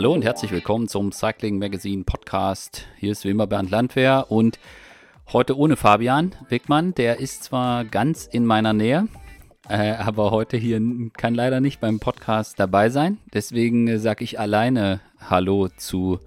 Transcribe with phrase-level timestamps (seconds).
[0.00, 2.86] Hallo und herzlich willkommen zum Cycling Magazine Podcast.
[2.96, 4.58] Hier ist wie immer Bernd Landwehr und
[5.30, 6.94] heute ohne Fabian Wegmann.
[6.94, 9.08] Der ist zwar ganz in meiner Nähe,
[9.68, 10.80] äh, aber heute hier
[11.18, 13.18] kann leider nicht beim Podcast dabei sein.
[13.34, 16.18] Deswegen äh, sage ich alleine Hallo zu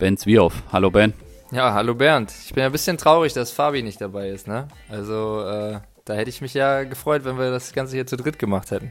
[0.00, 0.64] Ben Zwierhoff.
[0.72, 1.12] Hallo Ben.
[1.52, 2.32] Ja, hallo Bernd.
[2.44, 4.66] Ich bin ein bisschen traurig, dass Fabi nicht dabei ist, ne?
[4.88, 8.40] Also, äh, da hätte ich mich ja gefreut, wenn wir das Ganze hier zu dritt
[8.40, 8.90] gemacht hätten.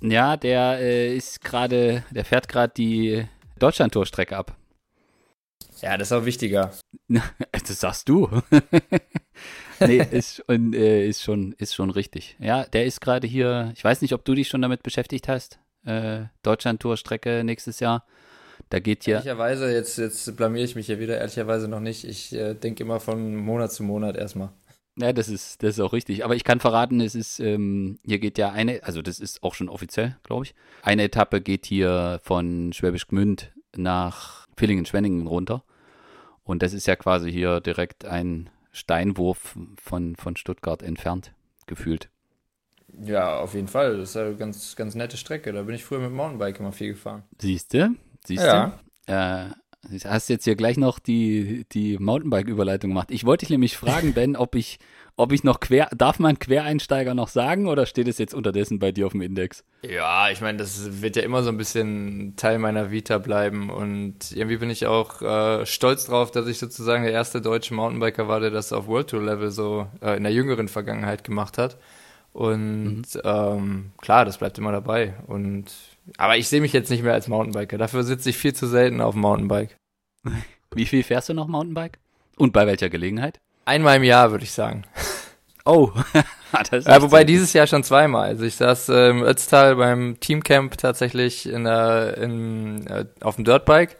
[0.00, 3.26] Ja, der äh, ist gerade, der fährt gerade die
[3.58, 4.56] Deutschland-Tour-Strecke ab.
[5.80, 6.72] Ja, das ist auch wichtiger.
[7.52, 8.28] das sagst du.
[9.80, 12.36] nee, ist, und, äh, ist, schon, ist schon richtig.
[12.40, 15.58] Ja, der ist gerade hier, ich weiß nicht, ob du dich schon damit beschäftigt hast.
[15.84, 18.04] Äh, Deutschland-Tour-Strecke nächstes Jahr.
[18.70, 19.16] Da geht ja.
[19.16, 22.04] Ehrlicherweise, jetzt, jetzt blamier ich mich hier wieder, ehrlicherweise noch nicht.
[22.04, 24.50] Ich äh, denke immer von Monat zu Monat erstmal.
[25.00, 26.24] Ja, das ist, das ist auch richtig.
[26.24, 29.54] Aber ich kann verraten, es ist, ähm, hier geht ja eine, also das ist auch
[29.54, 30.54] schon offiziell, glaube ich.
[30.82, 35.62] Eine Etappe geht hier von Schwäbisch Gmünd nach Villingen-Schwenningen runter.
[36.42, 41.32] Und das ist ja quasi hier direkt ein Steinwurf von, von Stuttgart entfernt,
[41.66, 42.08] gefühlt.
[43.00, 43.98] Ja, auf jeden Fall.
[43.98, 45.52] Das ist eine ganz, ganz nette Strecke.
[45.52, 47.22] Da bin ich früher mit Mountainbike immer viel gefahren.
[47.38, 47.94] Siehst du?
[48.24, 48.46] Siehst du?
[48.46, 48.80] Ja.
[49.06, 49.50] Äh,
[50.04, 53.10] hast jetzt hier gleich noch die, die Mountainbike-Überleitung gemacht.
[53.10, 54.78] Ich wollte dich nämlich fragen, Ben, ob ich,
[55.16, 58.92] ob ich noch quer, darf man Quereinsteiger noch sagen oder steht es jetzt unterdessen bei
[58.92, 59.64] dir auf dem Index?
[59.82, 64.32] Ja, ich meine, das wird ja immer so ein bisschen Teil meiner Vita bleiben und
[64.32, 68.40] irgendwie bin ich auch äh, stolz drauf, dass ich sozusagen der erste deutsche Mountainbiker war,
[68.40, 71.78] der das auf World Tour Level so äh, in der jüngeren Vergangenheit gemacht hat.
[72.32, 73.20] Und mhm.
[73.24, 75.14] ähm, klar, das bleibt immer dabei.
[75.26, 75.72] Und
[76.16, 77.78] aber ich sehe mich jetzt nicht mehr als Mountainbiker.
[77.78, 79.76] Dafür sitze ich viel zu selten auf dem Mountainbike.
[80.74, 81.98] Wie viel fährst du noch Mountainbike?
[82.36, 83.40] Und bei welcher Gelegenheit?
[83.64, 84.84] Einmal im Jahr, würde ich sagen.
[85.64, 85.92] Oh,
[86.70, 88.28] das ja, wobei dieses Jahr schon zweimal.
[88.28, 93.44] Also ich saß äh, im Ötztal beim Teamcamp tatsächlich in der, in, äh, auf dem
[93.44, 93.96] Dirtbike.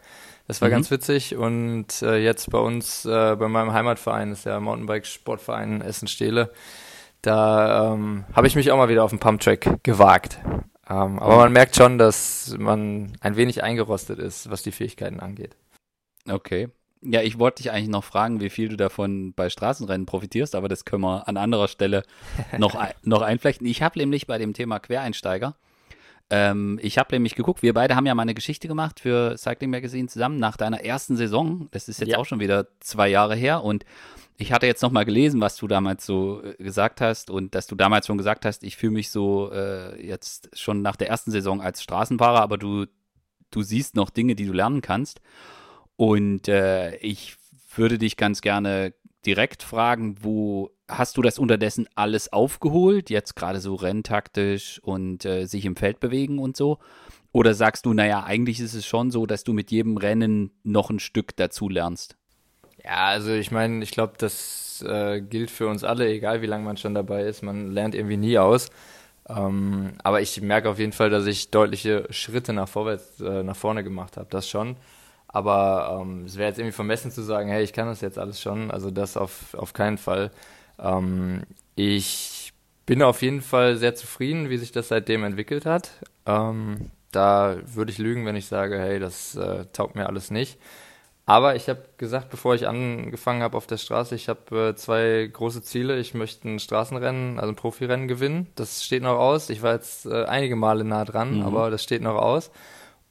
[0.47, 0.73] Das war mhm.
[0.73, 1.37] ganz witzig.
[1.37, 6.51] Und äh, jetzt bei uns, äh, bei meinem Heimatverein, das ist der Mountainbike-Sportverein Essen-Stehle,
[7.21, 10.39] da ähm, habe ich mich auch mal wieder auf den Pumptrack gewagt.
[10.89, 15.57] Ähm, aber man merkt schon, dass man ein wenig eingerostet ist, was die Fähigkeiten angeht.
[16.29, 16.69] Okay.
[17.01, 20.69] Ja, ich wollte dich eigentlich noch fragen, wie viel du davon bei Straßenrennen profitierst, aber
[20.69, 22.03] das können wir an anderer Stelle
[22.57, 23.67] noch, noch einflechten.
[23.67, 25.55] Ich habe nämlich bei dem Thema Quereinsteiger,
[26.31, 29.71] ähm, ich habe nämlich geguckt, wir beide haben ja mal eine Geschichte gemacht für Cycling
[29.71, 31.69] Magazine zusammen nach deiner ersten Saison.
[31.71, 32.19] Das ist jetzt ja.
[32.19, 33.85] auch schon wieder zwei Jahre her und
[34.41, 37.67] ich hatte jetzt noch mal gelesen, was du damals so äh, gesagt hast und dass
[37.67, 41.33] du damals schon gesagt hast, ich fühle mich so äh, jetzt schon nach der ersten
[41.33, 42.87] Saison als Straßenfahrer, aber du,
[43.51, 45.21] du siehst noch Dinge, die du lernen kannst.
[45.97, 47.37] Und äh, ich
[47.75, 48.95] würde dich ganz gerne
[49.27, 55.47] direkt fragen, wo hast du das unterdessen alles aufgeholt, jetzt gerade so renntaktisch und äh,
[55.47, 56.79] sich im Feld bewegen und so?
[57.33, 60.91] Oder sagst du, naja, eigentlich ist es schon so, dass du mit jedem Rennen noch
[60.91, 62.17] ein Stück dazu lernst?
[62.83, 66.65] Ja, also ich meine, ich glaube, das äh, gilt für uns alle, egal wie lange
[66.65, 67.43] man schon dabei ist.
[67.43, 68.71] Man lernt irgendwie nie aus.
[69.29, 73.57] Ähm, aber ich merke auf jeden Fall, dass ich deutliche Schritte nach vorwärts, äh, nach
[73.57, 74.29] vorne gemacht habe.
[74.31, 74.77] Das schon.
[75.27, 78.41] Aber ähm, es wäre jetzt irgendwie vermessen zu sagen, hey, ich kann das jetzt alles
[78.41, 78.71] schon.
[78.71, 80.31] Also das auf, auf keinen Fall.
[80.79, 81.43] Ähm,
[81.75, 82.53] ich
[82.87, 85.91] bin auf jeden Fall sehr zufrieden, wie sich das seitdem entwickelt hat.
[86.27, 90.59] Ähm, da würde ich lügen, wenn ich sage, hey, das äh, taugt mir alles nicht.
[91.29, 95.29] Aber ich habe gesagt, bevor ich angefangen habe auf der Straße, ich habe äh, zwei
[95.31, 95.99] große Ziele.
[95.99, 98.47] Ich möchte ein Straßenrennen, also ein Profirennen gewinnen.
[98.55, 99.51] Das steht noch aus.
[99.51, 101.43] Ich war jetzt äh, einige Male nah dran, mhm.
[101.43, 102.51] aber das steht noch aus.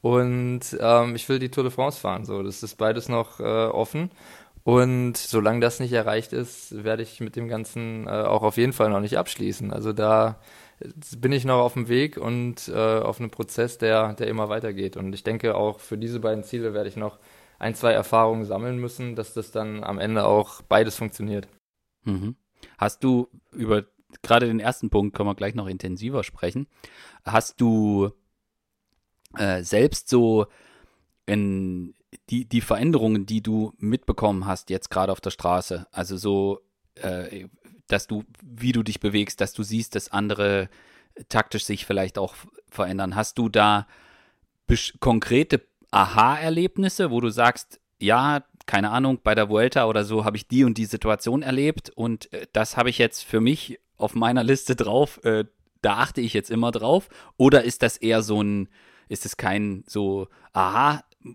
[0.02, 2.26] Und ähm, ich will die Tour de France fahren.
[2.26, 4.10] So, das ist beides noch äh, offen.
[4.68, 8.74] Und solange das nicht erreicht ist, werde ich mit dem Ganzen äh, auch auf jeden
[8.74, 9.72] Fall noch nicht abschließen.
[9.72, 10.42] Also da
[11.16, 14.98] bin ich noch auf dem Weg und äh, auf einem Prozess, der, der immer weitergeht.
[14.98, 17.18] Und ich denke auch für diese beiden Ziele werde ich noch
[17.60, 21.48] ein, zwei Erfahrungen sammeln müssen, dass das dann am Ende auch beides funktioniert.
[22.04, 22.36] Mhm.
[22.78, 23.86] Hast du über
[24.22, 26.68] gerade den ersten Punkt können wir gleich noch intensiver sprechen.
[27.24, 28.10] Hast du
[29.38, 30.48] äh, selbst so
[31.26, 31.94] in
[32.30, 36.62] die, die Veränderungen, die du mitbekommen hast, jetzt gerade auf der Straße, also so,
[36.96, 37.48] äh,
[37.88, 40.70] dass du, wie du dich bewegst, dass du siehst, dass andere
[41.30, 42.36] taktisch sich vielleicht auch
[42.70, 43.16] verändern.
[43.16, 43.88] Hast du da
[45.00, 50.48] konkrete Aha-Erlebnisse, wo du sagst, ja, keine Ahnung, bei der Vuelta oder so habe ich
[50.48, 54.44] die und die Situation erlebt und äh, das habe ich jetzt für mich auf meiner
[54.44, 55.46] Liste drauf, äh,
[55.82, 57.08] da achte ich jetzt immer drauf?
[57.38, 58.68] Oder ist das eher so ein,
[59.08, 60.28] ist es kein so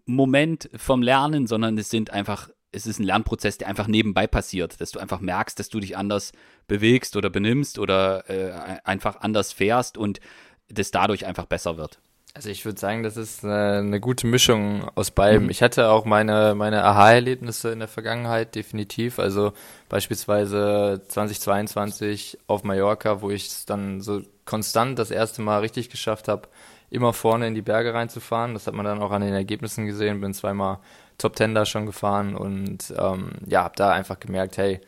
[0.06, 4.80] Aha-Moment vom Lernen, sondern es sind einfach, es ist ein Lernprozess, der einfach nebenbei passiert,
[4.80, 6.32] dass du einfach merkst, dass du dich anders
[6.66, 10.20] bewegst oder benimmst oder äh, einfach anders fährst und
[10.68, 12.00] das dadurch einfach besser wird?
[12.34, 15.44] Also ich würde sagen, das ist eine, eine, gute Mischung aus beidem.
[15.44, 15.50] Mhm.
[15.50, 19.18] Ich hatte auch meine, meine Aha-Erlebnisse in der Vergangenheit, definitiv.
[19.18, 19.52] Also
[19.90, 26.26] beispielsweise 2022 auf Mallorca, wo ich es dann so konstant das erste Mal richtig geschafft
[26.28, 26.48] habe,
[26.92, 28.54] immer vorne in die Berge reinzufahren.
[28.54, 30.20] Das hat man dann auch an den Ergebnissen gesehen.
[30.20, 30.78] Bin zweimal
[31.18, 34.80] Top Ten da schon gefahren und ähm, ja, habe da einfach gemerkt, hey,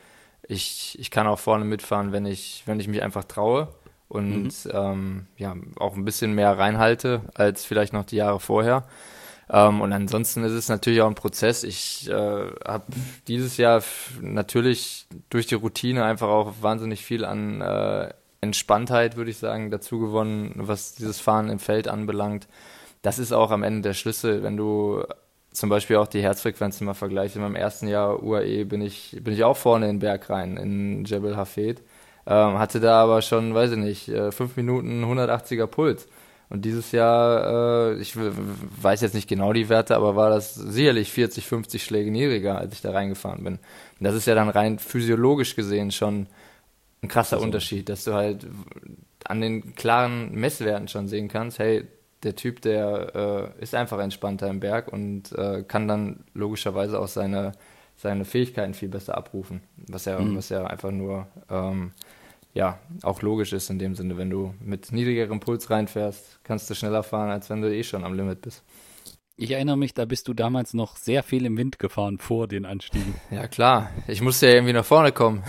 [0.47, 3.69] ich, ich kann auch vorne mitfahren, wenn ich, wenn ich mich einfach traue
[4.09, 4.71] und mhm.
[4.73, 8.85] ähm, ja, auch ein bisschen mehr reinhalte als vielleicht noch die Jahre vorher.
[9.49, 11.65] Ähm, und ansonsten ist es natürlich auch ein Prozess.
[11.65, 12.85] Ich äh, habe
[13.29, 13.83] dieses Jahr
[14.21, 18.13] natürlich durch die Routine einfach auch wahnsinnig viel an äh,
[18.45, 22.47] Entspanntheit, würde ich sagen, dazu gewonnen, was dieses Fahren im Feld anbelangt.
[23.03, 25.03] Das ist auch am Ende der Schlüssel, wenn du
[25.53, 27.37] zum Beispiel auch die Herzfrequenzen mal vergleichst.
[27.37, 30.57] In meinem ersten Jahr UAE bin ich, bin ich auch vorne in den Berg rein,
[30.57, 31.83] in Jebel Hafed.
[32.27, 36.09] Ähm, hatte da aber schon, weiß ich nicht, äh, fünf Minuten 180er Puls.
[36.51, 41.11] Und dieses Jahr, äh, ich weiß jetzt nicht genau die Werte, aber war das sicherlich
[41.13, 43.55] 40, 50 Schläge niedriger, als ich da reingefahren bin.
[43.55, 46.27] Und das ist ja dann rein physiologisch gesehen schon
[47.05, 47.47] ein krasser also.
[47.47, 48.47] Unterschied, dass du halt
[49.25, 51.87] an den klaren Messwerten schon sehen kannst, hey,
[52.23, 57.09] der Typ, der äh, ist einfach entspannter im Berg und äh, kann dann logischerweise auch
[57.09, 57.53] seine,
[57.97, 60.37] seine Fähigkeiten viel besser abrufen, was ja, mhm.
[60.37, 61.93] was ja einfach nur ähm,
[62.55, 66.75] ja, auch logisch ist in dem Sinne, wenn du mit niedrigerem Puls reinfährst, kannst du
[66.75, 68.63] schneller fahren, als wenn du eh schon am Limit bist.
[69.37, 72.65] Ich erinnere mich, da bist du damals noch sehr viel im Wind gefahren vor den
[72.65, 73.15] Anstiegen.
[73.31, 73.91] Ja, klar.
[74.07, 75.43] Ich musste ja irgendwie nach vorne kommen.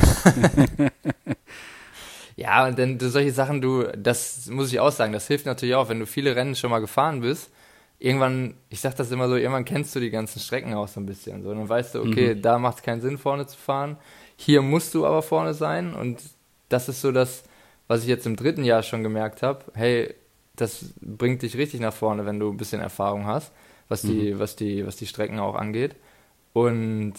[2.36, 5.88] ja, und dann solche Sachen, du, das muss ich auch sagen, das hilft natürlich auch,
[5.88, 7.52] wenn du viele Rennen schon mal gefahren bist.
[8.00, 11.06] Irgendwann, ich sag das immer so, irgendwann kennst du die ganzen Strecken auch so ein
[11.06, 11.44] bisschen.
[11.44, 12.42] So, dann weißt du, okay, mhm.
[12.42, 13.98] da macht es keinen Sinn, vorne zu fahren.
[14.36, 16.22] Hier musst du aber vorne sein und
[16.70, 17.44] das ist so das,
[17.88, 19.64] was ich jetzt im dritten Jahr schon gemerkt habe.
[19.76, 20.16] Hey,
[20.56, 23.52] das bringt dich richtig nach vorne, wenn du ein bisschen Erfahrung hast,
[23.90, 24.40] was die, mhm.
[24.40, 25.96] was die, was die Strecken auch angeht.
[26.54, 27.14] Und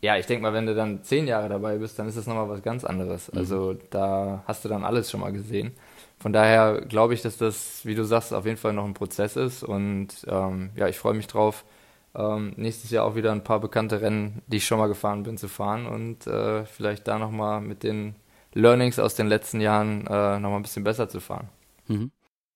[0.00, 2.48] ja, ich denke mal, wenn du dann zehn Jahre dabei bist, dann ist das nochmal
[2.48, 3.30] was ganz anderes.
[3.32, 3.38] Mhm.
[3.38, 5.72] Also da hast du dann alles schon mal gesehen.
[6.18, 9.36] Von daher glaube ich, dass das, wie du sagst, auf jeden Fall noch ein Prozess
[9.36, 9.62] ist.
[9.62, 11.64] Und ähm, ja, ich freue mich drauf,
[12.14, 15.38] ähm, nächstes Jahr auch wieder ein paar bekannte Rennen, die ich schon mal gefahren bin,
[15.38, 18.14] zu fahren und äh, vielleicht da nochmal mit den
[18.54, 21.48] Learnings aus den letzten Jahren äh, nochmal ein bisschen besser zu fahren.
[21.88, 22.10] Mhm.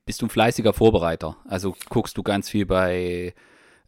[0.06, 1.36] Bist du ein fleißiger Vorbereiter?
[1.46, 3.34] Also guckst du ganz viel bei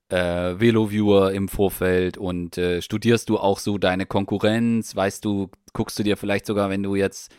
[0.09, 0.17] äh,
[0.59, 4.97] VeloViewer im Vorfeld und äh, studierst du auch so deine Konkurrenz?
[4.97, 7.33] Weißt du, guckst du dir vielleicht sogar, wenn du jetzt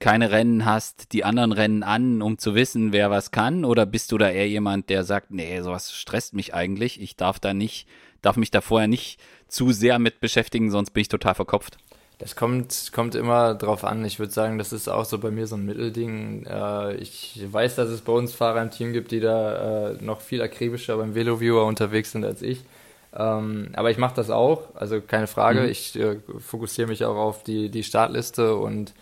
[0.00, 3.64] keine Rennen hast, die anderen Rennen an, um zu wissen, wer was kann?
[3.64, 7.38] Oder bist du da eher jemand, der sagt, nee, sowas stresst mich eigentlich, ich darf
[7.38, 7.86] da nicht,
[8.22, 11.78] darf mich da vorher nicht zu sehr mit beschäftigen, sonst bin ich total verkopft?
[12.18, 14.04] Das kommt, kommt immer drauf an.
[14.04, 16.46] Ich würde sagen, das ist auch so bei mir so ein Mittelding.
[16.46, 20.20] Äh, ich weiß, dass es bei uns Fahrer im Team gibt, die da äh, noch
[20.20, 22.64] viel akribischer beim VeloViewer unterwegs sind als ich.
[23.16, 25.62] Ähm, aber ich mache das auch, also keine Frage.
[25.62, 25.68] Mhm.
[25.68, 28.92] Ich äh, fokussiere mich auch auf die, die Startliste und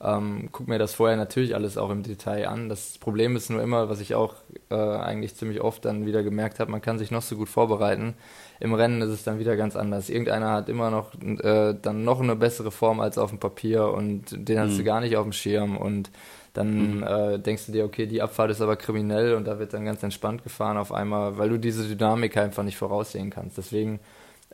[0.00, 2.68] ähm, gucke mir das vorher natürlich alles auch im Detail an.
[2.68, 4.34] Das Problem ist nur immer, was ich auch
[4.70, 8.14] äh, eigentlich ziemlich oft dann wieder gemerkt habe, man kann sich noch so gut vorbereiten.
[8.60, 10.10] Im Rennen ist es dann wieder ganz anders.
[10.10, 14.24] Irgendeiner hat immer noch äh, dann noch eine bessere Form als auf dem Papier und
[14.30, 14.78] den hast mhm.
[14.78, 16.10] du gar nicht auf dem Schirm und
[16.54, 17.02] dann mhm.
[17.04, 20.02] äh, denkst du dir, okay, die Abfahrt ist aber kriminell und da wird dann ganz
[20.02, 23.58] entspannt gefahren auf einmal, weil du diese Dynamik einfach nicht voraussehen kannst.
[23.58, 24.00] Deswegen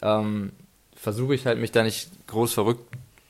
[0.03, 0.53] ähm,
[0.95, 2.85] versuche ich halt mich da nicht groß verrückt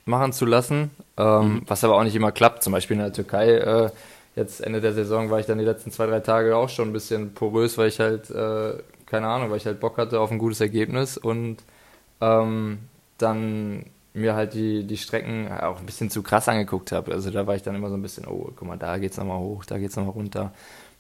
[0.07, 1.63] machen zu lassen, ähm, mhm.
[1.67, 2.63] was aber auch nicht immer klappt.
[2.63, 3.91] Zum Beispiel in der Türkei, äh,
[4.37, 6.93] jetzt Ende der Saison war ich dann die letzten zwei, drei Tage auch schon ein
[6.93, 8.75] bisschen porös, weil ich halt, äh,
[9.15, 11.59] keine Ahnung, weil ich halt Bock hatte auf ein gutes Ergebnis und
[12.21, 12.81] ähm,
[13.17, 17.13] dann mir halt die, die Strecken auch ein bisschen zu krass angeguckt habe.
[17.13, 19.39] Also da war ich dann immer so ein bisschen, oh, guck mal, da geht's nochmal
[19.39, 20.53] hoch, da geht's nochmal runter.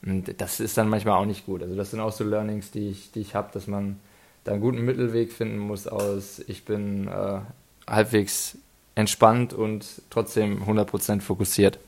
[0.06, 1.62] Und das ist dann manchmal auch nicht gut.
[1.62, 3.98] Also das sind auch so Learnings, die ich, die ich habe, dass man
[4.44, 7.40] da einen guten Mittelweg finden muss aus, ich bin äh,
[7.88, 8.58] halbwegs
[8.94, 11.80] entspannt und trotzdem 100% fokussiert.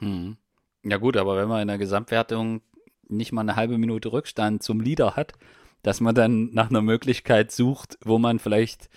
[0.00, 0.36] Hm.
[0.82, 2.60] Ja gut, aber wenn man in der Gesamtwertung
[3.08, 5.34] nicht mal eine halbe Minute Rückstand zum Leader hat,
[5.82, 8.88] dass man dann nach einer Möglichkeit sucht, wo man vielleicht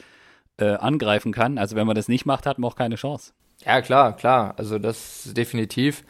[0.57, 1.57] äh, angreifen kann.
[1.57, 3.33] Also wenn man das nicht macht, hat man auch keine Chance.
[3.65, 4.53] Ja, klar, klar.
[4.57, 6.03] Also das definitiv.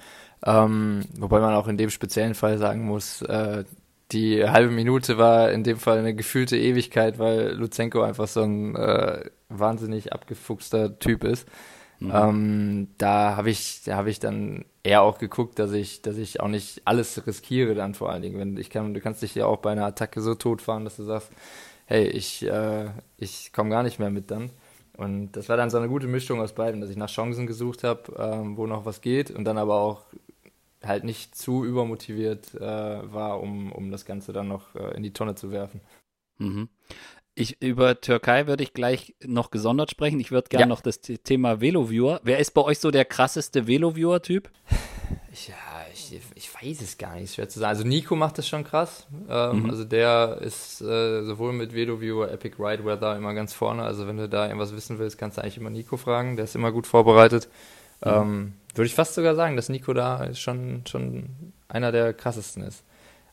[0.45, 3.63] Ähm, wobei man auch in dem speziellen Fall sagen muss, äh,
[4.11, 8.75] die halbe Minute war in dem Fall eine gefühlte Ewigkeit, weil Luzenko einfach so ein
[8.75, 11.47] äh, wahnsinnig abgefuchster Typ ist.
[12.03, 12.11] Mhm.
[12.13, 16.41] Ähm, da habe ich, da habe ich dann eher auch geguckt, dass ich, dass ich
[16.41, 18.37] auch nicht alles riskiere dann vor allen Dingen.
[18.39, 21.03] Wenn ich kann, du kannst dich ja auch bei einer Attacke so totfahren, dass du
[21.03, 21.31] sagst,
[21.85, 24.51] hey, ich, äh, ich komme gar nicht mehr mit dann.
[24.97, 27.83] Und das war dann so eine gute Mischung aus beiden, dass ich nach Chancen gesucht
[27.83, 30.03] habe, ähm, wo noch was geht und dann aber auch
[30.83, 32.61] halt nicht zu übermotiviert äh,
[33.13, 35.81] war, um, um das Ganze dann noch äh, in die Tonne zu werfen.
[36.37, 36.69] Mhm.
[37.35, 40.19] Ich, über Türkei würde ich gleich noch gesondert sprechen.
[40.19, 40.67] Ich würde gerne ja.
[40.67, 42.21] noch das Thema Veloviewer.
[42.23, 44.51] Wer ist bei euch so der krasseste Veloviewer-Typ?
[45.47, 45.55] Ja,
[45.91, 47.69] ich, ich weiß es gar nicht, schwer zu sagen.
[47.69, 49.07] Also Nico macht das schon krass.
[49.27, 49.69] Ähm, mhm.
[49.71, 53.81] Also der ist äh, sowohl mit Veloviewer, Epic Ride Weather immer ganz vorne.
[53.81, 56.35] Also wenn du da irgendwas wissen willst, kannst du eigentlich immer Nico fragen.
[56.35, 57.49] Der ist immer gut vorbereitet.
[58.05, 58.11] Mhm.
[58.11, 61.29] Ähm, würde ich fast sogar sagen, dass Nico da schon, schon
[61.67, 62.83] einer der krassesten ist.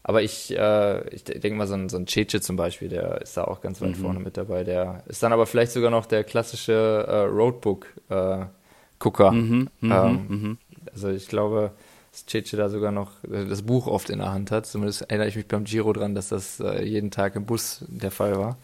[0.02, 3.36] Aber ich, äh, ich denke mal, so ein, so ein Cece zum Beispiel, der ist
[3.36, 4.02] da auch ganz weit mhm.
[4.02, 4.64] vorne mit dabei.
[4.64, 9.28] Der ist dann aber vielleicht sogar noch der klassische äh, Roadbook-Gucker.
[9.28, 10.58] Äh, mhm, mhm, ähm, mhm.
[10.92, 11.72] also ich glaube,
[12.12, 14.66] dass Cece da sogar noch äh, das Buch oft in der Hand hat.
[14.66, 18.10] Zumindest erinnere ich mich beim Giro dran, dass das äh, jeden Tag im Bus der
[18.10, 18.56] Fall war.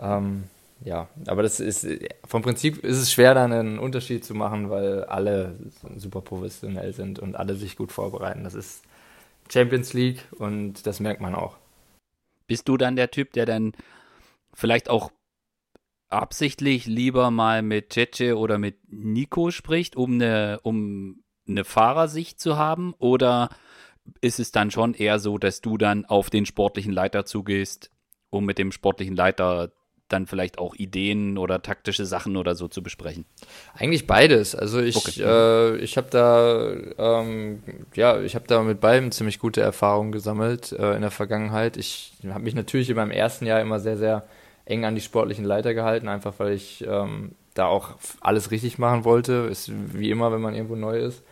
[0.00, 0.44] Ähm,
[0.84, 1.86] ja, aber das ist
[2.26, 5.54] vom Prinzip ist es schwer, da einen Unterschied zu machen, weil alle
[5.96, 8.42] super professionell sind und alle sich gut vorbereiten.
[8.42, 8.82] Das ist
[9.50, 11.56] Champions League und das merkt man auch.
[12.46, 13.72] Bist du dann der Typ, der dann
[14.54, 15.10] vielleicht auch
[16.08, 22.56] absichtlich lieber mal mit Cece oder mit Nico spricht, um eine, um eine Fahrersicht zu
[22.56, 22.94] haben?
[22.98, 23.48] Oder
[24.20, 27.90] ist es dann schon eher so, dass du dann auf den sportlichen Leiter zugehst,
[28.30, 29.72] um mit dem sportlichen Leiter
[30.12, 33.24] dann vielleicht auch Ideen oder taktische Sachen oder so zu besprechen?
[33.74, 34.54] Eigentlich beides.
[34.54, 35.22] Also ich, okay.
[35.22, 37.62] äh, ich habe da, ähm,
[37.94, 41.76] ja, ich habe da mit beiden ziemlich gute Erfahrungen gesammelt äh, in der Vergangenheit.
[41.76, 44.24] Ich habe mich natürlich in meinem ersten Jahr immer sehr, sehr
[44.64, 47.90] eng an die sportlichen Leiter gehalten, einfach weil ich ähm, da auch
[48.20, 49.48] alles richtig machen wollte.
[49.50, 51.22] Ist wie immer, wenn man irgendwo neu ist.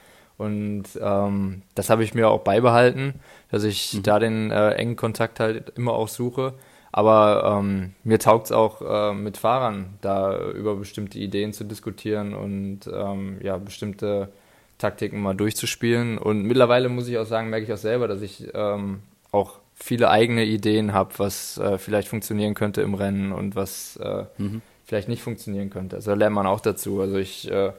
[0.41, 3.21] Und ähm, das habe ich mir auch beibehalten,
[3.51, 4.03] dass ich mhm.
[4.03, 6.55] da den äh, engen Kontakt halt immer auch suche.
[6.93, 12.35] Aber ähm, mir taugt es auch äh, mit Fahrern, da über bestimmte Ideen zu diskutieren
[12.35, 14.29] und ähm, ja, bestimmte
[14.79, 16.19] Taktiken mal durchzuspielen.
[16.19, 20.11] Und mittlerweile muss ich auch sagen, merke ich auch selber, dass ich ähm, auch viele
[20.11, 24.61] eigene Ideen habe, was äh, vielleicht funktionieren könnte im Rennen und was äh, mhm.
[24.85, 25.97] vielleicht nicht funktionieren könnte.
[25.97, 27.01] Also da lernt man auch dazu.
[27.01, 27.73] Also ich äh,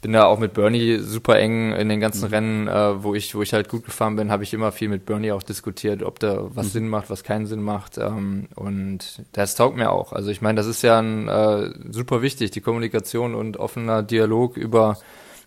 [0.00, 2.34] bin da auch mit Bernie super eng in den ganzen mhm.
[2.34, 5.06] Rennen, äh, wo ich, wo ich halt gut gefahren bin, habe ich immer viel mit
[5.06, 6.70] Bernie auch diskutiert, ob da was mhm.
[6.70, 7.98] Sinn macht, was keinen Sinn macht.
[7.98, 10.12] Ähm, und das taugt mir auch.
[10.12, 14.56] Also ich meine, das ist ja ein, äh, super wichtig, die Kommunikation und offener Dialog
[14.56, 14.98] über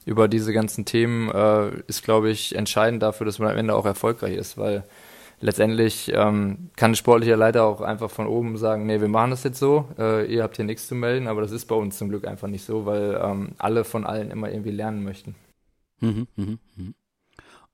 [0.06, 3.86] über diese ganzen Themen äh, ist, glaube ich, entscheidend dafür, dass man am Ende auch
[3.86, 4.84] erfolgreich ist, weil
[5.42, 9.44] letztendlich ähm, kann ein sportlicher Leiter auch einfach von oben sagen, nee, wir machen das
[9.44, 12.10] jetzt so, äh, ihr habt hier nichts zu melden, aber das ist bei uns zum
[12.10, 15.36] Glück einfach nicht so, weil ähm, alle von allen immer irgendwie lernen möchten.
[16.00, 16.92] Mhm, mh, mh.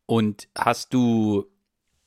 [0.06, 1.46] Und hast du,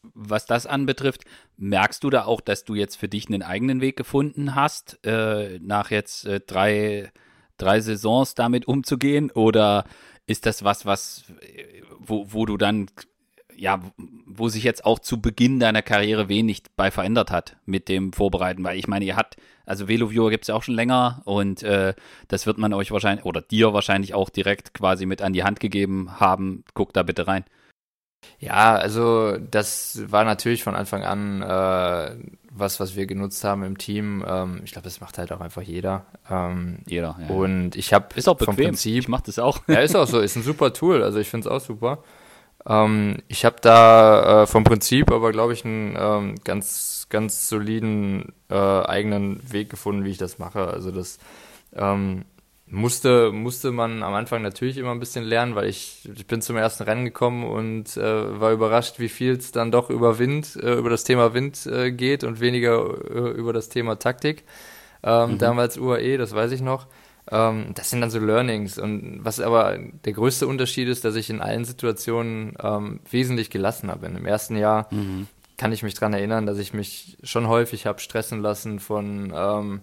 [0.03, 1.25] was das anbetrifft,
[1.59, 5.59] merkst du da auch, dass du jetzt für dich einen eigenen Weg gefunden hast, äh,
[5.61, 7.13] nach jetzt äh, drei,
[7.59, 9.31] drei Saisons damit umzugehen?
[9.31, 9.85] Oder
[10.27, 12.87] ist das was, was, äh, wo, wo du dann
[13.61, 13.81] ja,
[14.27, 18.65] wo sich jetzt auch zu Beginn deiner Karriere wenig bei verändert hat mit dem Vorbereiten,
[18.65, 19.37] weil ich meine, ihr habt,
[19.67, 21.93] also VeloViewer gibt es ja auch schon länger und äh,
[22.29, 25.61] das wird man euch wahrscheinlich oder dir wahrscheinlich auch direkt quasi mit an die Hand
[25.61, 26.65] gegeben haben.
[26.73, 27.45] Guck da bitte rein.
[28.39, 32.17] Ja, also das war natürlich von Anfang an äh,
[32.51, 34.25] was, was wir genutzt haben im Team.
[34.27, 36.07] Ähm, ich glaube, das macht halt auch einfach jeder.
[36.31, 37.19] Ähm, jeder.
[37.21, 37.35] Ja.
[37.35, 38.55] Und ich habe ist auch bequem.
[38.55, 38.99] vom Prinzip.
[38.99, 39.61] Ich mache das auch.
[39.69, 40.21] Ja, ist auch so.
[40.21, 41.03] Ist ein super Tool.
[41.03, 42.03] Also ich finde es auch super.
[42.67, 48.33] Ähm, ich habe da äh, vom Prinzip aber, glaube ich, einen ähm, ganz, ganz soliden
[48.51, 50.67] äh, eigenen Weg gefunden, wie ich das mache.
[50.69, 51.19] Also das
[51.75, 52.25] ähm,
[52.67, 56.57] musste, musste man am Anfang natürlich immer ein bisschen lernen, weil ich, ich bin zum
[56.57, 60.75] ersten Rennen gekommen und äh, war überrascht, wie viel es dann doch über Wind, äh,
[60.75, 62.79] über das Thema Wind äh, geht und weniger
[63.11, 64.45] äh, über das Thema Taktik.
[65.03, 65.39] Ähm, mhm.
[65.39, 66.87] Damals UAE, das weiß ich noch.
[67.31, 68.79] Ähm, das sind dann so Learnings.
[68.79, 73.97] Und was aber der größte Unterschied ist, dass ich in allen Situationen ähm, wesentlich gelassener
[73.97, 74.17] bin.
[74.17, 75.27] Im ersten Jahr mhm.
[75.57, 79.81] kann ich mich dran erinnern, dass ich mich schon häufig habe stressen lassen von ähm,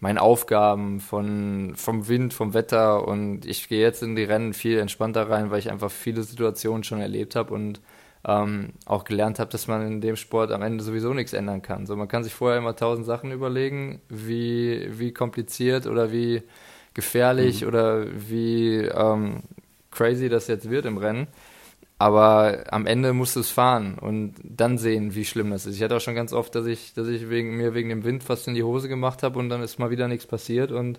[0.00, 3.06] meinen Aufgaben, von, vom Wind, vom Wetter.
[3.06, 6.84] Und ich gehe jetzt in die Rennen viel entspannter rein, weil ich einfach viele Situationen
[6.84, 7.80] schon erlebt habe und
[8.26, 11.86] ähm, auch gelernt habe, dass man in dem Sport am Ende sowieso nichts ändern kann.
[11.86, 16.42] So, man kann sich vorher immer tausend Sachen überlegen, wie, wie kompliziert oder wie
[16.94, 17.68] gefährlich mhm.
[17.68, 19.42] oder wie ähm,
[19.90, 21.28] crazy das jetzt wird im Rennen.
[21.98, 25.76] Aber am Ende musst du es fahren und dann sehen, wie schlimm das ist.
[25.76, 28.24] Ich hatte auch schon ganz oft, dass ich, dass ich wegen, mir wegen dem Wind
[28.24, 30.72] fast in die Hose gemacht habe und dann ist mal wieder nichts passiert.
[30.72, 30.98] Und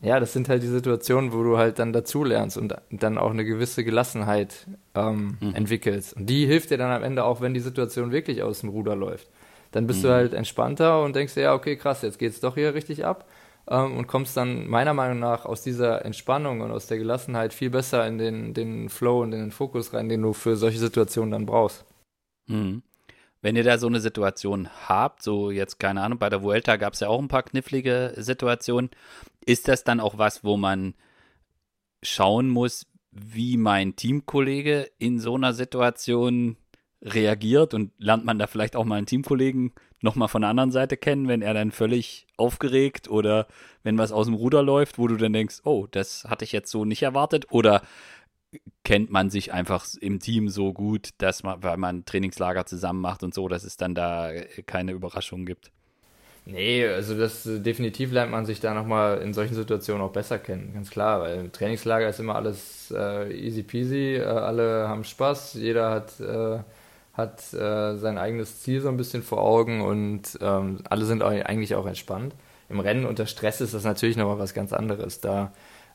[0.00, 3.44] ja, das sind halt die Situationen, wo du halt dann dazulernst und dann auch eine
[3.44, 5.56] gewisse Gelassenheit ähm, mhm.
[5.56, 6.14] entwickelst.
[6.14, 8.94] Und die hilft dir dann am Ende auch, wenn die Situation wirklich aus dem Ruder
[8.94, 9.28] läuft.
[9.72, 10.06] Dann bist mhm.
[10.06, 13.26] du halt entspannter und denkst dir, ja, okay, krass, jetzt geht's doch hier richtig ab.
[13.70, 17.70] Ähm, und kommst dann meiner Meinung nach aus dieser Entspannung und aus der Gelassenheit viel
[17.70, 21.30] besser in den, den Flow und in den Fokus rein, den du für solche Situationen
[21.30, 21.86] dann brauchst.
[22.46, 22.82] Mhm.
[23.42, 26.92] Wenn ihr da so eine Situation habt, so jetzt keine Ahnung, bei der Vuelta gab
[26.92, 28.90] es ja auch ein paar knifflige Situationen,
[29.46, 30.94] ist das dann auch was, wo man
[32.02, 36.56] schauen muss, wie mein Teamkollege in so einer Situation
[37.02, 39.72] reagiert und lernt man da vielleicht auch mal einen Teamkollegen
[40.02, 43.46] nochmal von der anderen Seite kennen, wenn er dann völlig aufgeregt oder
[43.82, 46.70] wenn was aus dem Ruder läuft, wo du dann denkst, oh, das hatte ich jetzt
[46.70, 47.82] so nicht erwartet oder
[48.84, 53.22] kennt man sich einfach im Team so gut, dass man, weil man Trainingslager zusammen macht
[53.22, 54.32] und so, dass es dann da
[54.66, 55.70] keine Überraschungen gibt.
[56.46, 60.72] Nee, also das definitiv lernt man sich da nochmal in solchen Situationen auch besser kennen,
[60.72, 65.54] ganz klar, weil im Trainingslager ist immer alles äh, easy peasy, äh, alle haben Spaß,
[65.54, 66.60] jeder hat, äh,
[67.20, 71.74] hat äh, sein eigenes Ziel so ein bisschen vor Augen und ähm, alle sind eigentlich
[71.74, 72.34] auch entspannt.
[72.68, 75.20] Im Rennen unter Stress ist das natürlich nochmal was ganz anderes.
[75.20, 75.52] Da,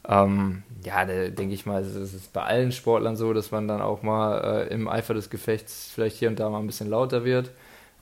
[0.08, 3.82] ähm, ja, da denke ich mal, es ist bei allen Sportlern so, dass man dann
[3.82, 7.25] auch mal äh, im Eifer des Gefechts vielleicht hier und da mal ein bisschen lauter
[7.25, 7.51] wird.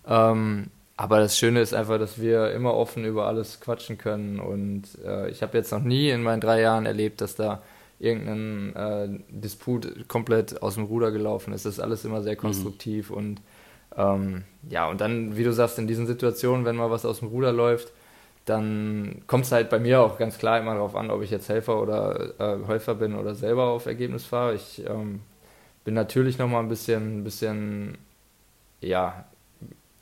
[0.08, 4.40] Ähm, aber das Schöne ist einfach, dass wir immer offen über alles quatschen können.
[4.40, 7.62] Und äh, ich habe jetzt noch nie in meinen drei Jahren erlebt, dass da
[8.04, 11.66] irgendein äh, Disput komplett aus dem Ruder gelaufen ist.
[11.66, 12.40] Das ist alles immer sehr mhm.
[12.40, 13.18] konstruktiv mhm.
[13.18, 13.42] und
[13.96, 17.28] ähm, ja, und dann, wie du sagst, in diesen Situationen, wenn mal was aus dem
[17.28, 17.92] Ruder läuft,
[18.46, 21.48] dann kommt es halt bei mir auch ganz klar immer darauf an, ob ich jetzt
[21.48, 24.56] Helfer oder äh, Helfer bin oder selber auf Ergebnis fahre.
[24.56, 25.22] Ich ähm,
[25.86, 27.98] bin natürlich nochmal ein bisschen, ein bisschen,
[28.82, 29.26] ja,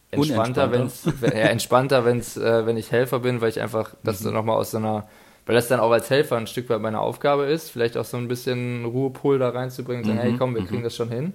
[0.10, 4.22] entspannter, wenn es ja, entspannter, wenn's, äh, wenn ich Helfer bin, weil ich einfach das
[4.22, 4.34] mhm.
[4.34, 5.08] nochmal aus so einer,
[5.46, 8.18] weil das dann auch als Helfer ein Stück weit meine Aufgabe ist, vielleicht auch so
[8.18, 10.22] ein bisschen Ruhepol da reinzubringen, sagen, mhm.
[10.22, 10.86] hey komm, wir kriegen mhm.
[10.86, 11.34] das schon hin.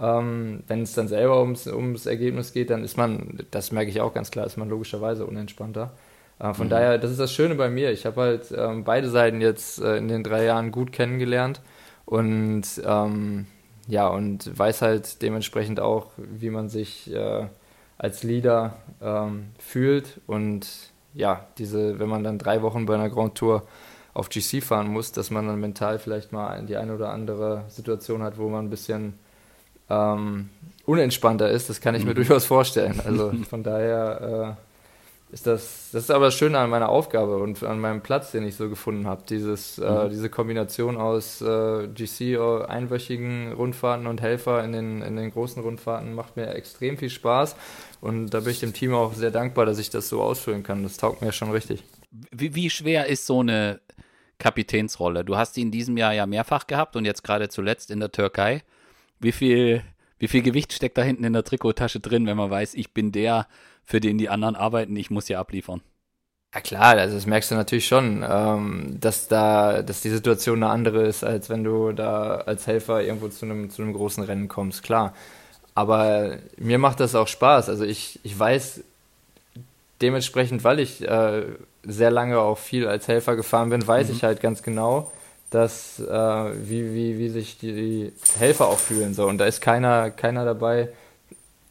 [0.00, 4.00] Ähm, wenn es dann selber ums, ums Ergebnis geht, dann ist man, das merke ich
[4.00, 5.92] auch ganz klar, ist man logischerweise unentspannter.
[6.38, 6.70] Äh, von mhm.
[6.70, 7.92] daher, das ist das Schöne bei mir.
[7.92, 11.60] Ich habe halt ähm, beide Seiten jetzt äh, in den drei Jahren gut kennengelernt
[12.06, 13.46] und ähm,
[13.86, 17.46] ja, und weiß halt dementsprechend auch, wie man sich äh,
[17.98, 20.20] als Leader ähm, fühlt.
[20.26, 20.66] Und
[21.14, 23.62] ja, diese, wenn man dann drei Wochen bei einer Grand Tour
[24.12, 28.22] auf GC fahren muss, dass man dann mental vielleicht mal die eine oder andere Situation
[28.22, 29.14] hat, wo man ein bisschen
[29.90, 30.50] ähm,
[30.86, 32.16] unentspannter ist, das kann ich mir mhm.
[32.16, 33.00] durchaus vorstellen.
[33.04, 34.73] Also von daher äh,
[35.34, 38.46] ist das, das ist aber das Schöne an meiner Aufgabe und an meinem Platz, den
[38.46, 39.24] ich so gefunden habe.
[39.28, 40.06] Dieses, äh, mhm.
[40.06, 45.32] äh, diese Kombination aus äh, GC, äh, einwöchigen Rundfahrten und Helfer in den, in den
[45.32, 47.56] großen Rundfahrten macht mir extrem viel Spaß.
[48.00, 50.84] Und da bin ich dem Team auch sehr dankbar, dass ich das so ausfüllen kann.
[50.84, 51.82] Das taugt mir schon richtig.
[52.30, 53.80] Wie, wie schwer ist so eine
[54.38, 55.24] Kapitänsrolle?
[55.24, 58.12] Du hast die in diesem Jahr ja mehrfach gehabt und jetzt gerade zuletzt in der
[58.12, 58.62] Türkei.
[59.18, 59.82] Wie viel,
[60.20, 63.10] wie viel Gewicht steckt da hinten in der Trikottasche drin, wenn man weiß, ich bin
[63.10, 63.48] der,
[63.84, 65.80] für den die anderen arbeiten, ich muss ja abliefern.
[66.54, 70.70] Ja klar, also das merkst du natürlich schon, ähm, dass da, dass die Situation eine
[70.70, 74.46] andere ist, als wenn du da als Helfer irgendwo zu einem, zu einem großen Rennen
[74.46, 75.14] kommst, klar.
[75.74, 77.68] Aber mir macht das auch Spaß.
[77.68, 78.82] Also ich, ich weiß
[80.00, 81.42] dementsprechend, weil ich äh,
[81.82, 84.14] sehr lange auch viel als Helfer gefahren bin, weiß mhm.
[84.14, 85.10] ich halt ganz genau,
[85.50, 89.14] dass äh, wie, wie, wie sich die Helfer auch fühlen.
[89.14, 89.26] So.
[89.26, 90.90] Und da ist keiner, keiner dabei,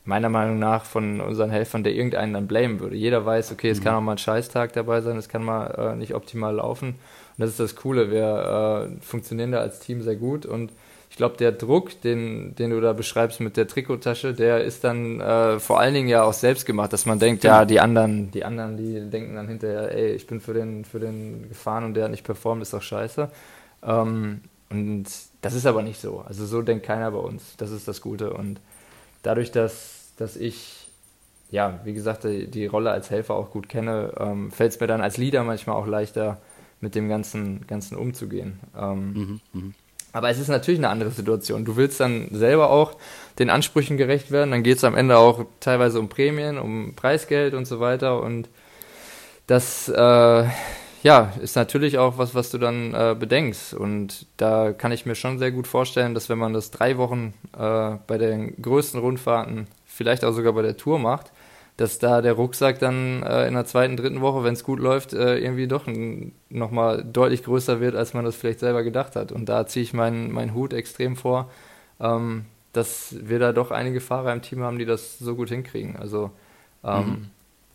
[0.05, 2.95] meiner Meinung nach von unseren Helfern, der irgendeinen dann blamen würde.
[2.95, 3.83] Jeder weiß, okay, es mhm.
[3.83, 6.89] kann auch mal ein Scheißtag dabei sein, es kann mal äh, nicht optimal laufen.
[6.89, 10.71] Und das ist das Coole, wir äh, funktionieren da als Team sehr gut und
[11.13, 15.21] ich glaube, der Druck, den, den du da beschreibst mit der Trikottasche, der ist dann
[15.21, 18.43] äh, vor allen Dingen ja auch selbst gemacht, dass man denkt, ja, die anderen, die
[18.43, 22.05] anderen, die denken dann hinterher, ey, ich bin für den, für den gefahren und der
[22.05, 23.29] hat nicht performt, ist doch scheiße.
[23.83, 25.05] Ähm, und
[25.41, 26.23] das ist aber nicht so.
[26.25, 27.57] Also so denkt keiner bei uns.
[27.57, 28.33] Das ist das Gute.
[28.33, 28.59] Und
[29.23, 30.89] dadurch, dass, dass ich,
[31.49, 34.87] ja, wie gesagt, die, die Rolle als Helfer auch gut kenne, ähm, fällt es mir
[34.87, 36.39] dann als Leader manchmal auch leichter,
[36.79, 38.59] mit dem Ganzen, Ganzen umzugehen.
[38.77, 39.73] Ähm, mhm, mh.
[40.11, 41.65] Aber es ist natürlich eine andere Situation.
[41.65, 42.97] Du willst dann selber auch
[43.39, 44.51] den Ansprüchen gerecht werden.
[44.51, 48.21] Dann geht es am Ende auch teilweise um Prämien, um Preisgeld und so weiter.
[48.21, 48.47] Und
[49.47, 50.45] das äh,
[51.03, 53.73] ja, ist natürlich auch was, was du dann äh, bedenkst.
[53.73, 57.33] Und da kann ich mir schon sehr gut vorstellen, dass wenn man das drei Wochen
[57.57, 61.33] äh, bei den größten Rundfahrten, vielleicht auch sogar bei der Tour macht,
[61.75, 65.11] dass da der Rucksack dann äh, in der zweiten, dritten Woche, wenn es gut läuft,
[65.11, 65.87] äh, irgendwie doch
[66.49, 69.33] nochmal deutlich größer wird, als man das vielleicht selber gedacht hat.
[69.33, 71.51] Und da ziehe ich meinen mein Hut extrem vor,
[71.99, 75.97] ähm, dass wir da doch einige Fahrer im Team haben, die das so gut hinkriegen.
[75.97, 76.31] Also
[76.83, 77.29] ähm, mhm.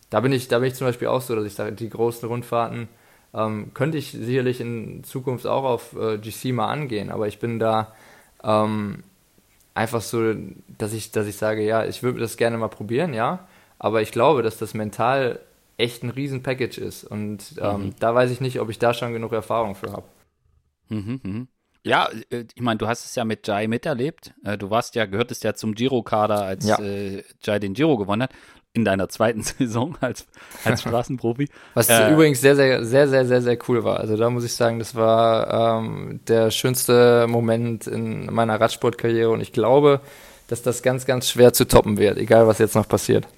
[0.09, 2.27] da bin ich, da bin ich zum Beispiel auch so, dass ich sage, die großen
[2.27, 2.89] Rundfahrten
[3.35, 7.59] ähm, könnte ich sicherlich in Zukunft auch auf äh, GC mal angehen, aber ich bin
[7.59, 7.93] da
[8.43, 9.03] ähm,
[9.75, 10.35] einfach so,
[10.79, 13.47] dass ich, dass ich sage, ja, ich würde das gerne mal probieren, ja.
[13.79, 15.41] Aber ich glaube, dass das mental
[15.77, 17.05] echt ein riesen Package ist.
[17.05, 17.95] Und ähm, mhm.
[18.01, 20.05] da weiß ich nicht, ob ich da schon genug Erfahrung für habe.
[20.89, 21.49] Mhm, mhm.
[21.85, 24.35] Ja, äh, ich meine, du hast es ja mit Jai miterlebt.
[24.45, 26.79] Äh, du warst ja, gehörtest ja zum Giro-Kader, als ja.
[26.81, 28.33] äh, Jai den Giro gewonnen hat.
[28.75, 30.27] In deiner zweiten Saison als,
[30.65, 31.49] als Straßenprofi.
[31.75, 33.99] Was äh, übrigens sehr, sehr, sehr, sehr, sehr, sehr cool war.
[33.99, 39.41] Also da muss ich sagen, das war ähm, der schönste Moment in meiner Radsportkarriere und
[39.41, 40.01] ich glaube,
[40.49, 43.29] dass das ganz, ganz schwer zu toppen wird, egal was jetzt noch passiert.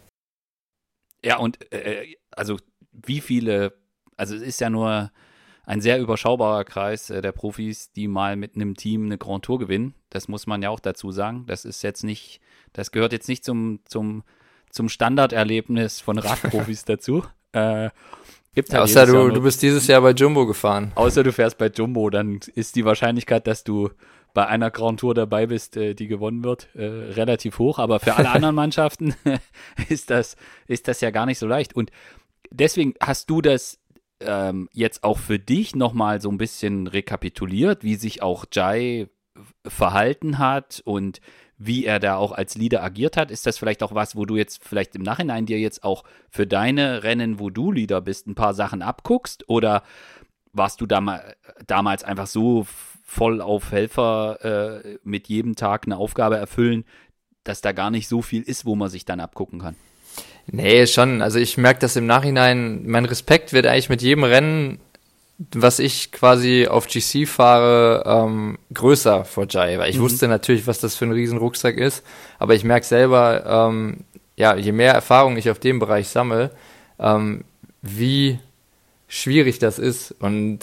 [1.25, 2.57] Ja, und äh, also
[2.93, 3.75] wie viele,
[4.17, 5.11] also es ist ja nur
[5.71, 9.59] ein sehr überschaubarer Kreis äh, der Profis, die mal mit einem Team eine Grand Tour
[9.59, 9.95] gewinnen.
[10.09, 11.45] Das muss man ja auch dazu sagen.
[11.47, 12.41] Das ist jetzt nicht,
[12.73, 14.25] das gehört jetzt nicht zum, zum,
[14.71, 17.25] zum Standarderlebnis von Radprofis dazu.
[17.53, 17.91] Äh,
[18.55, 20.93] Gibt halt außer du, du bist dieses Jahr bei Jumbo gefahren.
[20.97, 23.91] Außer du fährst bei Jumbo, dann ist die Wahrscheinlichkeit, dass du
[24.35, 27.79] bei einer Grand Tour dabei bist, äh, die gewonnen wird, äh, relativ hoch.
[27.79, 29.15] Aber für alle anderen Mannschaften
[29.89, 31.75] ist, das, ist das ja gar nicht so leicht.
[31.75, 31.91] Und
[32.51, 33.79] deswegen hast du das
[34.21, 39.09] ähm, jetzt auch für dich nochmal so ein bisschen rekapituliert, wie sich auch Jai
[39.67, 41.21] verhalten hat und
[41.63, 43.31] wie er da auch als Leader agiert hat.
[43.31, 46.47] Ist das vielleicht auch was, wo du jetzt vielleicht im Nachhinein dir jetzt auch für
[46.47, 49.47] deine Rennen, wo du Leader bist, ein paar Sachen abguckst?
[49.47, 49.83] Oder
[50.55, 51.11] warst du dam
[51.67, 52.67] damals einfach so
[53.05, 56.85] voll auf Helfer äh, mit jedem Tag eine Aufgabe erfüllen,
[57.45, 59.77] dass da gar nicht so viel ist, wo man sich dann abgucken kann?
[60.47, 61.21] Nee, schon.
[61.21, 64.81] Also ich merke das im Nachhinein, mein Respekt wird eigentlich mit jedem Rennen,
[65.55, 70.03] was ich quasi auf GC fahre, ähm, größer vor Jai, weil ich mhm.
[70.03, 72.05] wusste natürlich, was das für ein riesen Rucksack ist,
[72.39, 74.05] aber ich merke selber, ähm,
[74.37, 76.51] ja, je mehr Erfahrung ich auf dem Bereich sammle,
[76.99, 77.45] ähm,
[77.81, 78.39] wie
[79.09, 80.61] schwierig das ist und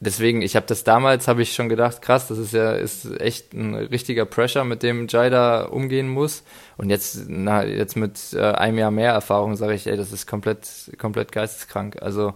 [0.00, 3.52] deswegen, ich habe das damals, habe ich schon gedacht, krass, das ist ja ist echt
[3.52, 6.44] ein richtiger Pressure, mit dem Jai da umgehen muss.
[6.76, 10.26] Und jetzt, na, jetzt mit äh, einem Jahr mehr Erfahrung sage ich, ey, das ist
[10.26, 12.00] komplett, komplett geisteskrank.
[12.00, 12.34] Also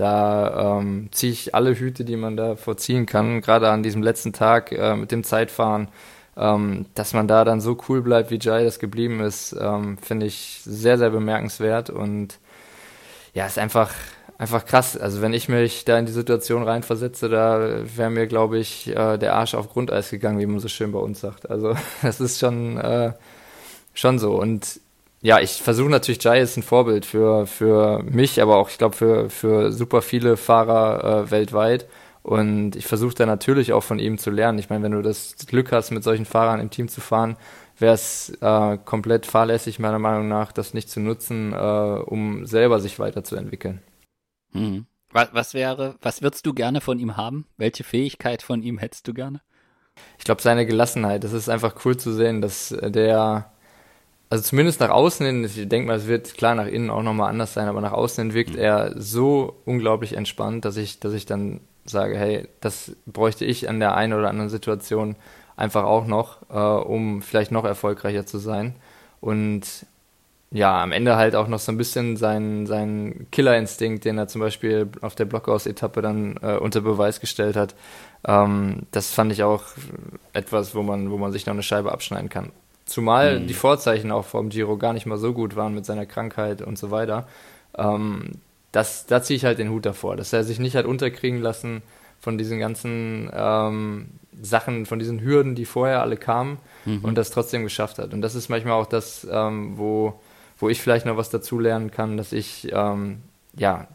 [0.00, 4.32] da ähm, ziehe ich alle Hüte, die man da vorziehen kann, gerade an diesem letzten
[4.32, 5.88] Tag äh, mit dem Zeitfahren.
[6.36, 10.24] Ähm, dass man da dann so cool bleibt, wie Jai das geblieben ist, ähm, finde
[10.24, 12.38] ich sehr, sehr bemerkenswert und
[13.34, 13.92] ja, ist einfach,
[14.38, 14.96] einfach krass.
[14.96, 19.18] Also wenn ich mich da in die Situation reinversetze, da wäre mir, glaube ich, äh,
[19.18, 21.50] der Arsch auf Grundeis gegangen, wie man so schön bei uns sagt.
[21.50, 23.12] Also das ist schon, äh,
[23.92, 24.40] schon so.
[24.40, 24.80] Und
[25.22, 28.96] ja, ich versuche natürlich, Jai ist ein Vorbild für, für mich, aber auch, ich glaube,
[28.96, 31.88] für, für super viele Fahrer äh, weltweit.
[32.22, 34.58] Und ich versuche da natürlich auch von ihm zu lernen.
[34.58, 37.36] Ich meine, wenn du das Glück hast, mit solchen Fahrern im Team zu fahren,
[37.78, 42.80] wäre es äh, komplett fahrlässig, meiner Meinung nach, das nicht zu nutzen, äh, um selber
[42.80, 43.82] sich weiterzuentwickeln.
[44.52, 44.86] Hm.
[45.12, 47.46] Was, was wäre, was würdest du gerne von ihm haben?
[47.56, 49.40] Welche Fähigkeit von ihm hättest du gerne?
[50.18, 51.24] Ich glaube, seine Gelassenheit.
[51.24, 53.52] Das ist einfach cool zu sehen, dass der,
[54.30, 57.30] also zumindest nach außen hin, ich denke mal, es wird klar nach innen auch nochmal
[57.30, 58.60] anders sein, aber nach außen hin wirkt mhm.
[58.60, 63.80] er so unglaublich entspannt, dass ich, dass ich dann sage, hey, das bräuchte ich an
[63.80, 65.16] der einen oder anderen Situation
[65.56, 68.76] einfach auch noch, äh, um vielleicht noch erfolgreicher zu sein.
[69.20, 69.84] Und
[70.52, 74.40] ja, am Ende halt auch noch so ein bisschen seinen sein Killerinstinkt, den er zum
[74.40, 77.74] Beispiel auf der Blockhaus-Etappe dann äh, unter Beweis gestellt hat.
[78.24, 79.64] Ähm, das fand ich auch
[80.32, 82.52] etwas, wo man, wo man sich noch eine Scheibe abschneiden kann.
[82.90, 83.46] Zumal mhm.
[83.46, 86.76] die Vorzeichen auch vom Giro gar nicht mal so gut waren mit seiner Krankheit und
[86.76, 87.28] so weiter.
[87.76, 88.32] Ähm,
[88.72, 91.82] das, da ziehe ich halt den Hut davor, dass er sich nicht hat unterkriegen lassen
[92.20, 94.10] von diesen ganzen ähm,
[94.42, 96.98] Sachen, von diesen Hürden, die vorher alle kamen mhm.
[97.02, 98.12] und das trotzdem geschafft hat.
[98.12, 100.20] Und das ist manchmal auch das, ähm, wo
[100.60, 103.22] wo ich vielleicht noch was dazu lernen kann, dass ich, ähm,
[103.56, 103.88] ja,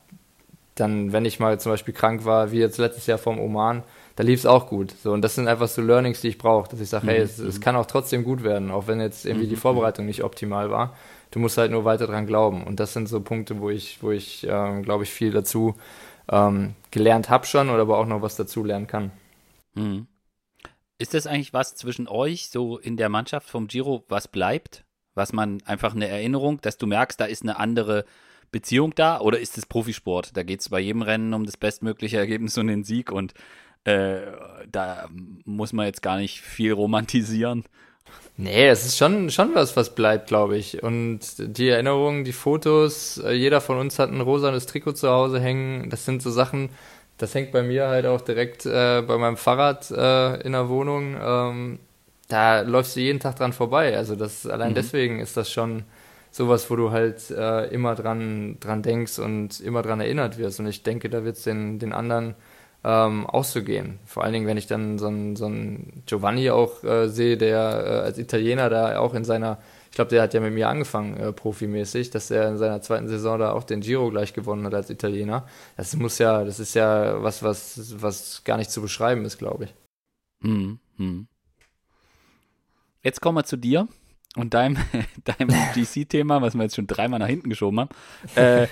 [0.74, 3.84] dann, wenn ich mal zum Beispiel krank war, wie jetzt letztes Jahr vom Oman,
[4.16, 4.92] da lief es auch gut.
[4.92, 7.10] So, und das sind einfach so Learnings, die ich brauche, dass ich sage, mhm.
[7.10, 9.50] hey, es, es, kann auch trotzdem gut werden, auch wenn jetzt irgendwie mhm.
[9.50, 10.96] die Vorbereitung nicht optimal war.
[11.32, 12.64] Du musst halt nur weiter dran glauben.
[12.64, 15.76] Und das sind so Punkte, wo ich, wo ich, ähm, glaube ich, viel dazu
[16.30, 19.12] ähm, gelernt habe schon oder aber auch noch was dazu lernen kann.
[19.74, 20.08] Mhm.
[20.98, 24.86] Ist das eigentlich was zwischen euch, so in der Mannschaft vom Giro, was bleibt?
[25.16, 28.06] was man einfach eine Erinnerung, dass du merkst, da ist eine andere
[28.52, 30.38] Beziehung da oder ist es Profisport?
[30.38, 33.34] Da geht es bei jedem Rennen um das bestmögliche Ergebnis und den Sieg und
[33.86, 34.22] äh,
[34.72, 35.08] da
[35.46, 37.64] muss man jetzt gar nicht viel romantisieren.
[38.38, 40.84] Nee, es ist schon, schon was, was bleibt, glaube ich.
[40.84, 45.40] Und die Erinnerungen, die Fotos, äh, jeder von uns hat ein rosanes Trikot zu Hause
[45.40, 45.90] hängen.
[45.90, 46.70] Das sind so Sachen,
[47.18, 51.16] das hängt bei mir halt auch direkt äh, bei meinem Fahrrad äh, in der Wohnung.
[51.22, 51.80] Ähm,
[52.28, 53.96] da läufst du jeden Tag dran vorbei.
[53.96, 54.76] Also das allein mhm.
[54.76, 55.84] deswegen ist das schon
[56.32, 60.60] sowas, wo du halt äh, immer dran, dran denkst und immer dran erinnert wirst.
[60.60, 62.36] Und ich denke, da wird es den, den anderen
[62.86, 64.00] ähm, auszugehen.
[64.06, 65.52] Vor allen Dingen, wenn ich dann so einen so
[66.06, 69.58] Giovanni auch äh, sehe, der äh, als Italiener da auch in seiner
[69.96, 73.40] glaube, der hat ja mit mir angefangen, äh, profimäßig, dass er in seiner zweiten Saison
[73.40, 75.48] da auch den Giro gleich gewonnen hat als Italiener.
[75.78, 79.66] Das muss ja, das ist ja was, was, was gar nicht zu beschreiben ist, glaube
[79.66, 79.74] ich.
[80.42, 81.28] Hm, hm.
[83.02, 83.88] Jetzt kommen wir zu dir
[84.36, 84.78] und deinem,
[85.24, 87.90] deinem GC-Thema, was wir jetzt schon dreimal nach hinten geschoben haben.
[88.36, 88.68] Äh,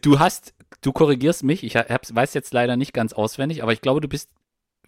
[0.00, 3.80] du hast, du korrigierst mich, ich hab's, weiß jetzt leider nicht ganz auswendig, aber ich
[3.80, 4.30] glaube, du bist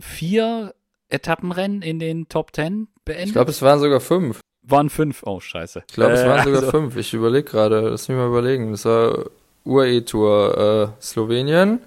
[0.01, 0.75] vier
[1.09, 3.29] Etappenrennen in den Top Ten beendet.
[3.29, 4.41] Ich glaube, es waren sogar fünf.
[4.63, 5.85] Waren fünf, oh scheiße.
[5.89, 6.97] Ich glaube, es waren äh, sogar also, fünf.
[6.97, 8.71] Ich überlege gerade, lass mich mal überlegen.
[8.71, 9.27] Das war
[9.65, 11.81] UAE-Tour äh, Slowenien,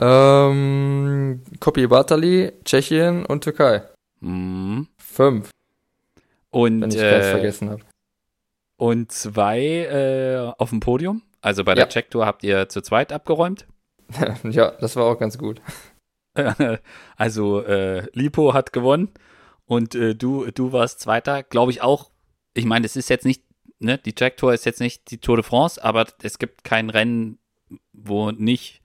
[0.00, 3.82] ähm, Kopi Bartali, Tschechien und Türkei.
[4.20, 4.88] Mhm.
[4.98, 5.50] Fünf.
[6.50, 7.82] Und, wenn ich äh, ganz vergessen habe.
[8.76, 11.22] Und zwei äh, auf dem Podium.
[11.44, 11.88] Also bei der ja.
[11.90, 13.66] Checktour habt ihr zu zweit abgeräumt.
[14.44, 15.60] ja, das war auch ganz gut.
[17.16, 19.10] also äh, Lipo hat gewonnen
[19.66, 22.10] und äh, du, du warst Zweiter, glaube ich auch.
[22.54, 23.42] Ich meine, es ist jetzt nicht,
[23.78, 26.88] ne, die Jack Tour ist jetzt nicht die Tour de France, aber es gibt kein
[26.88, 27.38] Rennen,
[27.92, 28.80] wo nicht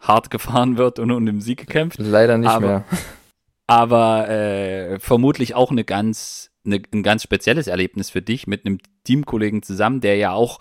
[0.00, 1.98] hart gefahren wird und um den Sieg gekämpft.
[1.98, 2.84] Leider nicht aber, mehr.
[3.66, 8.78] Aber äh, vermutlich auch eine ganz, eine, ein ganz spezielles Erlebnis für dich mit einem
[9.04, 10.58] Teamkollegen zusammen, der ja auch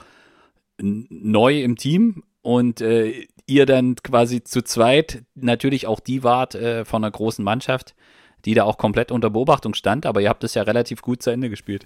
[0.79, 6.85] neu im Team und äh, ihr dann quasi zu zweit natürlich auch die wart äh,
[6.85, 7.95] von einer großen Mannschaft,
[8.45, 11.29] die da auch komplett unter Beobachtung stand, aber ihr habt es ja relativ gut zu
[11.31, 11.85] Ende gespielt.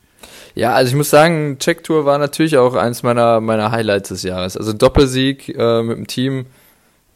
[0.54, 4.24] Ja, also ich muss sagen, Check Tour war natürlich auch eins meiner, meiner Highlights des
[4.24, 4.56] Jahres.
[4.58, 6.46] Also Doppelsieg äh, mit dem Team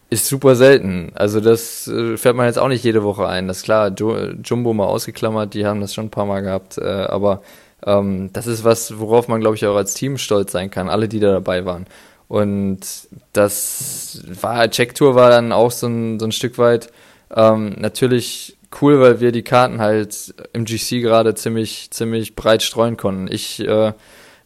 [0.09, 1.11] ist super selten.
[1.15, 3.47] Also das äh, fährt man jetzt auch nicht jede Woche ein.
[3.47, 6.83] Das ist klar, Jumbo mal ausgeklammert, die haben das schon ein paar Mal gehabt, äh,
[6.83, 7.41] aber
[7.85, 11.07] ähm, das ist was, worauf man, glaube ich, auch als Team stolz sein kann, alle,
[11.07, 11.85] die da dabei waren.
[12.27, 12.79] Und
[13.33, 16.91] das war, Check Tour war dann auch so ein, so ein Stück weit
[17.33, 22.97] ähm, natürlich cool, weil wir die Karten halt im GC gerade ziemlich, ziemlich breit streuen
[22.97, 23.27] konnten.
[23.31, 23.93] Ich äh,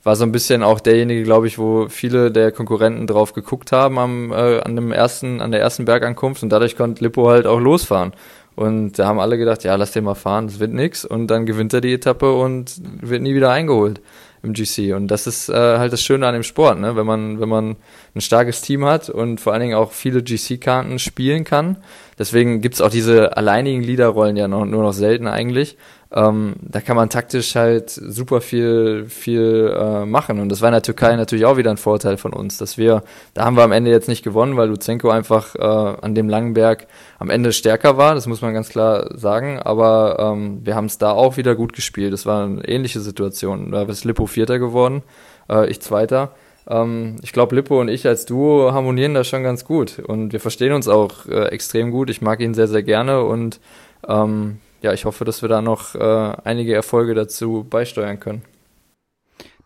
[0.03, 3.99] war so ein bisschen auch derjenige, glaube ich, wo viele der Konkurrenten drauf geguckt haben
[3.99, 7.59] am, äh, an dem ersten, an der ersten Bergankunft und dadurch konnte Lippo halt auch
[7.59, 8.13] losfahren.
[8.55, 11.05] Und da haben alle gedacht, ja, lass den mal fahren, das wird nix.
[11.05, 14.01] Und dann gewinnt er die Etappe und wird nie wieder eingeholt
[14.43, 14.93] im GC.
[14.93, 16.95] Und das ist äh, halt das Schöne an dem Sport, ne?
[16.95, 17.75] wenn man, wenn man
[18.15, 21.77] ein starkes Team hat und vor allen Dingen auch viele GC-Karten spielen kann.
[22.17, 25.77] Deswegen gibt's auch diese alleinigen Leaderrollen ja noch, nur noch selten eigentlich.
[26.13, 30.39] Ähm, da kann man taktisch halt super viel, viel äh, machen.
[30.39, 33.03] Und das war in der Türkei natürlich auch wieder ein Vorteil von uns, dass wir,
[33.33, 36.53] da haben wir am Ende jetzt nicht gewonnen, weil Luzenko einfach äh, an dem langen
[36.53, 39.59] Berg am Ende stärker war, das muss man ganz klar sagen.
[39.59, 42.11] Aber ähm, wir haben es da auch wieder gut gespielt.
[42.11, 43.71] Das war eine ähnliche Situation.
[43.71, 45.03] Da ist Lippo Vierter geworden,
[45.49, 46.31] äh, ich Zweiter.
[46.67, 49.99] Ähm, ich glaube, Lippo und ich als Duo harmonieren da schon ganz gut.
[49.99, 52.09] Und wir verstehen uns auch äh, extrem gut.
[52.09, 53.61] Ich mag ihn sehr, sehr gerne und
[54.07, 55.99] ähm, ja, ich hoffe, dass wir da noch äh,
[56.43, 58.43] einige Erfolge dazu beisteuern können.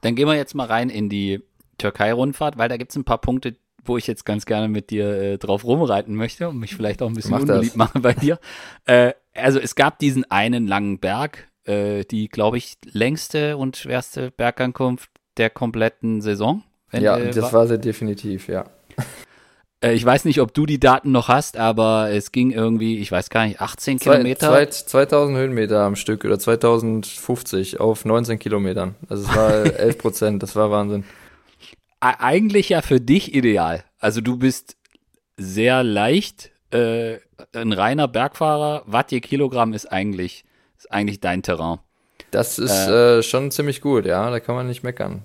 [0.01, 1.41] Dann gehen wir jetzt mal rein in die
[1.78, 5.08] Türkei-Rundfahrt, weil da gibt es ein paar Punkte, wo ich jetzt ganz gerne mit dir
[5.08, 8.39] äh, drauf rumreiten möchte und mich vielleicht auch ein bisschen Mach unbeliebt machen bei dir.
[8.86, 14.32] Äh, also es gab diesen einen langen Berg, äh, die, glaube ich, längste und schwerste
[14.32, 16.63] Bergankunft der kompletten Saison.
[16.91, 18.65] Ja, das war sie definitiv, ja.
[19.86, 23.12] Äh, ich weiß nicht, ob du die Daten noch hast, aber es ging irgendwie, ich
[23.12, 24.50] weiß gar nicht, 18 zwei, Kilometer?
[24.50, 28.95] Zwei, 2000 Höhenmeter am Stück oder 2050 auf 19 Kilometern.
[29.08, 31.04] Also es war 11 Prozent, das war Wahnsinn.
[32.00, 33.84] Eigentlich ja für dich ideal.
[34.00, 34.76] Also du bist
[35.38, 37.17] sehr leicht, äh,
[37.54, 38.84] ein reiner Bergfahrer.
[38.86, 40.45] Watt je Kilogramm ist eigentlich,
[40.78, 41.80] ist eigentlich dein Terrain.
[42.32, 45.24] Das ist äh, äh, schon ziemlich gut, ja, da kann man nicht meckern.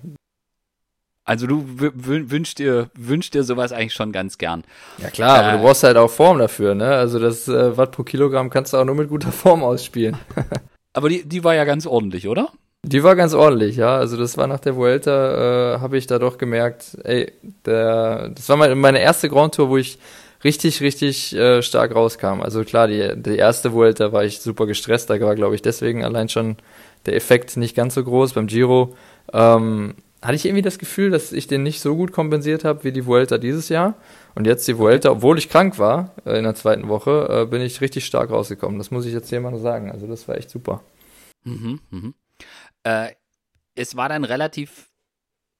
[1.31, 4.65] Also du wünschst dir, wünschst dir sowas eigentlich schon ganz gern.
[4.97, 6.87] Ja klar, äh, aber du brauchst halt auch Form dafür, ne?
[6.87, 10.17] Also das äh, Watt pro Kilogramm kannst du auch nur mit guter Form ausspielen.
[10.93, 12.49] aber die, die war ja ganz ordentlich, oder?
[12.83, 13.95] Die war ganz ordentlich, ja.
[13.95, 17.31] Also das war nach der Vuelta, äh, habe ich da doch gemerkt, ey,
[17.65, 19.99] der, das war meine, meine erste Grand Tour, wo ich
[20.43, 22.41] richtig, richtig äh, stark rauskam.
[22.41, 26.03] Also klar, die, die erste Vuelta war ich super gestresst, da war, glaube ich, deswegen
[26.03, 26.57] allein schon
[27.05, 28.33] der Effekt nicht ganz so groß.
[28.33, 28.97] Beim Giro
[29.31, 32.91] ähm, hatte ich irgendwie das Gefühl, dass ich den nicht so gut kompensiert habe wie
[32.91, 33.95] die Vuelta dieses Jahr.
[34.35, 37.61] Und jetzt die Vuelta, obwohl ich krank war äh, in der zweiten Woche, äh, bin
[37.61, 38.77] ich richtig stark rausgekommen.
[38.77, 39.91] Das muss ich jetzt hier mal sagen.
[39.91, 40.83] Also das war echt super.
[41.43, 42.13] Mhm, mhm.
[42.83, 43.09] Äh,
[43.73, 44.89] es war dann relativ,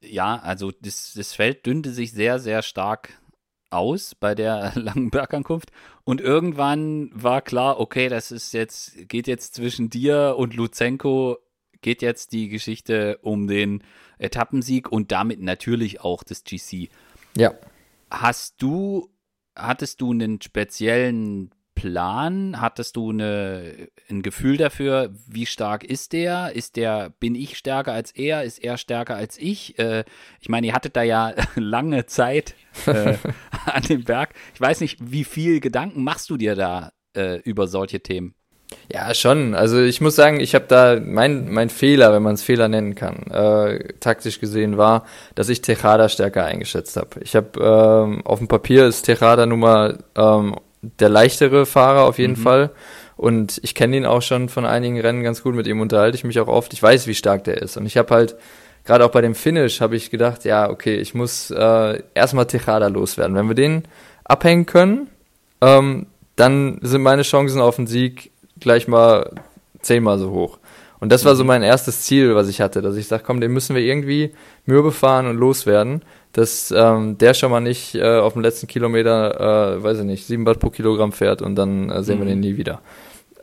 [0.04, 3.10] ja, also das, das Feld dünnte sich sehr, sehr stark
[3.72, 5.72] aus bei der langen Bergankunft
[6.04, 11.38] und irgendwann war klar, okay, das ist jetzt geht jetzt zwischen dir und Luzenko
[11.82, 13.84] geht jetzt die Geschichte um den
[14.22, 16.90] Etappensieg und damit natürlich auch das GC.
[17.38, 17.54] Ja.
[18.10, 19.10] Hast du,
[19.56, 22.60] hattest du einen speziellen Plan?
[22.60, 26.54] Hattest du eine, ein Gefühl dafür, wie stark ist der?
[26.54, 28.44] Ist der, bin ich stärker als er?
[28.44, 29.80] Ist er stärker als ich?
[29.80, 30.04] Äh,
[30.40, 32.56] ich meine, ihr hattet da ja lange Zeit
[32.86, 33.18] äh,
[33.66, 34.34] an dem Berg.
[34.54, 38.36] Ich weiß nicht, wie viel Gedanken machst du dir da äh, über solche Themen?
[38.94, 39.56] Ja, schon.
[39.56, 42.96] Also ich muss sagen, ich habe da mein mein Fehler, wenn man es Fehler nennen
[42.96, 45.06] kann, äh, taktisch gesehen war,
[45.36, 47.22] dass ich Tejada stärker eingeschätzt habe.
[47.22, 52.20] Ich habe ähm, auf dem Papier ist Tejada nun mal ähm, der leichtere Fahrer auf
[52.20, 52.44] jeden mhm.
[52.44, 52.70] Fall
[53.16, 55.56] und ich kenne ihn auch schon von einigen Rennen ganz gut.
[55.56, 56.74] Mit ihm unterhalte ich mich auch oft.
[56.74, 58.36] Ich weiß, wie stark der ist und ich habe halt
[58.84, 62.88] gerade auch bei dem Finish habe ich gedacht, ja okay, ich muss äh, erstmal Tejada
[62.88, 63.36] loswerden.
[63.36, 63.84] Wenn wir den
[64.26, 65.08] abhängen können,
[65.62, 68.32] ähm, dann sind meine Chancen auf den Sieg
[68.62, 69.32] gleich mal
[69.82, 70.60] zehnmal so hoch.
[71.00, 71.48] Und das war so mhm.
[71.48, 74.32] mein erstes Ziel, was ich hatte, dass ich sage, komm, den müssen wir irgendwie
[74.66, 79.76] Mürbe fahren und loswerden, dass ähm, der schon mal nicht äh, auf dem letzten Kilometer,
[79.76, 82.22] äh, weiß ich nicht, 7 Watt pro Kilogramm fährt und dann äh, sehen mhm.
[82.22, 82.82] wir den nie wieder.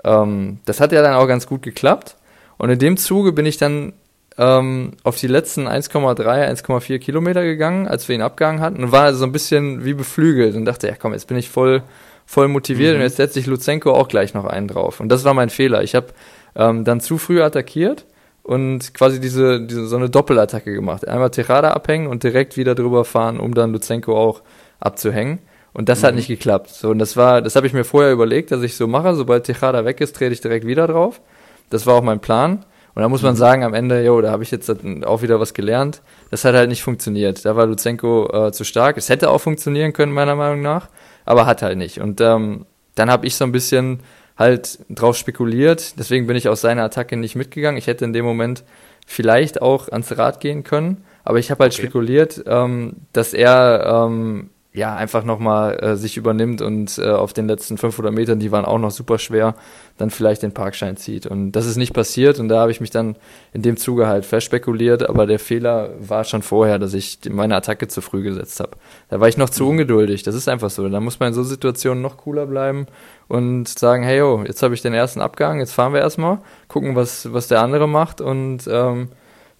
[0.04, 2.16] Ähm, das hat ja dann auch ganz gut geklappt.
[2.58, 3.92] Und in dem Zuge bin ich dann
[4.38, 9.12] ähm, auf die letzten 1,3, 1,4 Kilometer gegangen, als wir ihn abgehangen hatten und war
[9.14, 11.82] so ein bisschen wie beflügelt und dachte, ja komm, jetzt bin ich voll
[12.28, 12.96] voll motiviert mhm.
[12.96, 15.00] und jetzt setze ich Luzenko auch gleich noch einen drauf.
[15.00, 15.82] Und das war mein Fehler.
[15.82, 16.08] Ich habe
[16.54, 18.04] ähm, dann zu früh attackiert
[18.42, 21.08] und quasi diese, diese so eine Doppelattacke gemacht.
[21.08, 24.42] Einmal Terada abhängen und direkt wieder drüber fahren, um dann Luzenko auch
[24.78, 25.38] abzuhängen.
[25.72, 26.06] Und das mhm.
[26.06, 26.68] hat nicht geklappt.
[26.68, 29.14] So, und das war, das habe ich mir vorher überlegt, dass ich so mache.
[29.14, 31.22] Sobald Tejada weg ist, trete ich direkt wieder drauf.
[31.70, 32.66] Das war auch mein Plan.
[32.94, 33.38] Und da muss man mhm.
[33.38, 34.70] sagen, am Ende, jo, da habe ich jetzt
[35.06, 36.02] auch wieder was gelernt.
[36.30, 37.46] Das hat halt nicht funktioniert.
[37.46, 38.98] Da war Luzenko äh, zu stark.
[38.98, 40.88] Es hätte auch funktionieren können, meiner Meinung nach
[41.28, 42.00] aber hat halt nicht.
[42.00, 42.64] Und ähm,
[42.94, 44.00] dann habe ich so ein bisschen
[44.38, 45.98] halt drauf spekuliert.
[45.98, 47.76] Deswegen bin ich aus seiner Attacke nicht mitgegangen.
[47.76, 48.64] Ich hätte in dem Moment
[49.06, 51.82] vielleicht auch ans Rad gehen können, aber ich habe halt okay.
[51.82, 57.48] spekuliert, ähm, dass er ähm, ja, einfach nochmal äh, sich übernimmt und äh, auf den
[57.48, 59.54] letzten 500 Metern, die waren auch noch super schwer,
[59.96, 61.26] dann vielleicht den Parkschein zieht.
[61.26, 63.16] Und das ist nicht passiert und da habe ich mich dann
[63.54, 67.88] in dem Zuge halt verspekuliert, aber der Fehler war schon vorher, dass ich meine Attacke
[67.88, 68.72] zu früh gesetzt habe.
[69.08, 69.70] Da war ich noch zu mhm.
[69.70, 70.86] ungeduldig, das ist einfach so.
[70.86, 72.86] Da muss man in so Situationen noch cooler bleiben
[73.26, 76.94] und sagen, hey yo, jetzt habe ich den ersten Abgang, jetzt fahren wir erstmal, gucken,
[76.94, 79.08] was, was der andere macht und ähm,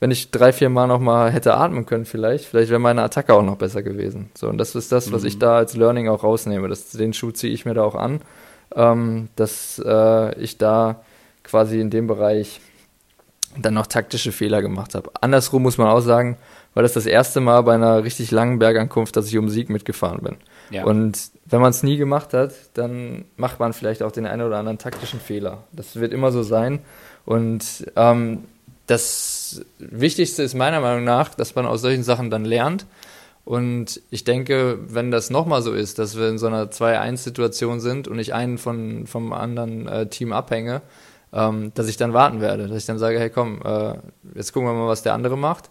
[0.00, 3.34] wenn ich drei, vier Mal noch mal hätte atmen können vielleicht, vielleicht wäre meine Attacke
[3.34, 4.30] auch noch besser gewesen.
[4.34, 5.28] So, und das ist das, was mhm.
[5.28, 6.68] ich da als Learning auch rausnehme.
[6.68, 8.20] Das, den Schuh ziehe ich mir da auch an,
[8.74, 11.02] ähm, dass äh, ich da
[11.42, 12.60] quasi in dem Bereich
[13.56, 15.10] dann noch taktische Fehler gemacht habe.
[15.20, 16.36] Andersrum muss man auch sagen,
[16.74, 20.20] weil das das erste Mal bei einer richtig langen Bergankunft, dass ich um Sieg mitgefahren
[20.22, 20.36] bin.
[20.70, 20.84] Ja.
[20.84, 24.58] Und wenn man es nie gemacht hat, dann macht man vielleicht auch den einen oder
[24.58, 25.64] anderen taktischen Fehler.
[25.72, 26.80] Das wird immer so sein.
[27.24, 28.44] Und ähm,
[28.88, 32.86] das Wichtigste ist meiner Meinung nach, dass man aus solchen Sachen dann lernt.
[33.44, 38.08] Und ich denke, wenn das nochmal so ist, dass wir in so einer 2-1-Situation sind
[38.08, 40.82] und ich einen von, vom anderen äh, Team abhänge,
[41.32, 42.68] ähm, dass ich dann warten werde.
[42.68, 43.94] Dass ich dann sage, hey komm, äh,
[44.34, 45.70] jetzt gucken wir mal, was der andere macht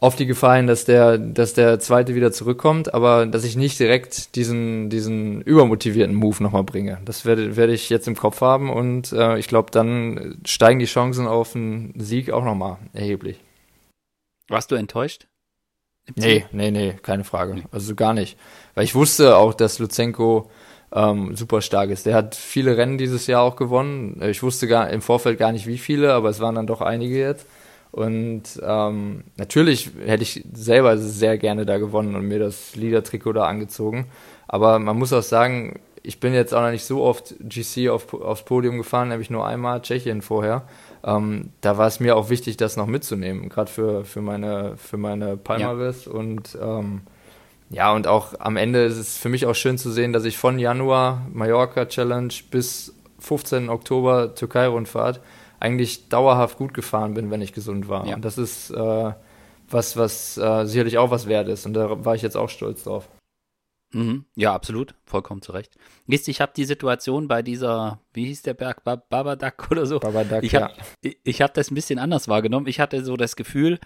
[0.00, 3.78] auf die Gefahr hin, dass der, dass der zweite wieder zurückkommt, aber dass ich nicht
[3.78, 6.98] direkt diesen, diesen übermotivierten Move nochmal bringe.
[7.04, 10.86] Das werde, werde ich jetzt im Kopf haben und äh, ich glaube, dann steigen die
[10.86, 13.38] Chancen auf einen Sieg auch nochmal erheblich.
[14.48, 15.26] Warst du enttäuscht?
[16.16, 17.62] Nee, nee, nee, keine Frage.
[17.70, 18.38] Also gar nicht.
[18.74, 20.50] Weil ich wusste auch, dass Luzenko
[20.92, 22.06] ähm, super stark ist.
[22.06, 24.20] Der hat viele Rennen dieses Jahr auch gewonnen.
[24.22, 27.18] Ich wusste gar im Vorfeld gar nicht wie viele, aber es waren dann doch einige
[27.18, 27.46] jetzt.
[27.92, 33.46] Und ähm, natürlich hätte ich selber sehr gerne da gewonnen und mir das Liedertrikot da
[33.46, 34.06] angezogen.
[34.46, 38.14] Aber man muss auch sagen, ich bin jetzt auch noch nicht so oft GC auf,
[38.14, 40.62] aufs Podium gefahren, nämlich nur einmal Tschechien vorher.
[41.04, 44.96] Ähm, da war es mir auch wichtig, das noch mitzunehmen, gerade für, für meine, für
[44.96, 46.06] meine Palmaris.
[46.06, 46.12] Ja.
[46.12, 47.02] Und ähm,
[47.70, 50.36] ja, und auch am Ende ist es für mich auch schön zu sehen, dass ich
[50.36, 53.68] von Januar Mallorca Challenge bis 15.
[53.68, 55.20] Oktober Türkei-Rundfahrt
[55.60, 58.06] eigentlich dauerhaft gut gefahren bin, wenn ich gesund war.
[58.06, 58.16] Ja.
[58.16, 59.12] Und das ist äh,
[59.68, 61.66] was, was äh, sicherlich auch was wert ist.
[61.66, 63.08] Und da war ich jetzt auch stolz drauf.
[63.92, 64.24] Mhm.
[64.36, 64.94] Ja, absolut.
[65.04, 65.76] Vollkommen zu Recht.
[66.06, 69.98] Wisst ich habe die Situation bei dieser, wie hieß der Berg, Babadak oder so?
[69.98, 70.72] Babadak, ich habe
[71.04, 71.12] ja.
[71.24, 72.66] ich hab das ein bisschen anders wahrgenommen.
[72.66, 73.78] Ich hatte so das Gefühl,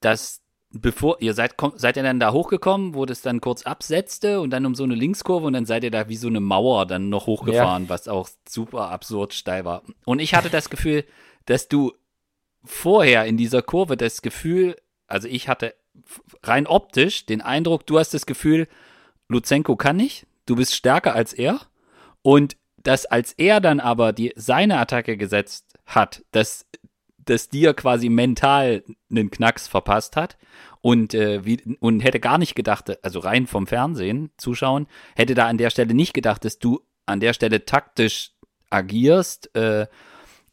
[0.00, 4.50] dass bevor ihr seid, seid ihr dann da hochgekommen, wo das dann kurz absetzte und
[4.50, 7.08] dann um so eine Linkskurve und dann seid ihr da wie so eine Mauer dann
[7.08, 7.88] noch hochgefahren, ja.
[7.88, 9.82] was auch super absurd steil war.
[10.04, 11.04] Und ich hatte das Gefühl,
[11.46, 11.92] dass du
[12.64, 14.76] vorher in dieser Kurve das Gefühl,
[15.06, 15.74] also ich hatte
[16.42, 18.68] rein optisch den Eindruck, du hast das Gefühl,
[19.28, 21.60] Luzenko kann nicht, du bist stärker als er
[22.22, 26.66] und dass als er dann aber die, seine Attacke gesetzt hat, dass
[27.28, 30.38] das dir quasi mental einen Knacks verpasst hat
[30.80, 35.46] und, äh, wie, und hätte gar nicht gedacht, also rein vom Fernsehen zuschauen, hätte da
[35.46, 38.32] an der Stelle nicht gedacht, dass du an der Stelle taktisch
[38.70, 39.86] agierst, äh,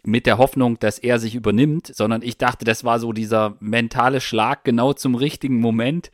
[0.05, 4.21] mit der Hoffnung, dass er sich übernimmt, sondern ich dachte, das war so dieser mentale
[4.21, 6.11] Schlag genau zum richtigen Moment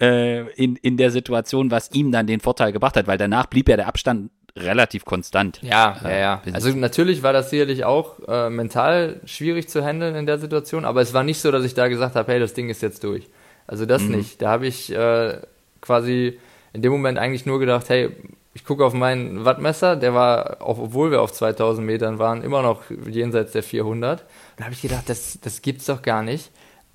[0.00, 3.68] äh, in, in der Situation, was ihm dann den Vorteil gebracht hat, weil danach blieb
[3.68, 5.60] ja der Abstand relativ konstant.
[5.62, 6.42] Ja, ja, ja.
[6.52, 11.00] Also natürlich war das sicherlich auch äh, mental schwierig zu handeln in der Situation, aber
[11.00, 13.28] es war nicht so, dass ich da gesagt habe, hey, das Ding ist jetzt durch.
[13.66, 14.16] Also das mhm.
[14.16, 14.42] nicht.
[14.42, 15.38] Da habe ich äh,
[15.80, 16.38] quasi
[16.72, 18.10] in dem Moment eigentlich nur gedacht, hey,
[18.54, 22.62] ich gucke auf meinen Wattmesser, der war, auch obwohl wir auf 2000 Metern waren, immer
[22.62, 24.24] noch jenseits der 400.
[24.56, 26.52] Da habe ich gedacht, das, das gibt's doch gar nicht.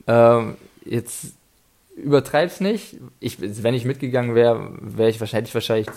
[0.08, 0.56] Ähm,
[0.86, 1.34] jetzt
[1.98, 2.98] übertreib's nicht.
[3.20, 5.88] Ich, wenn ich mitgegangen wäre, wäre ich wahrscheinlich, wahrscheinlich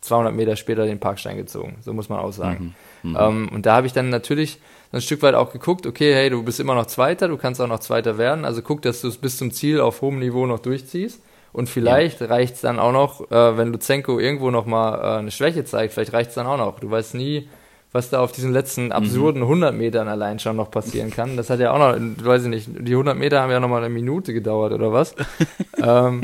[0.00, 1.76] 200 Meter später den Parkstein gezogen.
[1.80, 2.74] So muss man auch sagen.
[3.02, 3.10] Mhm.
[3.10, 3.16] Mhm.
[3.18, 4.58] Ähm, und da habe ich dann natürlich
[4.92, 7.68] ein Stück weit auch geguckt, okay, hey, du bist immer noch Zweiter, du kannst auch
[7.68, 8.44] noch Zweiter werden.
[8.44, 11.22] Also guck, dass du es bis zum Ziel auf hohem Niveau noch durchziehst.
[11.52, 12.28] Und vielleicht ja.
[12.28, 16.12] reicht es dann auch noch, äh, wenn Luzenko irgendwo nochmal äh, eine Schwäche zeigt, vielleicht
[16.12, 16.78] reicht es dann auch noch.
[16.78, 17.48] Du weißt nie,
[17.92, 18.92] was da auf diesen letzten mhm.
[18.92, 19.48] absurden mhm.
[19.48, 21.36] 100 Metern allein schon noch passieren kann.
[21.36, 23.92] Das hat ja auch noch, weiß ich nicht, die 100 Meter haben ja nochmal eine
[23.92, 25.14] Minute gedauert oder was.
[25.82, 26.22] ähm,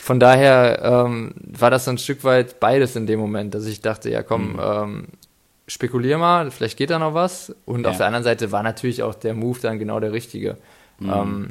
[0.00, 3.82] von daher ähm, war das so ein Stück weit beides in dem Moment, dass ich
[3.82, 4.60] dachte, ja komm, mhm.
[4.62, 5.04] ähm,
[5.66, 7.54] spekulier mal, vielleicht geht da noch was.
[7.66, 7.90] Und ja.
[7.90, 10.56] auf der anderen Seite war natürlich auch der Move dann genau der richtige.
[10.98, 11.10] Mhm.
[11.10, 11.48] Ähm,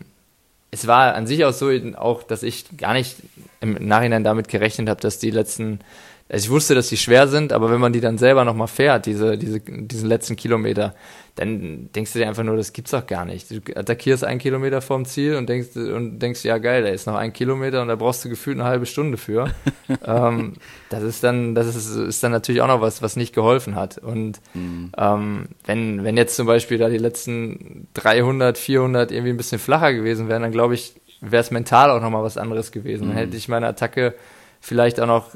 [0.71, 3.17] es war an sich auch so, auch, dass ich gar nicht
[3.61, 5.79] im Nachhinein damit gerechnet habe, dass die letzten,
[6.27, 9.05] also ich wusste, dass die schwer sind, aber wenn man die dann selber nochmal fährt,
[9.05, 10.95] diese, diese, diesen letzten Kilometer,
[11.39, 13.49] dann denkst du dir einfach nur, das gibt's doch gar nicht.
[13.49, 17.15] Du attackierst einen Kilometer vorm Ziel und denkst, und denkst, ja geil, da ist noch
[17.15, 19.49] ein Kilometer und da brauchst du gefühlt eine halbe Stunde für.
[20.05, 20.55] ähm,
[20.89, 23.97] das ist dann, das ist, ist dann natürlich auch noch was, was nicht geholfen hat.
[23.97, 24.91] Und mhm.
[24.97, 29.93] ähm, wenn, wenn jetzt zum Beispiel da die letzten 300, 400 irgendwie ein bisschen flacher
[29.93, 33.03] gewesen wären, dann glaube ich, wäre es mental auch nochmal was anderes gewesen.
[33.07, 33.19] Dann mhm.
[33.19, 34.13] hätte ich meine Attacke
[34.59, 35.29] vielleicht auch noch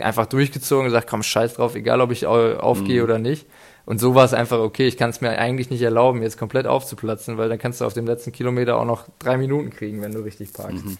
[0.00, 3.04] einfach durchgezogen und gesagt, komm, scheiß drauf, egal ob ich aufgehe mhm.
[3.04, 3.46] oder nicht.
[3.84, 6.66] Und so war es einfach, okay, ich kann es mir eigentlich nicht erlauben, jetzt komplett
[6.66, 10.12] aufzuplatzen, weil dann kannst du auf dem letzten Kilometer auch noch drei Minuten kriegen, wenn
[10.12, 10.84] du richtig parkst.
[10.84, 10.98] Mhm.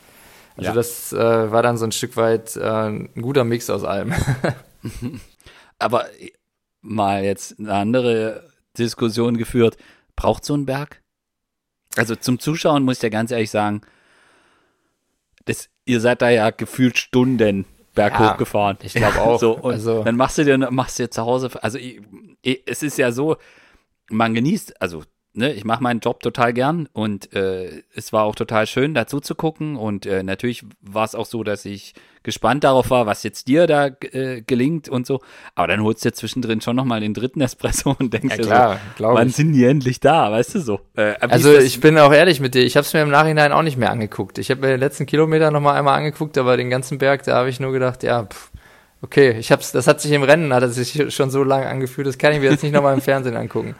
[0.56, 0.74] Also ja.
[0.74, 4.12] das äh, war dann so ein Stück weit äh, ein guter Mix aus allem.
[5.78, 6.06] Aber
[6.80, 9.76] mal jetzt eine andere Diskussion geführt.
[10.16, 11.02] Braucht so ein Berg?
[11.96, 13.82] Also zum Zuschauen muss ich ja ganz ehrlich sagen,
[15.44, 17.64] das, ihr seid da ja gefühlt Stunden
[17.94, 18.78] berghoch ja, gefahren.
[18.82, 19.40] Ich glaube auch.
[19.40, 20.02] so, und also.
[20.02, 22.00] dann machst du dir, machst du dir zu Hause, also ich,
[22.42, 23.36] ich, es ist ja so,
[24.08, 25.02] man genießt, also
[25.34, 29.20] ne, ich mache meinen Job total gern und äh, es war auch total schön, dazu
[29.20, 29.76] zu gucken.
[29.76, 33.66] Und äh, natürlich war es auch so, dass ich gespannt darauf war, was jetzt dir
[33.66, 35.20] da äh, gelingt und so.
[35.54, 38.74] Aber dann holst du dir zwischendrin schon nochmal den dritten Espresso und denkst ja, klar,
[38.74, 39.36] dir so, wann ich.
[39.36, 40.80] sind die endlich da, weißt du so.
[40.96, 43.62] Äh, also ich bin auch ehrlich mit dir, ich habe es mir im Nachhinein auch
[43.62, 44.38] nicht mehr angeguckt.
[44.38, 47.48] Ich habe mir den letzten Kilometer nochmal einmal angeguckt, aber den ganzen Berg, da habe
[47.48, 48.50] ich nur gedacht, ja, pff,
[49.00, 52.06] okay, ich hab's, das hat sich im Rennen, hat es sich schon so lange angefühlt,
[52.06, 53.74] das kann ich mir jetzt nicht nochmal im Fernsehen angucken.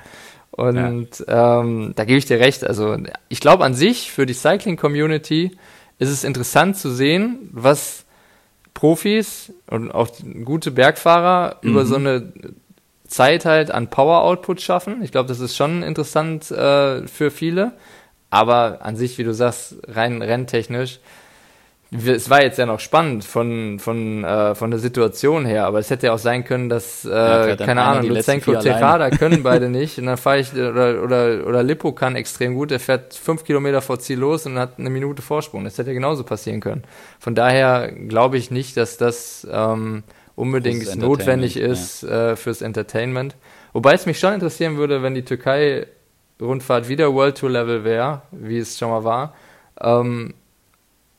[0.53, 1.61] Und ja.
[1.61, 2.65] ähm, da gebe ich dir recht.
[2.65, 2.97] Also
[3.29, 5.57] ich glaube an sich für die Cycling-Community
[5.99, 8.05] ist es interessant zu sehen, was
[8.75, 10.09] Profis und auch
[10.45, 11.71] gute Bergfahrer mhm.
[11.71, 12.33] über so eine
[13.07, 15.03] Zeit halt an Power-Output schaffen.
[15.03, 17.73] Ich glaube, das ist schon interessant äh, für viele.
[18.31, 21.01] Aber an sich, wie du sagst, rein renntechnisch,
[21.95, 25.91] es war jetzt ja noch spannend von, von, äh, von der Situation her, aber es
[25.91, 29.99] hätte ja auch sein können, dass, äh, ja, keine Ahnung, Lutsenko, Tejada können beide nicht
[29.99, 33.83] und dann fahre ich, oder, oder, oder Lippo kann extrem gut, er fährt fünf Kilometer
[33.83, 35.65] vor Ziel los und hat eine Minute Vorsprung.
[35.65, 36.83] Das hätte ja genauso passieren können.
[37.21, 40.03] Von daher glaube ich nicht, dass das ähm,
[40.35, 42.31] unbedingt notwendig ist ja.
[42.31, 43.37] äh, fürs Entertainment.
[43.75, 48.59] Wobei es mich schon interessieren würde, wenn die Türkei-Rundfahrt wieder World Tour Level wäre, wie
[48.59, 49.35] es schon mal war.
[49.79, 50.33] Ähm,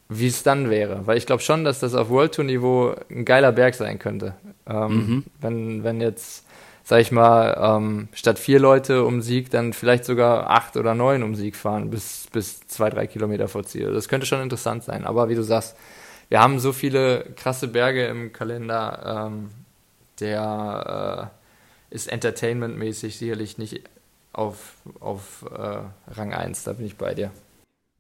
[0.09, 1.05] wie es dann wäre.
[1.07, 4.35] Weil ich glaube schon, dass das auf World Tour Niveau ein geiler Berg sein könnte.
[4.67, 5.23] Ähm, mhm.
[5.41, 6.45] wenn, wenn jetzt,
[6.83, 11.23] sag ich mal, ähm, statt vier Leute um Sieg dann vielleicht sogar acht oder neun
[11.23, 13.93] um Sieg fahren, bis, bis zwei, drei Kilometer vor Ziel.
[13.93, 15.05] Das könnte schon interessant sein.
[15.05, 15.75] Aber wie du sagst,
[16.29, 19.49] wir haben so viele krasse Berge im Kalender, ähm,
[20.19, 21.31] der
[21.91, 23.81] äh, ist entertainmentmäßig sicherlich nicht
[24.31, 27.31] auf, auf äh, Rang 1, da bin ich bei dir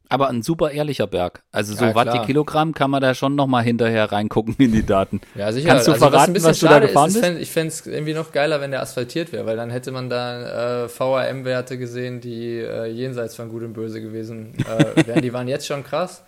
[0.09, 1.43] aber ein super ehrlicher Berg.
[1.51, 4.85] Also so ja, Watt die Kilogramm kann man da schon nochmal hinterher reingucken in die
[4.85, 5.21] Daten.
[5.35, 5.69] Ja, sicher.
[5.69, 7.39] Kannst du also, verraten, was, was du da gefahren ist, bist?
[7.39, 10.83] Ich fände es irgendwie noch geiler, wenn der asphaltiert wäre, weil dann hätte man da
[10.83, 15.21] äh, VRM-Werte gesehen, die äh, jenseits von Gut und Böse gewesen äh, wären.
[15.21, 16.23] die waren jetzt schon krass.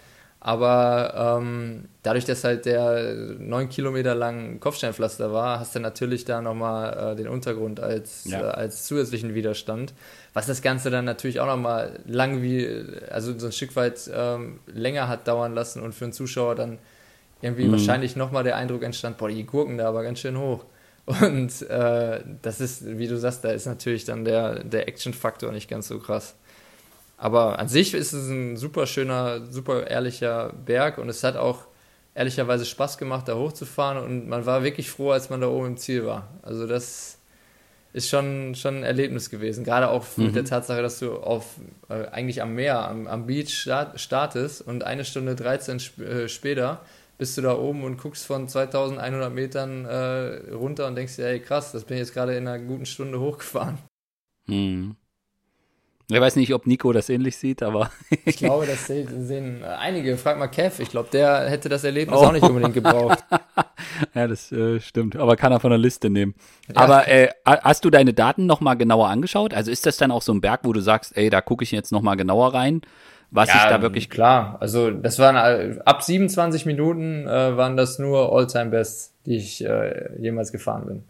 [0.47, 6.39] Aber ähm, dadurch, dass halt der neun Kilometer lang Kopfsteinpflaster war, hast du natürlich da
[6.39, 8.41] nochmal äh, den Untergrund als, ja.
[8.41, 9.95] äh, als zusätzlichen Widerstand.
[10.35, 12.69] Was das Ganze dann natürlich auch nochmal lang wie,
[13.09, 16.77] also so ein Stück weit ähm, länger hat dauern lassen und für einen Zuschauer dann
[17.41, 17.71] irgendwie mhm.
[17.71, 20.63] wahrscheinlich nochmal der Eindruck entstand, boah, die Gurken da aber ganz schön hoch.
[21.07, 25.67] Und äh, das ist, wie du sagst, da ist natürlich dann der, der Action-Faktor nicht
[25.67, 26.35] ganz so krass.
[27.17, 31.65] Aber an sich ist es ein super schöner, super ehrlicher Berg und es hat auch
[32.13, 35.77] ehrlicherweise Spaß gemacht, da hochzufahren und man war wirklich froh, als man da oben im
[35.77, 36.29] Ziel war.
[36.41, 37.19] Also das
[37.93, 39.63] ist schon, schon ein Erlebnis gewesen.
[39.63, 40.25] Gerade auch mhm.
[40.25, 41.55] mit der Tatsache, dass du auf,
[41.87, 46.27] äh, eigentlich am Meer, am, am Beach start, startest und eine Stunde 13 sp äh,
[46.27, 46.81] später
[47.17, 51.39] bist du da oben und guckst von 2100 Metern äh, runter und denkst dir, ey
[51.39, 53.77] krass, das bin ich jetzt gerade in einer guten Stunde hochgefahren.
[54.47, 54.97] Mhm.
[56.07, 57.89] Ich weiß nicht, ob Nico das ähnlich sieht, aber.
[58.25, 60.17] ich glaube, das sehen einige.
[60.17, 62.25] Frag mal Kev, ich glaube, der hätte das Erlebnis oh.
[62.25, 63.23] auch nicht unbedingt gebraucht.
[64.13, 65.15] ja, das äh, stimmt.
[65.15, 66.35] Aber kann er von der Liste nehmen.
[66.67, 66.81] Ja.
[66.81, 69.53] Aber äh, hast du deine Daten nochmal genauer angeschaut?
[69.53, 71.71] Also ist das dann auch so ein Berg, wo du sagst, ey, da gucke ich
[71.71, 72.81] jetzt nochmal genauer rein?
[73.31, 74.09] Was ja, ich da wirklich.
[74.09, 80.09] Klar, also das waren ab 27 Minuten äh, waren das nur All-Time-Bests, die ich äh,
[80.19, 81.03] jemals gefahren bin.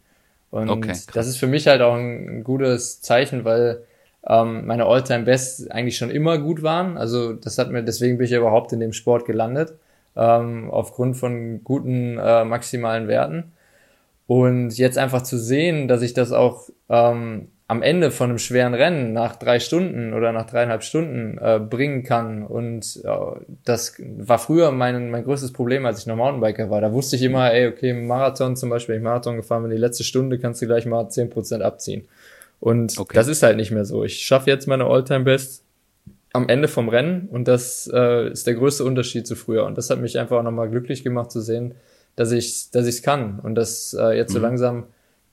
[0.52, 3.84] Und okay, das ist für mich halt auch ein, ein gutes Zeichen, weil
[4.28, 6.98] ähm, meine All-Time-Bests eigentlich schon immer gut waren.
[6.98, 9.74] Also das hat mir, deswegen bin ich überhaupt in dem Sport gelandet,
[10.16, 13.52] ähm, aufgrund von guten äh, maximalen Werten.
[14.28, 18.76] Und jetzt einfach zu sehen, dass ich das auch ähm, am Ende von einem schweren
[18.76, 22.44] Rennen nach drei Stunden oder nach dreieinhalb Stunden äh, bringen kann.
[22.44, 23.10] Und äh,
[23.66, 26.82] das war früher mein, mein größtes Problem, als ich noch Mountainbiker war.
[26.82, 29.78] Da wusste ich immer, ey, okay, Marathon zum Beispiel, wenn ich Marathon gefahren bin, die
[29.78, 32.08] letzte Stunde kannst du gleich mal zehn Prozent abziehen.
[32.60, 33.16] Und okay.
[33.16, 34.04] das ist halt nicht mehr so.
[34.04, 35.64] Ich schaffe jetzt meine All-Time-Best
[36.34, 39.66] am Ende vom Rennen und das äh, ist der größte Unterschied zu früher.
[39.66, 41.76] Und das hat mich einfach auch nochmal glücklich gemacht zu sehen,
[42.16, 44.34] dass ich dass ich es kann und dass äh, jetzt mhm.
[44.34, 44.84] so langsam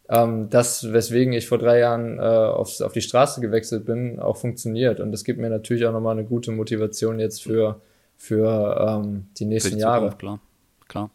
[0.09, 4.37] ähm, das, weswegen ich vor drei Jahren äh, aufs, auf die Straße gewechselt bin, auch
[4.37, 5.01] funktioniert.
[5.01, 7.81] Und das gibt mir natürlich auch nochmal eine gute Motivation jetzt für,
[8.17, 10.11] für ähm, die nächsten für die Jahre.
[10.11, 10.41] Zukunft, klar,
[10.89, 11.11] klar.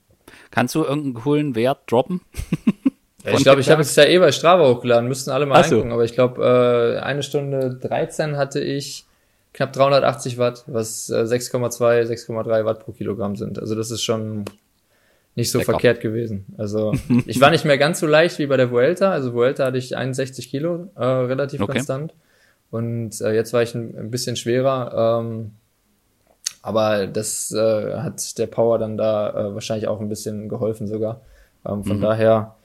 [0.51, 2.21] Kannst du irgendeinen coolen Wert droppen?
[3.35, 5.91] Ich glaube, ich habe es ja eh bei Strava hochgeladen, müssten alle mal Ach angucken,
[5.91, 9.05] aber ich glaube, äh, eine Stunde 13 hatte ich
[9.53, 13.59] knapp 380 Watt, was äh, 6,2, 6,3 Watt pro Kilogramm sind.
[13.59, 14.45] Also das ist schon
[15.35, 15.73] nicht so Lecker.
[15.73, 16.45] verkehrt gewesen.
[16.57, 16.93] Also
[17.25, 19.11] ich war nicht mehr ganz so leicht wie bei der Vuelta.
[19.11, 21.73] Also Vuelta hatte ich 61 Kilo, äh, relativ okay.
[21.73, 22.13] konstant.
[22.69, 25.21] Und äh, jetzt war ich ein, ein bisschen schwerer.
[25.21, 25.51] Ähm,
[26.61, 31.21] aber das äh, hat der Power dann da äh, wahrscheinlich auch ein bisschen geholfen sogar.
[31.67, 32.01] Ähm, von mhm.
[32.01, 32.56] daher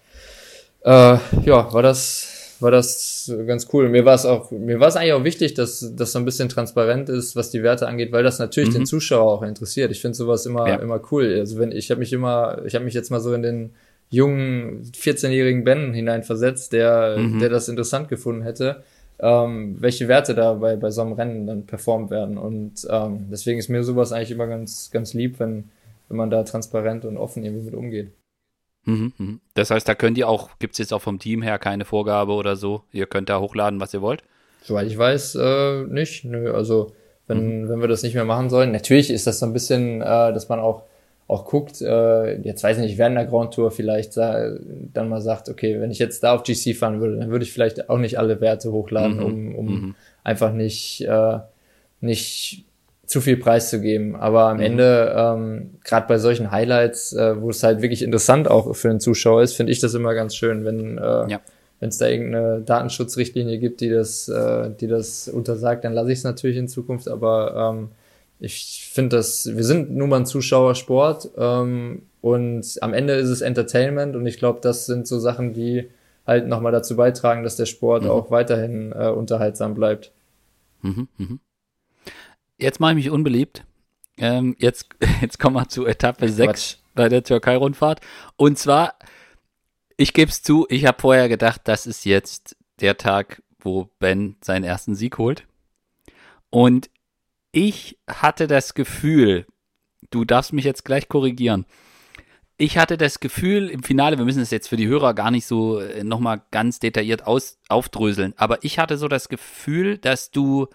[0.84, 3.88] äh, ja, war das, war das ganz cool.
[3.88, 6.48] Mir war es auch, mir war es eigentlich auch wichtig, dass das so ein bisschen
[6.48, 8.74] transparent ist, was die Werte angeht, weil das natürlich mhm.
[8.74, 9.90] den Zuschauer auch interessiert.
[9.90, 10.76] Ich finde sowas immer, ja.
[10.76, 11.36] immer cool.
[11.38, 13.70] Also wenn, ich habe mich immer, ich habe mich jetzt mal so in den
[14.10, 17.38] jungen 14-jährigen Ben hineinversetzt, der, mhm.
[17.38, 18.82] der das interessant gefunden hätte,
[19.20, 22.36] ähm, welche Werte da bei, bei so einem Rennen dann performt werden.
[22.36, 25.70] Und ähm, deswegen ist mir sowas eigentlich immer ganz, ganz lieb, wenn,
[26.08, 28.10] wenn man da transparent und offen irgendwie mit umgeht.
[28.84, 29.40] Mhm, mhm.
[29.54, 32.32] Das heißt, da könnt ihr auch, gibt es jetzt auch vom Team her keine Vorgabe
[32.32, 32.82] oder so?
[32.92, 34.22] Ihr könnt da hochladen, was ihr wollt?
[34.62, 36.24] Soweit ich weiß, äh, nicht.
[36.24, 36.92] Nö, also
[37.26, 37.68] wenn, mhm.
[37.68, 38.72] wenn wir das nicht mehr machen sollen.
[38.72, 40.84] Natürlich ist das so ein bisschen, äh, dass man auch,
[41.28, 45.48] auch guckt, äh, jetzt weiß ich nicht, während der Grand Tour vielleicht dann mal sagt,
[45.48, 48.18] okay, wenn ich jetzt da auf GC fahren würde, dann würde ich vielleicht auch nicht
[48.18, 49.24] alle Werte hochladen, mhm.
[49.24, 49.94] um, um mhm.
[50.24, 51.38] einfach nicht, äh,
[52.00, 52.64] nicht
[53.12, 54.16] zu viel preiszugeben.
[54.16, 54.62] Aber am mhm.
[54.62, 59.00] Ende, ähm, gerade bei solchen Highlights, äh, wo es halt wirklich interessant auch für den
[59.00, 61.40] Zuschauer ist, finde ich das immer ganz schön, wenn äh, ja.
[61.78, 66.18] wenn es da irgendeine Datenschutzrichtlinie gibt, die das, äh, die das untersagt, dann lasse ich
[66.18, 67.06] es natürlich in Zukunft.
[67.06, 67.88] Aber ähm,
[68.40, 73.42] ich finde das, wir sind nun mal ein Zuschauersport ähm, und am Ende ist es
[73.42, 75.90] Entertainment und ich glaube, das sind so Sachen, die
[76.26, 78.10] halt nochmal dazu beitragen, dass der Sport mhm.
[78.10, 80.12] auch weiterhin äh, unterhaltsam bleibt.
[80.80, 81.36] Mhm, mh
[82.62, 83.64] jetzt mache ich mich unbeliebt.
[84.16, 84.88] Ähm, jetzt,
[85.20, 88.00] jetzt kommen wir zu Etappe 6 bei der Türkei-Rundfahrt.
[88.36, 88.94] Und zwar,
[89.96, 94.36] ich gebe es zu, ich habe vorher gedacht, das ist jetzt der Tag, wo Ben
[94.42, 95.46] seinen ersten Sieg holt.
[96.50, 96.90] Und
[97.52, 99.46] ich hatte das Gefühl,
[100.10, 101.66] du darfst mich jetzt gleich korrigieren.
[102.58, 105.46] Ich hatte das Gefühl im Finale, wir müssen es jetzt für die Hörer gar nicht
[105.46, 110.68] so äh, nochmal ganz detailliert aus, aufdröseln, aber ich hatte so das Gefühl, dass du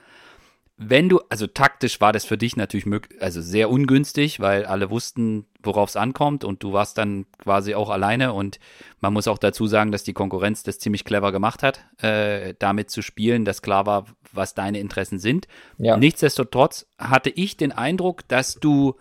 [0.80, 4.92] wenn du, also taktisch war das für dich natürlich möglich, also sehr ungünstig, weil alle
[4.92, 8.60] wussten, worauf es ankommt und du warst dann quasi auch alleine und
[9.00, 12.92] man muss auch dazu sagen, dass die Konkurrenz das ziemlich clever gemacht hat, äh, damit
[12.92, 15.48] zu spielen, dass klar war, was deine Interessen sind.
[15.80, 15.98] Ja.
[15.98, 18.96] Nichtsdestotrotz hatte ich den Eindruck, dass du,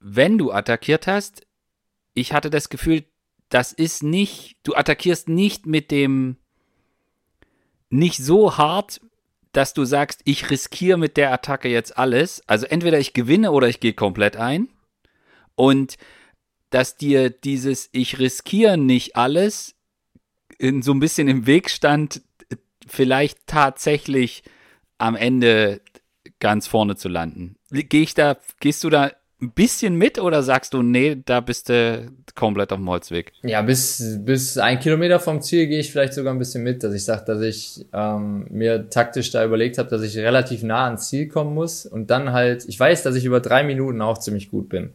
[0.00, 1.46] wenn du attackiert hast,
[2.14, 3.04] ich hatte das Gefühl,
[3.50, 6.38] das ist nicht, du attackierst nicht mit dem,
[7.90, 9.02] nicht so hart,
[9.52, 12.42] dass du sagst, ich riskiere mit der Attacke jetzt alles.
[12.46, 14.68] Also entweder ich gewinne oder ich gehe komplett ein.
[15.54, 15.96] Und
[16.70, 19.74] dass dir dieses Ich riskiere nicht alles
[20.58, 22.22] in so ein bisschen im Weg stand,
[22.86, 24.42] vielleicht tatsächlich
[24.98, 25.82] am Ende
[26.40, 27.56] ganz vorne zu landen.
[27.70, 29.12] Geh ich da, gehst du da
[29.42, 33.32] ein bisschen mit oder sagst du, nee, da bist du komplett auf dem Holzweg?
[33.42, 36.94] Ja, bis, bis ein Kilometer vom Ziel gehe ich vielleicht sogar ein bisschen mit, dass
[36.94, 41.08] ich sage, dass ich ähm, mir taktisch da überlegt habe, dass ich relativ nah ans
[41.08, 44.50] Ziel kommen muss und dann halt, ich weiß, dass ich über drei Minuten auch ziemlich
[44.50, 44.90] gut bin.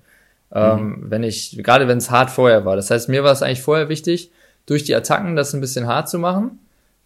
[0.50, 1.12] Ähm, mhm.
[1.12, 2.78] wenn ich, gerade wenn es hart vorher war.
[2.78, 4.32] Das heißt, mir war es eigentlich vorher wichtig,
[4.66, 6.60] durch die Attacken das ein bisschen hart zu machen.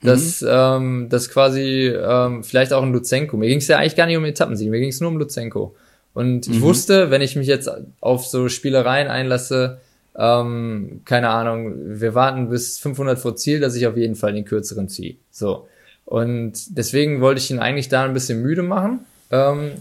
[0.03, 0.47] Dass, mhm.
[0.49, 3.37] ähm, dass quasi ähm, vielleicht auch ein Luzenko.
[3.37, 5.75] Mir ging es ja eigentlich gar nicht um Etappensieg, mir ging es nur um Luzenko.
[6.13, 6.61] Und ich mhm.
[6.61, 7.69] wusste, wenn ich mich jetzt
[8.01, 9.79] auf so Spielereien einlasse,
[10.17, 14.45] ähm, keine Ahnung, wir warten bis 500 vor Ziel, dass ich auf jeden Fall den
[14.45, 15.15] kürzeren ziehe.
[15.31, 15.67] So.
[16.05, 19.05] Und deswegen wollte ich ihn eigentlich da ein bisschen müde machen.
[19.31, 19.71] Ähm,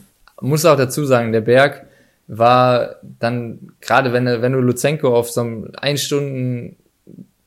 [0.41, 1.87] muss auch dazu sagen, der Berg
[2.28, 6.76] war dann, gerade wenn, wenn du Luzenko auf so einem 1 Stunden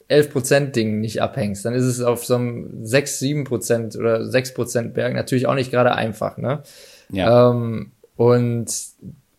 [0.09, 5.13] 11% Ding nicht abhängst, dann ist es auf so einem 6, 7% oder 6% Berg
[5.13, 6.63] natürlich auch nicht gerade einfach, ne?
[7.09, 7.51] Ja.
[7.51, 8.68] Ähm, und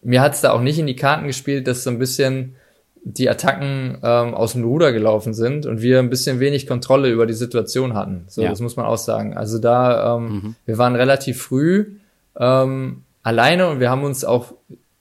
[0.02, 2.56] mir hat es da auch nicht in die Karten gespielt, dass so ein bisschen
[3.04, 7.26] die Attacken ähm, aus dem Ruder gelaufen sind und wir ein bisschen wenig Kontrolle über
[7.26, 8.24] die Situation hatten.
[8.28, 8.48] So, ja.
[8.48, 9.36] das muss man auch sagen.
[9.36, 10.54] Also da, ähm, mhm.
[10.64, 11.96] wir waren relativ früh
[12.38, 14.54] ähm, alleine und wir haben uns auch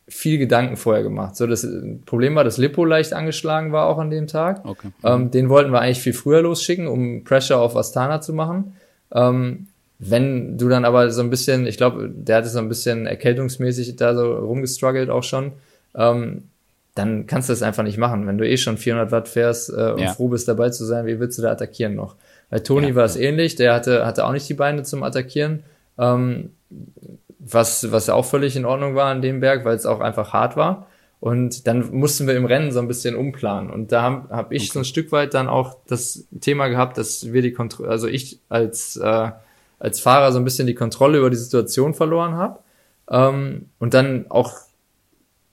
[0.08, 1.38] viel Gedanken vorher gemacht.
[1.38, 1.66] So, das
[2.06, 4.66] Problem war, dass Lippo leicht angeschlagen war auch an dem Tag.
[4.66, 4.88] Okay.
[4.88, 4.94] Mhm.
[5.04, 8.76] Ähm, den wollten wir eigentlich viel früher losschicken, um Pressure auf Astana zu machen.
[9.14, 9.68] Ähm,
[10.00, 13.96] wenn du dann aber so ein bisschen, ich glaube, der hatte so ein bisschen erkältungsmäßig
[13.96, 15.54] da so rumgestruggelt auch schon,
[15.96, 16.44] ähm,
[16.96, 18.28] dann kannst du das einfach nicht machen.
[18.28, 20.14] Wenn du eh schon 400 Watt fährst äh, und ja.
[20.14, 22.16] froh bist dabei zu sein, wie willst du da attackieren noch?
[22.50, 23.22] Bei Toni ja, war es ja.
[23.22, 25.64] ähnlich, der hatte, hatte auch nicht die Beine zum Attackieren,
[25.98, 26.52] ähm,
[27.40, 30.56] was, was auch völlig in Ordnung war an dem Berg, weil es auch einfach hart
[30.56, 30.88] war.
[31.20, 33.72] Und dann mussten wir im Rennen so ein bisschen umplanen.
[33.72, 34.72] Und da habe hab ich okay.
[34.74, 38.40] so ein Stück weit dann auch das Thema gehabt, dass wir die Kontrolle, also ich
[38.50, 39.32] als äh,
[39.84, 42.60] als Fahrer so ein bisschen die Kontrolle über die Situation verloren habe
[43.12, 44.54] ähm, und dann auch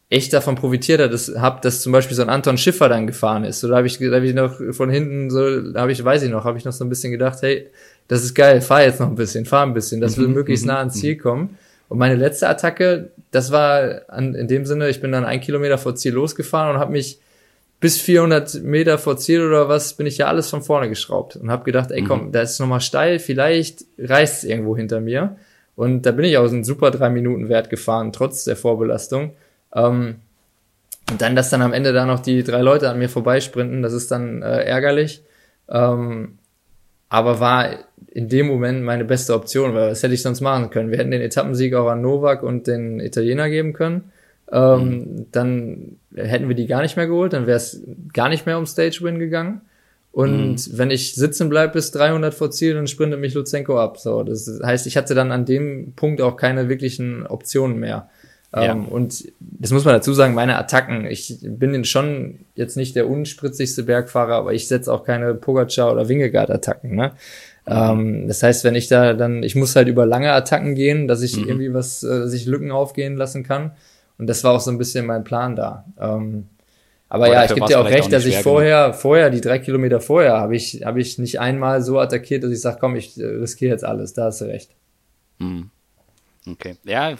[0.08, 3.42] echt davon profitiert hat, dass, hab, dass zum Beispiel so ein Anton Schiffer dann gefahren
[3.42, 3.58] ist.
[3.58, 6.22] So, da habe ich, da hab ich noch von hinten, so, da habe ich, weiß
[6.22, 7.70] ich noch, habe ich noch so ein bisschen gedacht, hey,
[8.06, 10.64] das ist geil, fahr jetzt noch ein bisschen, fahr ein bisschen, dass wir mhm, möglichst
[10.64, 11.20] mhm, nah ans Ziel mhm.
[11.20, 11.58] kommen.
[11.88, 15.76] Und meine letzte Attacke, das war an, in dem Sinne, ich bin dann ein Kilometer
[15.76, 17.18] vor Ziel losgefahren und habe mich
[17.80, 21.50] bis 400 Meter vor Ziel oder was bin ich ja alles von vorne geschraubt und
[21.50, 22.32] habe gedacht, ey komm, mhm.
[22.32, 25.36] da ist nochmal steil, vielleicht reißt es irgendwo hinter mir.
[25.76, 29.32] Und da bin ich auch so einen super drei Minuten Wert gefahren, trotz der Vorbelastung.
[29.74, 30.16] Ähm,
[31.10, 33.94] und dann, dass dann am Ende da noch die drei Leute an mir vorbeisprinten, das
[33.94, 35.22] ist dann äh, ärgerlich.
[35.70, 36.38] Ähm,
[37.08, 37.70] aber war
[38.08, 40.90] in dem Moment meine beste Option, weil was hätte ich sonst machen können?
[40.90, 44.12] Wir hätten den Etappensieg auch an Novak und den Italiener geben können
[44.52, 45.26] ähm, mhm.
[45.32, 47.82] dann hätten wir die gar nicht mehr geholt, dann wäre es
[48.12, 49.62] gar nicht mehr um Stage Win gegangen.
[50.12, 50.78] Und mhm.
[50.78, 53.98] wenn ich sitzen bleibe bis 300 vor Ziel, dann sprintet mich Luzenko ab.
[53.98, 58.08] So, das heißt, ich hatte dann an dem Punkt auch keine wirklichen Optionen mehr.
[58.52, 58.72] Ja.
[58.72, 63.08] Ähm, und das muss man dazu sagen, meine Attacken, ich bin schon jetzt nicht der
[63.08, 66.96] unspritzigste Bergfahrer, aber ich setze auch keine Pogacar oder Wingegaard-Attacken.
[66.96, 67.12] Ne?
[67.66, 67.72] Mhm.
[67.72, 71.22] Ähm, das heißt, wenn ich da dann, ich muss halt über lange Attacken gehen, dass
[71.22, 71.48] ich mhm.
[71.48, 73.72] irgendwie was, äh, dass ich Lücken aufgehen lassen kann.
[74.20, 75.86] Und das war auch so ein bisschen mein Plan da.
[75.98, 76.46] Ähm,
[77.08, 79.00] aber, aber ja, ich gebe dir auch recht, auch dass ich vorher, genug.
[79.00, 82.60] vorher, die drei Kilometer vorher, habe ich, habe ich nicht einmal so attackiert, dass ich
[82.60, 84.12] sage, komm, ich äh, riskiere jetzt alles.
[84.12, 84.72] Da hast du recht.
[85.38, 85.70] Hm.
[86.46, 86.76] Okay.
[86.84, 87.14] Ja,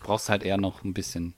[0.00, 1.34] brauchst halt eher noch ein bisschen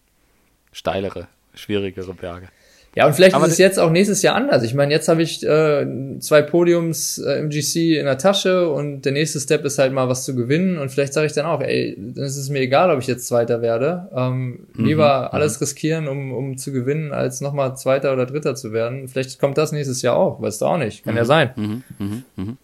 [0.71, 2.51] steilere, schwierigere Berge.
[2.97, 4.65] Ja, und vielleicht Aber ist es jetzt auch nächstes Jahr anders.
[4.65, 5.87] Ich meine, jetzt habe ich äh,
[6.19, 10.09] zwei Podiums äh, im GC in der Tasche und der nächste Step ist halt mal
[10.09, 10.77] was zu gewinnen.
[10.77, 13.29] Und vielleicht sage ich dann auch, ey, dann ist es mir egal, ob ich jetzt
[13.29, 14.09] Zweiter werde.
[14.13, 15.35] Ähm, mhm, lieber mhm.
[15.35, 19.07] alles riskieren, um, um zu gewinnen, als nochmal Zweiter oder Dritter zu werden.
[19.07, 21.05] Vielleicht kommt das nächstes Jahr auch, weißt du auch nicht.
[21.05, 21.51] Kann mhm, ja sein.
[21.55, 22.59] Mhm, mhm, mhm.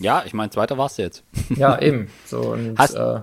[0.00, 1.22] Ja, ich meine, Zweiter warst du jetzt.
[1.56, 2.08] ja, eben.
[2.26, 3.20] So, und Hast äh,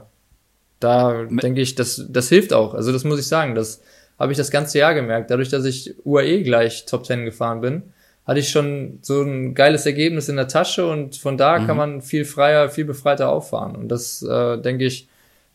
[0.79, 2.73] da denke ich, das, das hilft auch.
[2.73, 3.81] Also das muss ich sagen, dass
[4.19, 5.29] habe ich das ganze Jahr gemerkt.
[5.31, 7.83] Dadurch, dass ich UAE gleich Top 10 gefahren bin,
[8.25, 11.67] hatte ich schon so ein geiles Ergebnis in der Tasche und von da mhm.
[11.67, 13.75] kann man viel freier, viel befreiter auffahren.
[13.75, 15.07] Und das, äh, denke ich,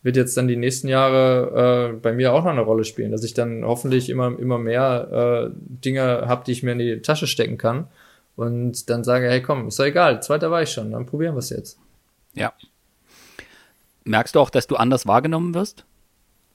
[0.02, 3.24] wird jetzt dann die nächsten Jahre äh, bei mir auch noch eine Rolle spielen, dass
[3.24, 7.26] ich dann hoffentlich immer, immer mehr äh, Dinge habe, die ich mir in die Tasche
[7.26, 7.88] stecken kann
[8.36, 11.40] und dann sage, hey komm, ist doch egal, zweiter war ich schon, dann probieren wir
[11.40, 11.78] es jetzt.
[12.34, 12.52] Ja.
[14.04, 15.84] Merkst du auch, dass du anders wahrgenommen wirst?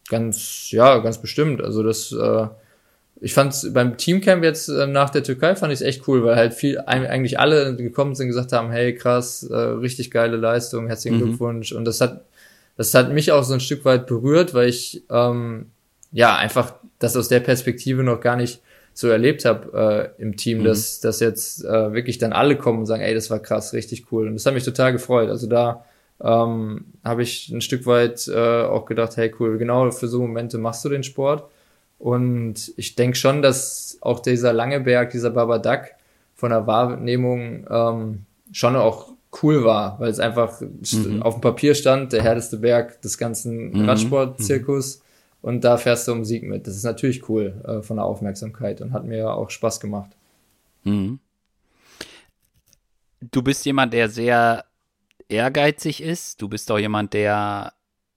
[0.09, 1.61] Ganz, ja, ganz bestimmt.
[1.61, 2.47] Also das, äh,
[3.21, 6.35] ich fand's beim Teamcamp jetzt äh, nach der Türkei fand ich es echt cool, weil
[6.35, 10.87] halt viel eigentlich alle gekommen sind und gesagt haben, hey krass, äh, richtig geile Leistung,
[10.87, 11.23] herzlichen mhm.
[11.23, 11.71] Glückwunsch.
[11.71, 12.25] Und das hat,
[12.77, 15.67] das hat mich auch so ein Stück weit berührt, weil ich ähm,
[16.11, 18.61] ja einfach das aus der Perspektive noch gar nicht
[18.93, 20.65] so erlebt habe äh, im Team, mhm.
[20.65, 24.11] dass, dass jetzt äh, wirklich dann alle kommen und sagen, ey, das war krass, richtig
[24.11, 24.27] cool.
[24.27, 25.29] Und das hat mich total gefreut.
[25.29, 25.85] Also da
[26.21, 30.57] ähm, habe ich ein Stück weit äh, auch gedacht, hey cool, genau für so Momente
[30.57, 31.49] machst du den Sport.
[31.97, 35.95] Und ich denke schon, dass auch dieser lange Berg, dieser Babadak
[36.35, 39.09] von der Wahrnehmung ähm, schon auch
[39.41, 41.21] cool war, weil es einfach mhm.
[41.21, 43.89] auf dem Papier stand, der härteste Berg des ganzen mhm.
[43.89, 44.97] Radsportzirkus.
[44.97, 45.01] Mhm.
[45.41, 46.65] Und da fährst du um Sieg mit.
[46.65, 50.11] Das ist natürlich cool äh, von der Aufmerksamkeit und hat mir auch Spaß gemacht.
[50.83, 51.19] Mhm.
[53.31, 54.65] Du bist jemand, der sehr
[55.29, 56.41] ehrgeizig ist.
[56.41, 57.73] Du bist auch jemand, der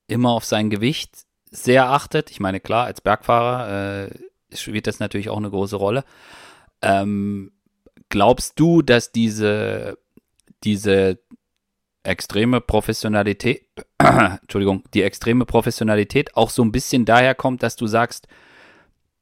[0.07, 2.31] immer auf sein Gewicht sehr achtet.
[2.31, 6.05] Ich meine, klar, als Bergfahrer äh, spielt das natürlich auch eine große Rolle.
[6.83, 7.53] Ähm,
[8.09, 9.99] glaubst du, dass diese,
[10.65, 11.19] diese
[12.03, 13.67] extreme Professionalität,
[13.99, 18.29] Entschuldigung, die extreme Professionalität auch so ein bisschen daher kommt, dass du sagst,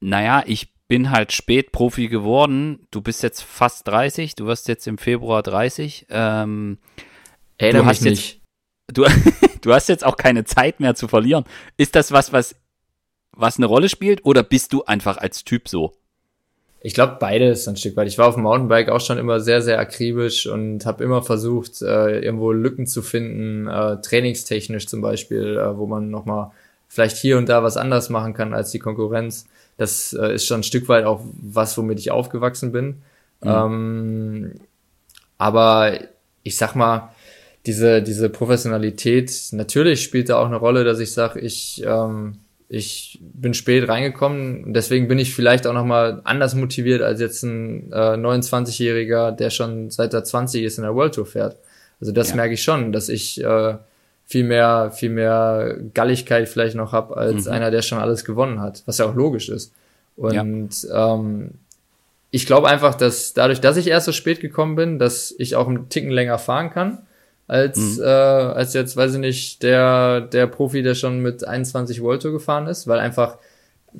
[0.00, 4.86] naja, ich bin halt spät Profi geworden, du bist jetzt fast 30, du wirst jetzt
[4.86, 6.06] im Februar 30.
[6.10, 6.78] Ähm,
[7.58, 8.42] Erinnere du hast mich nicht.
[8.88, 9.04] Jetzt, du,
[9.62, 11.44] du hast jetzt auch keine Zeit mehr zu verlieren.
[11.76, 12.56] Ist das was, was,
[13.32, 15.92] was eine Rolle spielt oder bist du einfach als Typ so?
[16.80, 18.06] Ich glaube beides ein Stück weit.
[18.06, 21.82] Ich war auf dem Mountainbike auch schon immer sehr, sehr akribisch und habe immer versucht,
[21.82, 26.52] äh, irgendwo Lücken zu finden, äh, trainingstechnisch zum Beispiel, äh, wo man nochmal
[26.86, 29.46] vielleicht hier und da was anders machen kann als die Konkurrenz.
[29.76, 33.02] Das äh, ist schon ein Stück weit auch was, womit ich aufgewachsen bin.
[33.42, 33.50] Mhm.
[33.50, 34.54] Ähm,
[35.38, 35.98] aber
[36.42, 37.10] ich sag mal,
[37.66, 42.38] diese, diese Professionalität, natürlich spielt da auch eine Rolle, dass ich sage, ich, ähm,
[42.68, 47.42] ich bin spät reingekommen und deswegen bin ich vielleicht auch nochmal anders motiviert als jetzt
[47.42, 51.56] ein äh, 29-Jähriger, der schon seit er 20 ist in der World Tour fährt.
[52.00, 52.36] Also das ja.
[52.36, 53.74] merke ich schon, dass ich äh,
[54.24, 57.52] viel mehr, viel mehr Galligkeit vielleicht noch habe als mhm.
[57.52, 59.72] einer, der schon alles gewonnen hat, was ja auch logisch ist.
[60.16, 61.14] Und ja.
[61.14, 61.50] ähm,
[62.30, 65.68] ich glaube einfach, dass dadurch, dass ich erst so spät gekommen bin, dass ich auch
[65.68, 67.05] einen Ticken länger fahren kann
[67.48, 68.02] als, mhm.
[68.02, 72.66] äh, als jetzt, weiß ich nicht, der, der Profi, der schon mit 21 Volto gefahren
[72.66, 73.38] ist, weil einfach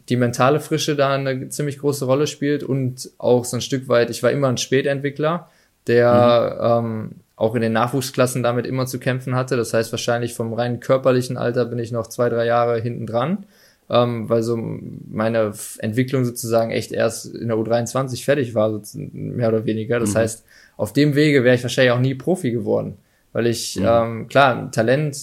[0.09, 4.11] die mentale Frische da eine ziemlich große Rolle spielt und auch so ein Stück weit,
[4.11, 5.49] ich war immer ein Spätentwickler,
[5.86, 6.86] der mhm.
[6.86, 9.57] ähm, auch in den Nachwuchsklassen damit immer zu kämpfen hatte.
[9.57, 13.47] Das heißt, wahrscheinlich vom rein körperlichen Alter bin ich noch zwei, drei Jahre hinten dran,
[13.88, 19.66] ähm, weil so meine Entwicklung sozusagen echt erst in der U23 fertig war, mehr oder
[19.66, 20.01] weniger.
[20.01, 20.18] Das mhm.
[20.18, 20.44] heißt,
[20.76, 22.97] auf dem Wege wäre ich wahrscheinlich auch nie Profi geworden
[23.33, 23.87] weil ich, mhm.
[23.87, 25.16] ähm, klar, Talent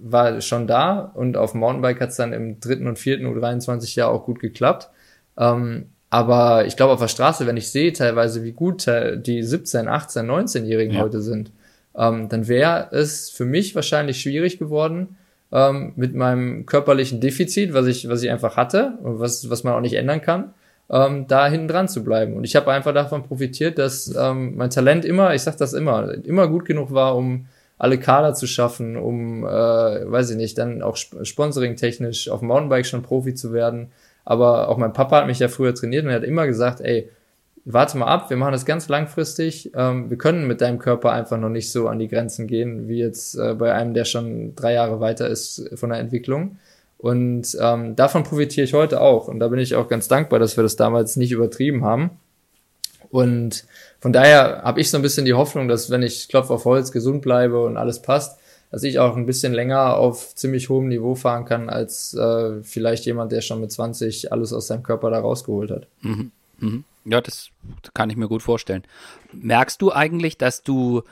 [0.00, 4.10] war schon da und auf Mountainbike hat es dann im dritten und vierten U23 Jahr
[4.10, 4.88] auch gut geklappt.
[5.36, 9.86] Ähm, aber ich glaube, auf der Straße, wenn ich sehe teilweise, wie gut die 17,
[9.86, 11.02] 18, 19-Jährigen ja.
[11.02, 11.52] heute sind,
[11.96, 15.16] ähm, dann wäre es für mich wahrscheinlich schwierig geworden,
[15.52, 19.74] ähm, mit meinem körperlichen Defizit, was ich, was ich einfach hatte und was, was man
[19.74, 20.54] auch nicht ändern kann,
[20.90, 22.34] ähm, da hinten dran zu bleiben.
[22.34, 26.12] Und ich habe einfach davon profitiert, dass ähm, mein Talent immer, ich sag das immer,
[26.24, 27.46] immer gut genug war, um
[27.78, 32.86] alle Kader zu schaffen, um, äh, weiß ich nicht, dann auch sponsoring-technisch auf dem Mountainbike
[32.86, 33.90] schon Profi zu werden.
[34.24, 37.08] Aber auch mein Papa hat mich ja früher trainiert und er hat immer gesagt, ey,
[37.64, 39.72] warte mal ab, wir machen das ganz langfristig.
[39.74, 42.98] Ähm, wir können mit deinem Körper einfach noch nicht so an die Grenzen gehen, wie
[42.98, 46.58] jetzt äh, bei einem, der schon drei Jahre weiter ist von der Entwicklung.
[47.00, 49.28] Und ähm, davon profitiere ich heute auch.
[49.28, 52.10] Und da bin ich auch ganz dankbar, dass wir das damals nicht übertrieben haben.
[53.10, 53.64] Und
[54.00, 56.92] von daher habe ich so ein bisschen die Hoffnung, dass wenn ich Klopf auf Holz
[56.92, 58.38] gesund bleibe und alles passt,
[58.70, 63.04] dass ich auch ein bisschen länger auf ziemlich hohem Niveau fahren kann, als äh, vielleicht
[63.06, 65.86] jemand, der schon mit 20 alles aus seinem Körper da rausgeholt hat.
[66.02, 66.30] Mhm.
[66.58, 66.84] Mhm.
[67.06, 67.48] Ja, das
[67.94, 68.84] kann ich mir gut vorstellen.
[69.32, 71.02] Merkst du eigentlich, dass du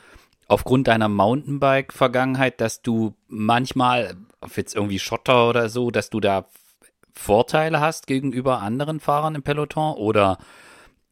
[0.46, 6.46] aufgrund deiner Mountainbike-Vergangenheit, dass du manchmal auf jetzt irgendwie Schotter oder so, dass du da
[7.12, 9.96] Vorteile hast gegenüber anderen Fahrern im Peloton?
[9.96, 10.38] Oder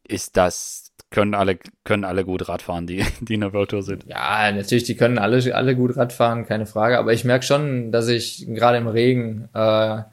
[0.07, 4.05] ist das, können alle, können alle gut Radfahren, die, die in der World Tour sind?
[4.07, 6.97] Ja, natürlich, die können alle, alle gut Radfahren, keine Frage.
[6.97, 10.03] Aber ich merke schon, dass ich gerade im Regen äh,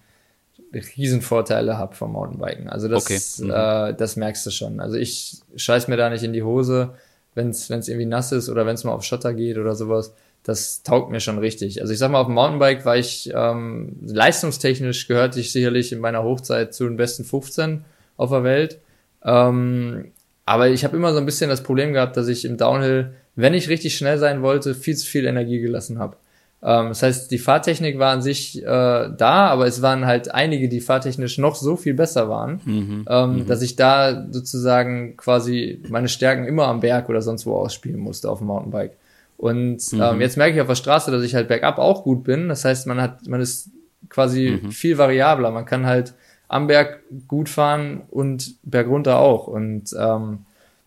[0.74, 2.68] Riesenvorteile habe vom Mountainbiken.
[2.68, 3.20] Also das, okay.
[3.44, 3.50] mhm.
[3.50, 4.80] äh, das merkst du schon.
[4.80, 6.94] Also ich scheiß mir da nicht in die Hose,
[7.34, 10.82] wenn es irgendwie nass ist oder wenn es mal auf Schotter geht oder sowas das
[10.82, 11.80] taugt mir schon richtig.
[11.80, 16.00] Also ich sag mal, auf dem Mountainbike war ich ähm, leistungstechnisch gehörte ich sicherlich in
[16.00, 17.84] meiner Hochzeit zu den besten 15
[18.18, 18.78] auf der Welt.
[19.24, 20.12] Ähm,
[20.44, 23.54] aber ich habe immer so ein bisschen das Problem gehabt, dass ich im Downhill, wenn
[23.54, 26.16] ich richtig schnell sein wollte, viel zu viel Energie gelassen habe.
[26.62, 30.68] Ähm, das heißt, die Fahrtechnik war an sich äh, da, aber es waren halt einige,
[30.68, 33.04] die fahrtechnisch noch so viel besser waren, mhm.
[33.08, 33.46] Ähm, mhm.
[33.46, 38.30] dass ich da sozusagen quasi meine Stärken immer am Berg oder sonst wo ausspielen musste
[38.30, 38.96] auf dem Mountainbike.
[39.44, 40.00] Und mhm.
[40.00, 42.48] ähm, jetzt merke ich auf der Straße, dass ich halt bergab auch gut bin.
[42.48, 43.68] Das heißt, man hat, man ist
[44.08, 44.70] quasi mhm.
[44.70, 45.50] viel variabler.
[45.50, 46.14] Man kann halt
[46.48, 49.46] am Berg gut fahren und bergunter auch.
[49.46, 50.46] Und ähm,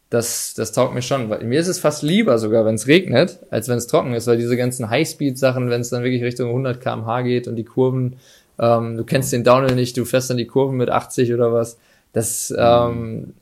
[0.09, 1.29] das, das taugt mir schon.
[1.29, 4.25] Weil mir ist es fast lieber sogar, wenn es regnet, als wenn es trocken ist,
[4.25, 8.15] weil diese ganzen Highspeed-Sachen, wenn es dann wirklich Richtung 100 km/h geht und die Kurven,
[8.57, 11.77] ähm, du kennst den Downhill nicht, du fährst dann die Kurven mit 80 oder was,
[12.11, 13.35] das ähm,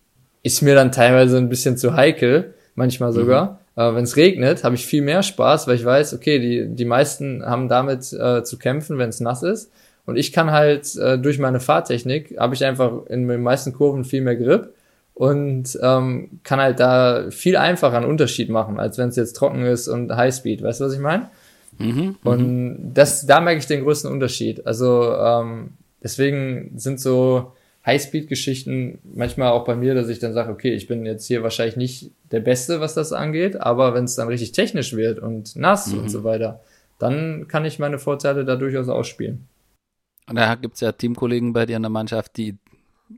[0.44, 3.46] ist mir dann teilweise ein bisschen zu heikel, manchmal sogar.
[3.46, 3.65] Mhm.
[3.76, 6.86] Aber wenn es regnet, habe ich viel mehr Spaß, weil ich weiß, okay, die, die
[6.86, 9.72] meisten haben damit äh, zu kämpfen, wenn es nass ist.
[10.06, 14.06] Und ich kann halt äh, durch meine Fahrtechnik, habe ich einfach in den meisten Kurven
[14.06, 14.74] viel mehr Grip
[15.14, 19.64] und ähm, kann halt da viel einfacher einen Unterschied machen, als wenn es jetzt trocken
[19.64, 20.62] ist und Highspeed.
[20.62, 21.30] Weißt du, was ich meine?
[21.78, 24.66] Mhm, mhm, und das, da merke ich den größten Unterschied.
[24.66, 25.72] Also ähm,
[26.04, 27.54] deswegen sind so
[27.86, 31.78] Highspeed-Geschichten manchmal auch bei mir, dass ich dann sage, okay, ich bin jetzt hier wahrscheinlich
[31.78, 35.88] nicht der Beste, was das angeht, aber wenn es dann richtig technisch wird und nass
[35.88, 36.00] mhm.
[36.00, 36.62] und so weiter,
[36.98, 39.48] dann kann ich meine Vorteile da durchaus ausspielen.
[40.28, 42.58] Und da gibt es ja Teamkollegen bei dir in der Mannschaft, die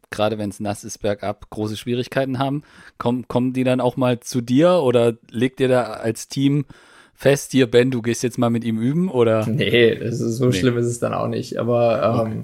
[0.09, 2.63] gerade wenn es nass ist bergab, große Schwierigkeiten haben.
[2.97, 6.65] Komm, kommen die dann auch mal zu dir oder legt ihr da als Team
[7.13, 9.47] fest, hier Ben, du gehst jetzt mal mit ihm üben oder?
[9.47, 10.51] Nee, so nee.
[10.51, 11.57] schlimm ist es dann auch nicht.
[11.57, 12.43] Aber ähm, okay.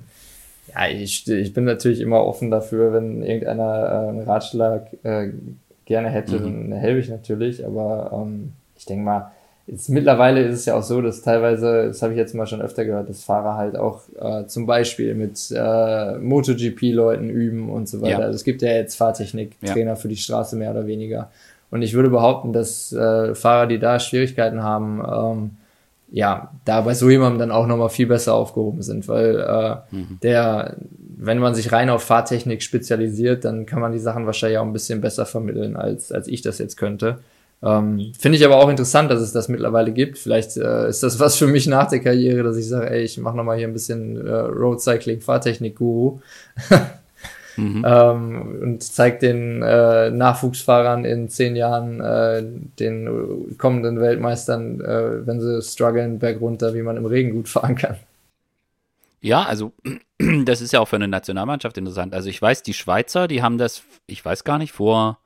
[0.75, 5.29] Ja, ich, ich bin natürlich immer offen dafür, wenn irgendeiner äh, einen Ratschlag äh,
[5.85, 6.69] gerne hätte, mhm.
[6.69, 7.65] dann helfe ich natürlich.
[7.65, 9.31] Aber ähm, ich denke mal,
[9.67, 12.61] jetzt mittlerweile ist es ja auch so, dass teilweise, das habe ich jetzt mal schon
[12.61, 18.01] öfter gehört, dass Fahrer halt auch äh, zum Beispiel mit äh, MotoGP-Leuten üben und so
[18.01, 18.19] weiter.
[18.19, 18.19] Ja.
[18.19, 19.95] Also es gibt ja jetzt Fahrtechnik-Trainer ja.
[19.95, 21.29] für die Straße mehr oder weniger.
[21.71, 25.51] Und ich würde behaupten, dass äh, Fahrer, die da Schwierigkeiten haben, ähm,
[26.15, 30.19] ja, da bei so jemandem dann auch nochmal viel besser aufgehoben sind, weil äh, mhm.
[30.21, 30.77] der,
[31.17, 34.73] wenn man sich rein auf Fahrtechnik spezialisiert, dann kann man die Sachen wahrscheinlich auch ein
[34.73, 37.17] bisschen besser vermitteln, als, als ich das jetzt könnte.
[37.63, 40.19] Ähm, Finde ich aber auch interessant, dass es das mittlerweile gibt.
[40.19, 43.17] Vielleicht äh, ist das was für mich nach der Karriere, dass ich sage, ey, ich
[43.17, 46.19] mache nochmal hier ein bisschen äh, Road Cycling, Fahrtechnik-Guru.
[47.57, 47.85] mhm.
[47.87, 52.43] ähm, und zeigt den äh, Nachwuchsfahrern in zehn Jahren, äh,
[52.79, 57.97] den kommenden Weltmeistern, äh, wenn sie strugglen, bergunter, wie man im Regen gut fahren kann.
[59.21, 59.71] Ja, also
[60.45, 62.13] das ist ja auch für eine Nationalmannschaft interessant.
[62.13, 65.17] Also ich weiß, die Schweizer, die haben das, ich weiß gar nicht, vor,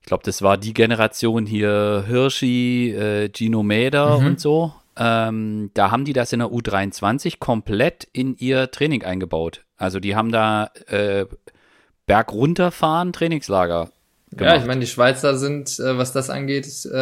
[0.00, 4.26] ich glaube, das war die Generation hier Hirschi, äh, Gino Mäder mhm.
[4.26, 4.74] und so.
[5.00, 9.64] Ähm, da haben die das in der U23 komplett in ihr Training eingebaut.
[9.76, 11.24] Also die haben da äh,
[12.06, 13.90] Bergrunterfahren Trainingslager
[14.32, 14.54] Gemacht.
[14.54, 16.96] Ja, ich meine, die Schweizer sind, äh, was das angeht, äh,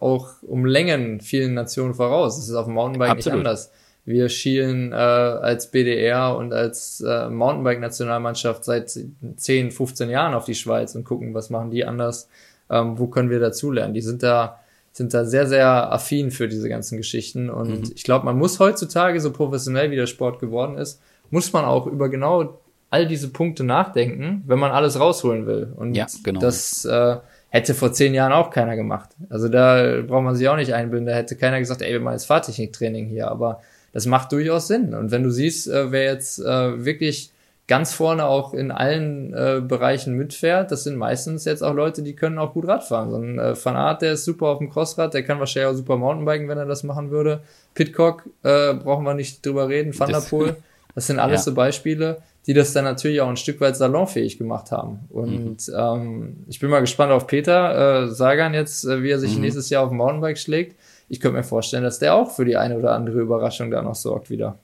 [0.00, 2.36] auch um Längen vielen Nationen voraus.
[2.36, 3.40] Das ist auf dem Mountainbike Absolut.
[3.40, 3.70] nicht anders.
[4.06, 8.98] Wir schielen äh, als BDR und als äh, Mountainbike-Nationalmannschaft seit
[9.36, 12.30] 10, 15 Jahren auf die Schweiz und gucken, was machen die anders,
[12.70, 13.92] ähm, wo können wir dazulernen.
[13.92, 14.60] Die sind da,
[15.00, 17.48] sind da sehr, sehr affin für diese ganzen Geschichten.
[17.48, 17.92] Und mhm.
[17.94, 21.86] ich glaube, man muss heutzutage, so professionell wie der Sport geworden ist, muss man auch
[21.86, 25.72] über genau all diese Punkte nachdenken, wenn man alles rausholen will.
[25.74, 26.38] Und ja, genau.
[26.38, 27.16] das äh,
[27.48, 29.08] hätte vor zehn Jahren auch keiner gemacht.
[29.30, 31.06] Also da braucht man sich auch nicht einbilden.
[31.06, 33.30] Da hätte keiner gesagt, ey, wir machen jetzt Fahrtechniktraining hier.
[33.30, 33.62] Aber
[33.94, 34.92] das macht durchaus Sinn.
[34.92, 37.30] Und wenn du siehst, äh, wer jetzt äh, wirklich
[37.70, 42.16] ganz vorne auch in allen äh, Bereichen mitfährt, das sind meistens jetzt auch Leute, die
[42.16, 43.10] können auch gut Radfahren.
[43.10, 45.76] So ein äh, Van Aert, der ist super auf dem Crossrad, der kann wahrscheinlich auch
[45.76, 47.42] super Mountainbiken, wenn er das machen würde.
[47.74, 50.56] Pitcock, äh, brauchen wir nicht drüber reden, Van der Poel.
[50.96, 51.44] Das sind alles ja.
[51.44, 54.98] so Beispiele, die das dann natürlich auch ein Stück weit salonfähig gemacht haben.
[55.08, 55.74] Und mhm.
[55.78, 59.42] ähm, ich bin mal gespannt auf Peter äh, Sagan jetzt, äh, wie er sich mhm.
[59.42, 60.76] nächstes Jahr auf dem Mountainbike schlägt.
[61.08, 63.94] Ich könnte mir vorstellen, dass der auch für die eine oder andere Überraschung da noch
[63.94, 64.58] sorgt wieder.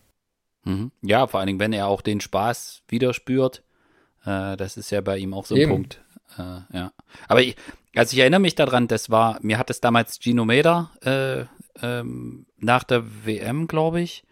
[0.67, 0.93] Mhm.
[1.03, 3.63] Ja, vor allen Dingen, wenn er auch den Spaß wieder spürt.
[4.25, 5.71] Äh, das ist ja bei ihm auch so ein Eben.
[5.71, 6.03] Punkt.
[6.39, 6.93] Äh, ja.
[7.29, 7.57] Aber ich,
[7.95, 11.45] also ich erinnere mich daran, das war, mir hat es damals Gino Meda äh,
[11.83, 14.25] ähm, nach der WM, glaube ich,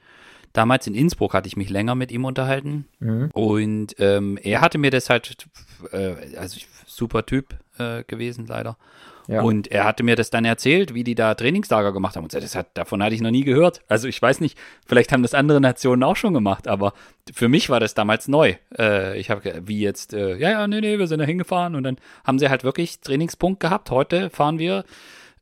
[0.55, 2.87] Damals in Innsbruck hatte ich mich länger mit ihm unterhalten.
[3.01, 3.31] Mhm.
[3.33, 5.49] Und ähm, er hatte mir das halt,
[5.91, 8.79] äh, also super Typ äh, gewesen, leider.
[9.27, 9.43] Ja.
[9.43, 12.25] Und er hatte mir das dann erzählt, wie die da Trainingslager gemacht haben.
[12.25, 13.81] Und das hat, davon hatte ich noch nie gehört.
[13.89, 16.93] Also ich weiß nicht, vielleicht haben das andere Nationen auch schon gemacht, aber
[17.33, 18.57] für mich war das damals neu.
[18.77, 21.85] Äh, ich habe wie jetzt, äh, ja, ja, nee, nee, wir sind da hingefahren und
[21.85, 23.91] dann haben sie halt wirklich Trainingspunkt gehabt.
[23.91, 24.85] Heute fahren wir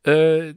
[0.03, 0.53] äh,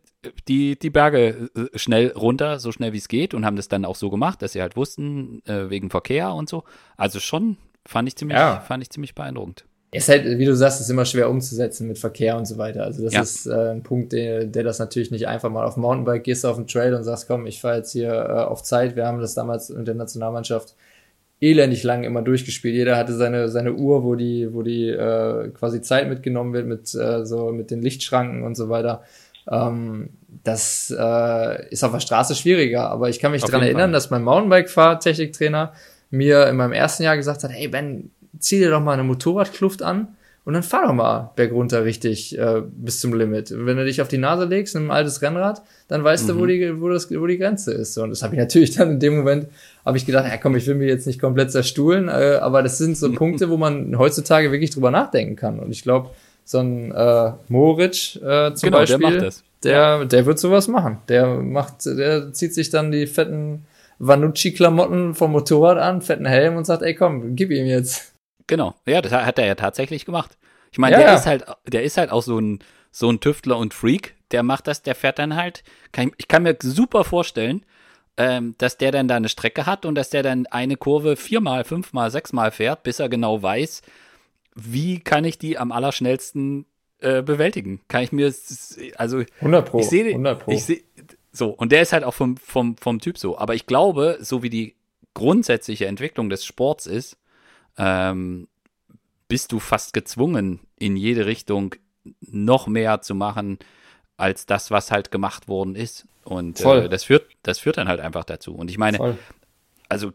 [0.49, 3.85] die, die Berge äh, schnell runter, so schnell wie es geht und haben das dann
[3.85, 6.65] auch so gemacht, dass sie halt wussten, äh, wegen Verkehr und so.
[6.97, 8.61] Also schon fand ich ziemlich, ja.
[8.61, 9.65] fand ich ziemlich beeindruckend.
[9.97, 12.85] Ist halt, wie du sagst, ist immer schwer umzusetzen mit Verkehr und so weiter.
[12.85, 13.23] Also das ja.
[13.23, 16.57] ist äh, ein Punkt, der, der das natürlich nicht einfach mal auf Mountainbike gehst auf
[16.57, 18.97] den Trail und sagst, komm, ich fahre jetzt hier äh, auf Zeit.
[18.97, 20.75] Wir haben das damals in der Nationalmannschaft
[21.41, 22.75] elendig lang immer durchgespielt.
[22.75, 26.95] Jeder hatte seine seine Uhr, wo die wo die äh, quasi Zeit mitgenommen wird mit
[26.95, 29.03] äh, so mit den Lichtschranken und so weiter.
[29.51, 30.11] Ähm,
[30.45, 33.93] das äh, ist auf der Straße schwieriger, aber ich kann mich daran erinnern, Fall.
[33.93, 35.73] dass mein Mountainbike-Fahrtechniktrainer
[36.11, 39.83] mir in meinem ersten Jahr gesagt hat, hey Ben, zieh dir doch mal eine Motorradkluft
[39.83, 40.09] an
[40.47, 43.53] und dann fahr doch mal bergunter richtig äh, bis zum Limit.
[43.53, 46.29] wenn du dich auf die Nase legst, ein altes Rennrad, dann weißt mhm.
[46.29, 46.49] du, wo mhm.
[46.49, 47.99] die, wo, das, wo die Grenze ist.
[47.99, 49.49] Und das habe ich natürlich dann in dem Moment,
[49.85, 52.79] habe ich gedacht, ja komm, ich will mich jetzt nicht komplett zerstuhlen, äh, aber das
[52.79, 55.59] sind so Punkte, wo man heutzutage wirklich drüber nachdenken kann.
[55.59, 56.11] Und ich glaube,
[56.45, 59.43] so ein äh, Moritz äh, zum genau, Beispiel, der, macht das.
[59.65, 60.99] der, der wird sowas machen.
[61.09, 63.65] Der macht, der zieht sich dann die fetten
[63.99, 68.13] Vanucci-Klamotten vom Motorrad an, fetten Helm und sagt, ey komm, gib ihm jetzt.
[68.47, 70.37] Genau, ja, das hat er ja tatsächlich gemacht.
[70.71, 73.57] Ich meine, ja, der ist halt, der ist halt auch so ein, so ein Tüftler
[73.59, 74.15] und Freak.
[74.31, 75.65] Der macht das, der fährt dann halt.
[75.93, 77.65] Kann ich, ich kann mir super vorstellen,
[78.17, 81.65] ähm, dass der dann da eine Strecke hat und dass der dann eine Kurve viermal,
[81.65, 83.83] fünfmal, sechsmal fährt, bis er genau weiß,
[84.55, 86.67] wie kann ich die am allerschnellsten
[87.01, 87.81] äh, bewältigen.
[87.89, 88.33] Kann ich mir,
[88.97, 90.51] also 100 Pro, ich sehe, 100 Pro.
[90.51, 90.83] Ich seh,
[91.31, 93.39] so und der ist halt auch vom, vom, vom Typ so.
[93.39, 94.75] Aber ich glaube, so wie die
[95.15, 97.19] grundsätzliche Entwicklung des Sports ist,
[97.79, 98.49] ähm,
[99.29, 101.75] bist du fast gezwungen, in jede Richtung
[102.21, 103.59] noch mehr zu machen,
[104.17, 106.07] als das, was halt gemacht worden ist.
[106.25, 108.55] Und äh, das, führt, das führt dann halt einfach dazu.
[108.55, 109.19] Und ich meine, Voll.
[109.89, 110.13] also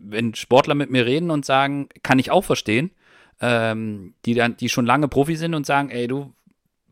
[0.00, 2.90] wenn Sportler mit mir reden und sagen, kann ich auch verstehen,
[3.40, 6.32] ähm, die dann, die schon lange Profi sind und sagen, ey, du,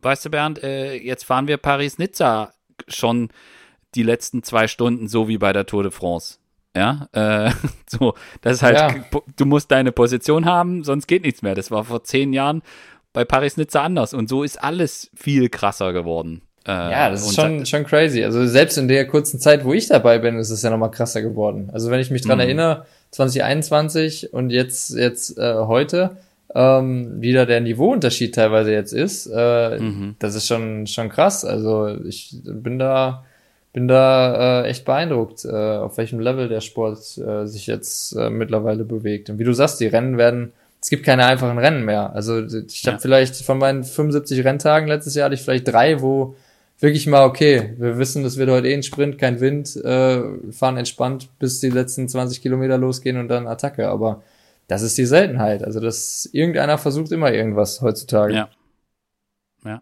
[0.01, 2.53] weißt du, Bernd, äh, jetzt fahren wir Paris-Nizza
[2.87, 3.29] schon
[3.95, 6.37] die letzten zwei Stunden, so wie bei der Tour de France.
[6.75, 7.51] Ja, äh,
[7.89, 8.95] so, das ist halt, ja.
[9.35, 11.55] du musst deine Position haben, sonst geht nichts mehr.
[11.55, 12.61] Das war vor zehn Jahren
[13.13, 16.43] bei Paris-Nizza anders und so ist alles viel krasser geworden.
[16.67, 18.23] Äh, ja, das ist schon, schon crazy.
[18.23, 21.21] Also selbst in der kurzen Zeit, wo ich dabei bin, ist es ja nochmal krasser
[21.21, 21.69] geworden.
[21.73, 22.43] Also wenn ich mich dran mhm.
[22.43, 26.17] erinnere, 2021 und jetzt, jetzt äh, heute,
[26.53, 30.15] ähm, wieder der Niveauunterschied teilweise jetzt ist, äh, mhm.
[30.19, 31.45] das ist schon, schon krass.
[31.45, 33.25] Also ich bin da
[33.79, 38.29] bin da äh, echt beeindruckt, äh, auf welchem Level der Sport äh, sich jetzt äh,
[38.29, 39.29] mittlerweile bewegt.
[39.29, 40.51] Und wie du sagst, die Rennen werden,
[40.81, 42.13] es gibt keine einfachen Rennen mehr.
[42.13, 42.99] Also ich habe ja.
[42.99, 46.35] vielleicht von meinen 75 Renntagen letztes Jahr hatte ich vielleicht drei, wo
[46.79, 50.75] wirklich mal, okay, wir wissen, das wird heute eh ein Sprint, kein Wind, äh, fahren
[50.75, 53.87] entspannt, bis die letzten 20 Kilometer losgehen und dann Attacke.
[53.87, 54.23] Aber
[54.67, 55.63] das ist die Seltenheit.
[55.63, 58.33] Also das irgendeiner versucht immer irgendwas heutzutage.
[58.33, 58.49] Ja.
[59.63, 59.81] Ja.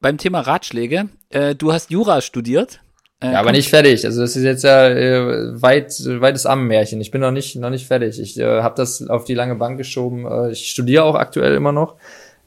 [0.00, 2.80] Beim Thema Ratschläge, äh, du hast Jura studiert.
[3.24, 4.04] Äh, ja, aber nicht fertig.
[4.04, 7.00] Also das ist jetzt ja äh, weit weites Ammenmärchen.
[7.00, 8.20] Ich bin noch nicht noch nicht fertig.
[8.20, 10.26] Ich äh, habe das auf die lange Bank geschoben.
[10.26, 11.94] Äh, ich studiere auch aktuell immer noch,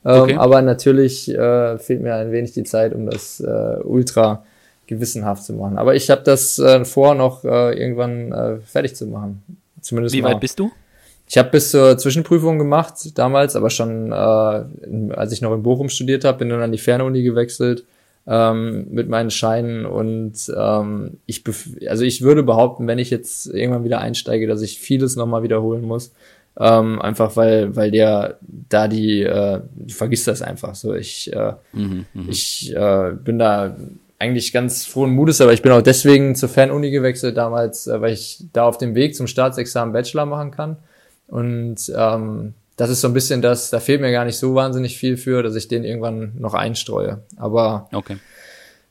[0.06, 0.36] ähm, okay.
[0.36, 4.44] aber natürlich äh, fehlt mir ein wenig die Zeit, um das äh, ultra
[4.86, 5.78] gewissenhaft zu machen.
[5.78, 9.44] Aber ich habe das äh, vor, noch äh, irgendwann äh, fertig zu machen.
[9.82, 10.34] Zumindest Wie mal.
[10.34, 10.72] weit bist du?
[11.30, 15.90] Ich habe bis zur Zwischenprüfung gemacht damals, aber schon äh, als ich noch in Bochum
[15.90, 17.84] studiert habe, bin dann an die Fernuni gewechselt
[18.28, 21.44] ähm, mit meinen Scheinen und ähm, ich
[21.88, 25.84] also ich würde behaupten, wenn ich jetzt irgendwann wieder einsteige, dass ich vieles nochmal wiederholen
[25.84, 26.12] muss.
[26.60, 31.54] Ähm, einfach weil weil der da die äh, du vergisst das einfach so ich äh,
[31.72, 33.78] mhm, mhm, ich äh, bin da
[34.20, 38.14] eigentlich ganz frohen Mutes, aber ich bin auch deswegen zur Fernuni gewechselt damals, äh, weil
[38.14, 40.78] ich da auf dem Weg zum Staatsexamen Bachelor machen kann
[41.28, 44.98] und ähm, das ist so ein bisschen das, da fehlt mir gar nicht so wahnsinnig
[44.98, 47.24] viel für, dass ich den irgendwann noch einstreue.
[47.36, 48.18] Aber okay.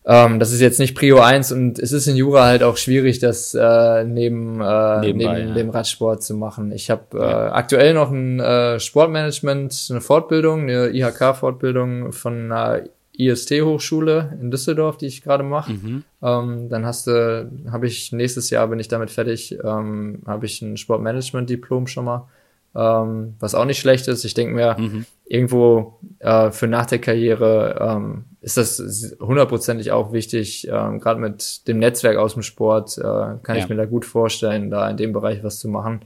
[0.05, 3.21] ähm, das ist jetzt nicht Prio 1 und es ist in Jura halt auch schwierig,
[3.21, 5.55] das äh, neben, äh, neben ja.
[5.55, 6.73] dem Radsport zu machen.
[6.73, 12.83] Ich habe äh, aktuell noch ein äh, Sportmanagement, eine Fortbildung, eine IHK-Fortbildung von einer
[13.17, 15.75] IST-Hochschule in Düsseldorf, die ich gerade mache.
[15.75, 16.03] Mhm.
[16.23, 20.61] Ähm, dann hast du, habe ich nächstes Jahr, bin ich damit fertig, ähm, habe ich
[20.61, 22.29] ein Sportmanagement-Diplom schon mal
[22.77, 24.25] ähm, was auch nicht schlecht ist.
[24.25, 25.07] Ich denke mir, mhm.
[25.25, 30.69] irgendwo äh, für nach der Karriere ähm, ist das hundertprozentig auch wichtig.
[30.69, 33.57] Ähm, Gerade mit dem Netzwerk aus dem Sport äh, kann ja.
[33.57, 36.01] ich mir da gut vorstellen, da in dem Bereich was zu machen.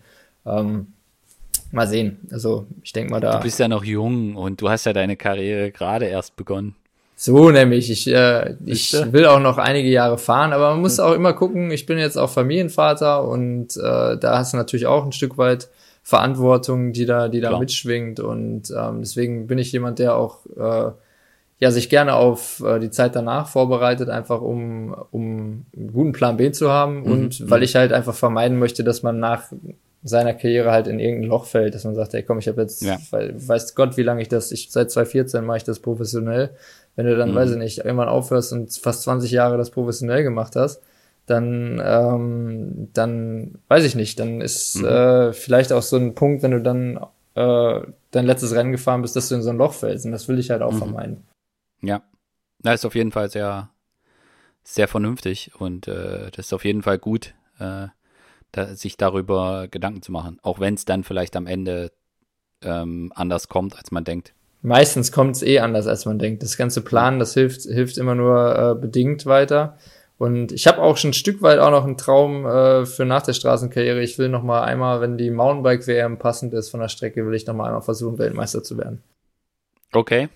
[0.46, 0.92] Ähm,
[1.72, 2.18] mal sehen.
[2.30, 3.36] Also ich denke mal da.
[3.36, 6.76] Du bist ja noch jung und du hast ja deine Karriere gerade erst begonnen.
[7.16, 7.90] So nämlich.
[7.90, 11.04] Ich, äh, ich will auch noch einige Jahre fahren, aber man muss hm.
[11.04, 11.70] auch immer gucken.
[11.70, 15.68] Ich bin jetzt auch Familienvater und äh, da hast du natürlich auch ein Stück weit
[16.02, 17.60] Verantwortung, die da, die da Klar.
[17.60, 18.20] mitschwingt.
[18.20, 20.92] Und ähm, deswegen bin ich jemand, der auch äh,
[21.60, 26.36] ja sich gerne auf äh, die Zeit danach vorbereitet, einfach um, um einen guten Plan
[26.36, 27.12] B zu haben mhm.
[27.12, 27.50] und mhm.
[27.50, 29.44] weil ich halt einfach vermeiden möchte, dass man nach
[30.02, 32.82] seiner Karriere halt in irgendein Loch fällt, dass man sagt, ey komm, ich habe jetzt,
[32.82, 32.98] ja.
[33.10, 36.50] weiß Gott, wie lange ich das, ich seit 2014 mache ich das professionell.
[36.96, 37.34] Wenn du dann, mhm.
[37.34, 40.80] weiß ich nicht, irgendwann aufhörst und fast 20 Jahre das professionell gemacht hast,
[41.30, 44.86] dann, ähm, dann weiß ich nicht, dann ist mhm.
[44.86, 46.98] äh, vielleicht auch so ein Punkt, wenn du dann
[47.34, 50.04] äh, dein letztes Rennen gefahren bist, dass du in so ein Loch fällst.
[50.04, 50.78] Und das will ich halt auch mhm.
[50.78, 51.26] vermeiden.
[51.82, 52.02] Ja,
[52.58, 53.70] das ist auf jeden Fall sehr,
[54.64, 57.86] sehr vernünftig und äh, das ist auf jeden Fall gut, äh,
[58.52, 60.38] da, sich darüber Gedanken zu machen.
[60.42, 61.92] Auch wenn es dann vielleicht am Ende
[62.62, 64.34] ähm, anders kommt, als man denkt.
[64.62, 66.42] Meistens kommt es eh anders, als man denkt.
[66.42, 69.78] Das ganze Planen, das hilft, hilft immer nur äh, bedingt weiter.
[70.20, 73.22] Und ich habe auch schon ein Stück weit auch noch einen Traum äh, für nach
[73.22, 74.02] der Straßenkarriere.
[74.02, 77.46] Ich will noch mal einmal, wenn die Mountainbike-WM passend ist von der Strecke, will ich
[77.46, 79.02] noch mal einmal versuchen, Weltmeister zu werden.
[79.94, 80.28] Okay.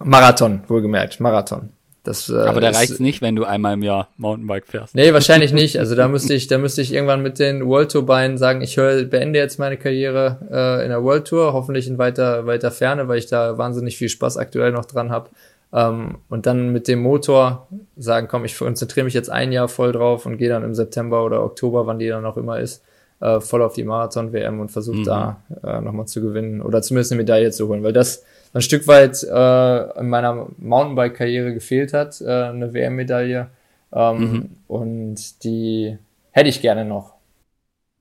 [0.00, 1.68] Marathon, wohlgemerkt, Marathon.
[2.02, 4.96] Das, äh, Aber da reicht's nicht, wenn du einmal im Jahr Mountainbike fährst.
[4.96, 5.78] Nee, wahrscheinlich nicht.
[5.78, 8.76] Also da müsste ich, da müsste ich irgendwann mit den World Tour Beinen sagen, ich
[8.76, 13.06] höre, beende jetzt meine Karriere äh, in der World Tour, hoffentlich in weiter, weiter Ferne,
[13.06, 15.30] weil ich da wahnsinnig viel Spaß aktuell noch dran habe.
[15.72, 19.92] Ähm, und dann mit dem Motor sagen, komm, ich konzentriere mich jetzt ein Jahr voll
[19.92, 22.84] drauf und gehe dann im September oder Oktober, wann die dann auch immer ist,
[23.20, 25.04] äh, voll auf die Marathon-WM und versuche mhm.
[25.04, 28.86] da äh, nochmal zu gewinnen oder zumindest eine Medaille zu holen, weil das ein Stück
[28.86, 33.48] weit äh, in meiner Mountainbike-Karriere gefehlt hat, eine WM-Medaille.
[33.94, 34.50] Ähm, mhm.
[34.66, 35.96] Und die
[36.32, 37.14] hätte ich gerne noch.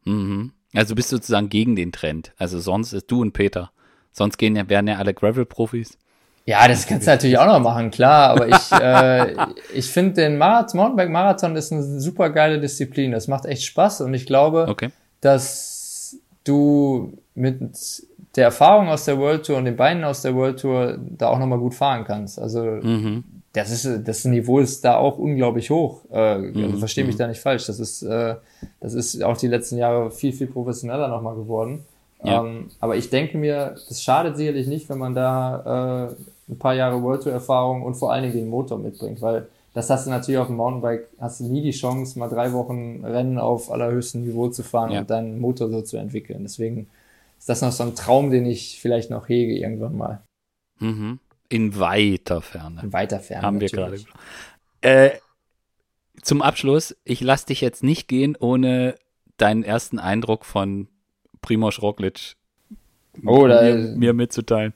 [0.05, 0.51] Mhm.
[0.73, 2.33] Also bist du sozusagen gegen den Trend.
[2.37, 3.71] Also sonst ist du und Peter.
[4.11, 5.97] Sonst gehen ja, werden ja alle Gravel-Profis.
[6.45, 8.29] Ja, das kannst du natürlich auch noch machen, klar.
[8.29, 9.35] Aber ich, äh,
[9.73, 13.11] ich finde den Marathon, Mountainbike-Marathon ist eine super geile Disziplin.
[13.11, 14.89] Das macht echt Spaß und ich glaube, okay.
[15.21, 17.61] dass du mit
[18.35, 21.39] der Erfahrung aus der World Tour und den Beinen aus der World Tour da auch
[21.39, 22.39] nochmal gut fahren kannst.
[22.39, 23.23] Also mhm.
[23.53, 26.01] das ist das Niveau ist da auch unglaublich hoch.
[26.11, 26.77] Äh, also mhm.
[26.77, 27.19] verstehe mich mhm.
[27.19, 27.65] da nicht falsch.
[27.67, 28.35] Das ist äh,
[28.79, 31.85] das ist auch die letzten Jahre viel viel professioneller nochmal geworden.
[32.23, 32.43] Ja.
[32.43, 36.75] Ähm, aber ich denke mir, das schadet sicherlich nicht, wenn man da äh, ein paar
[36.75, 40.09] Jahre World Tour Erfahrung und vor allen Dingen den Motor mitbringt, weil das hast du
[40.09, 44.25] natürlich auf dem Mountainbike, hast du nie die Chance, mal drei Wochen Rennen auf allerhöchstem
[44.25, 44.99] Niveau zu fahren ja.
[44.99, 46.39] und deinen Motor so zu entwickeln.
[46.43, 46.87] Deswegen
[47.39, 50.21] ist das noch so ein Traum, den ich vielleicht noch hege irgendwann mal.
[50.79, 51.19] Mhm.
[51.47, 52.81] In weiter Ferne.
[52.83, 53.45] In weiter Ferne.
[53.45, 54.05] Haben natürlich.
[54.81, 55.11] wir gerade.
[55.13, 55.19] Äh,
[56.21, 58.95] zum Abschluss, ich lasse dich jetzt nicht gehen, ohne
[59.37, 60.87] deinen ersten Eindruck von
[61.41, 62.35] Primoz Roglic
[63.25, 64.73] oh, mir, mir mitzuteilen.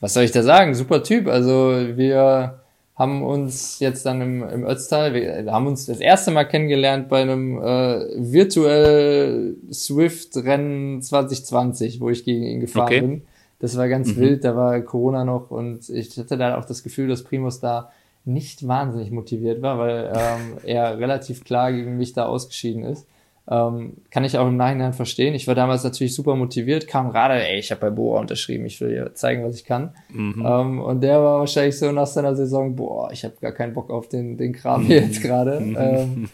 [0.00, 0.74] Was soll ich da sagen?
[0.74, 1.26] Super Typ.
[1.26, 2.60] Also wir
[2.98, 7.22] haben uns jetzt dann im, im Ötztal, wir haben uns das erste Mal kennengelernt bei
[7.22, 13.00] einem äh, virtuell Swift-Rennen 2020, wo ich gegen ihn gefahren okay.
[13.00, 13.22] bin.
[13.60, 14.16] Das war ganz mhm.
[14.16, 17.92] wild, da war Corona noch und ich hatte da auch das Gefühl, dass Primus da
[18.24, 23.06] nicht wahnsinnig motiviert war, weil ähm, er relativ klar gegen mich da ausgeschieden ist.
[23.50, 25.34] Ähm, kann ich auch im Nachhinein verstehen.
[25.34, 28.78] Ich war damals natürlich super motiviert, kam gerade, ey, ich habe bei Boa unterschrieben, ich
[28.80, 29.94] will dir zeigen, was ich kann.
[30.10, 30.44] Mhm.
[30.46, 33.90] Ähm, und der war wahrscheinlich so nach seiner Saison, boah, ich habe gar keinen Bock
[33.90, 35.60] auf den, den Kram hier jetzt gerade.
[35.60, 35.76] Mhm.
[35.80, 36.28] Ähm,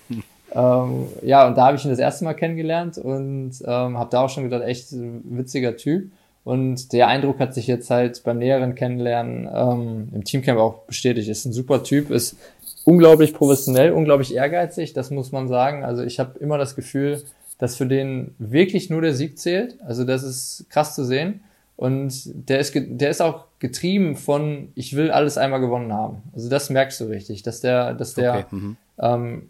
[0.52, 4.22] ähm, ja, und da habe ich ihn das erste Mal kennengelernt und ähm, habe da
[4.22, 6.10] auch schon gedacht, echt witziger Typ.
[6.44, 11.28] Und der Eindruck hat sich jetzt halt beim näheren Kennenlernen ähm, im Teamcamp auch bestätigt.
[11.28, 12.36] Ist ein super Typ, ist
[12.84, 15.84] unglaublich professionell, unglaublich ehrgeizig, das muss man sagen.
[15.84, 17.22] Also ich habe immer das Gefühl,
[17.58, 19.78] dass für den wirklich nur der Sieg zählt.
[19.86, 21.40] Also das ist krass zu sehen.
[21.76, 26.22] Und der ist, der ist auch getrieben von, ich will alles einmal gewonnen haben.
[26.34, 28.76] Also das merkst du richtig, dass der, dass der, okay, mhm.
[28.98, 29.48] ähm,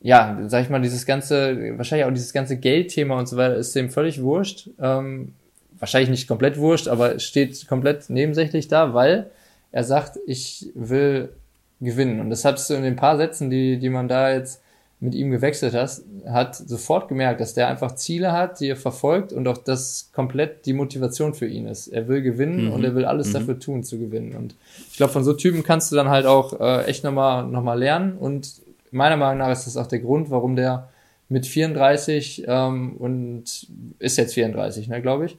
[0.00, 3.76] ja, sag ich mal, dieses ganze, wahrscheinlich auch dieses ganze Geldthema und so weiter ist
[3.76, 4.70] dem völlig wurscht.
[4.80, 5.34] Ähm,
[5.82, 9.30] wahrscheinlich nicht komplett wurscht, aber steht komplett nebensächlich da, weil
[9.72, 11.30] er sagt, ich will
[11.80, 12.20] gewinnen.
[12.20, 14.62] Und das hast du in den paar Sätzen, die, die man da jetzt
[15.00, 19.32] mit ihm gewechselt hat, hat sofort gemerkt, dass der einfach Ziele hat, die er verfolgt
[19.32, 21.88] und auch das komplett die Motivation für ihn ist.
[21.88, 22.72] Er will gewinnen mhm.
[22.74, 23.32] und er will alles mhm.
[23.32, 24.36] dafür tun, zu gewinnen.
[24.36, 24.54] Und
[24.88, 27.76] ich glaube, von so Typen kannst du dann halt auch äh, echt nochmal noch mal
[27.76, 28.16] lernen.
[28.16, 28.62] Und
[28.92, 30.88] meiner Meinung nach ist das auch der Grund, warum der
[31.28, 33.66] mit 34 ähm, und
[33.98, 35.36] ist jetzt 34, ne, glaube ich,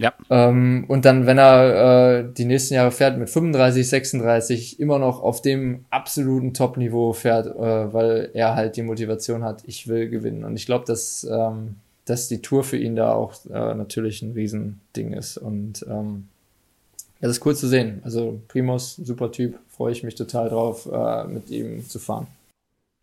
[0.00, 0.14] ja.
[0.30, 5.22] Ähm, und dann, wenn er äh, die nächsten Jahre fährt mit 35, 36, immer noch
[5.22, 10.44] auf dem absoluten Top-Niveau fährt, äh, weil er halt die Motivation hat, ich will gewinnen.
[10.44, 14.32] Und ich glaube, dass, ähm, dass die Tour für ihn da auch äh, natürlich ein
[14.32, 15.36] Riesending ist.
[15.36, 16.28] Und ähm,
[17.20, 18.00] das ist cool zu sehen.
[18.02, 22.26] Also Primus, super Typ, freue ich mich total drauf, äh, mit ihm zu fahren.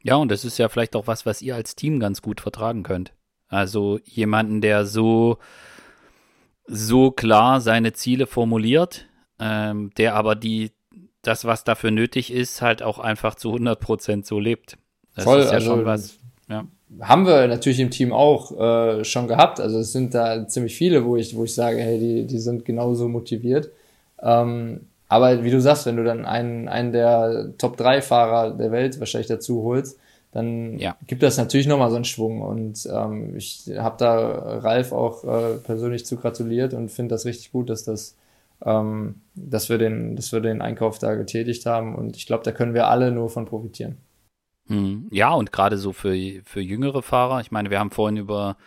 [0.01, 2.81] Ja, und das ist ja vielleicht auch was, was ihr als Team ganz gut vertragen
[2.81, 3.13] könnt.
[3.49, 5.37] Also jemanden, der so
[6.67, 9.07] so klar seine Ziele formuliert,
[9.39, 10.71] ähm, der aber die,
[11.21, 14.77] das, was dafür nötig ist, halt auch einfach zu 100 Prozent so lebt.
[15.15, 16.17] Das Voll, ist ja also, schon was.
[16.49, 16.65] Ja.
[17.01, 19.59] Haben wir natürlich im Team auch äh, schon gehabt.
[19.59, 22.63] Also es sind da ziemlich viele, wo ich, wo ich sage, hey, die, die sind
[22.63, 23.69] genauso motiviert.
[24.21, 28.71] Ähm, aber wie du sagst, wenn du dann einen, einen der Top 3 Fahrer der
[28.71, 29.99] Welt wahrscheinlich dazu holst,
[30.37, 30.95] dann ja.
[31.07, 32.41] gibt das natürlich nochmal so einen Schwung.
[32.41, 37.51] Und ähm, ich habe da Ralf auch äh, persönlich zu gratuliert und finde das richtig
[37.51, 38.15] gut, dass das
[38.65, 41.95] ähm, dass wir den, dass wir den Einkauf da getätigt haben.
[41.95, 43.97] Und ich glaube, da können wir alle nur von profitieren.
[44.67, 45.07] Hm.
[45.11, 47.41] Ja, und gerade so für, für jüngere Fahrer.
[47.41, 48.57] Ich meine, wir haben vorhin über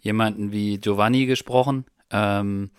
[0.00, 1.84] jemanden wie Giovanni gesprochen.
[2.10, 2.70] Ähm,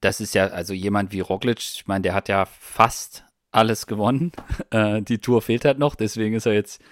[0.00, 4.32] das ist ja, also jemand wie Roglic, ich meine, der hat ja fast alles gewonnen.
[4.70, 6.82] Äh, die Tour fehlt halt noch, deswegen ist er jetzt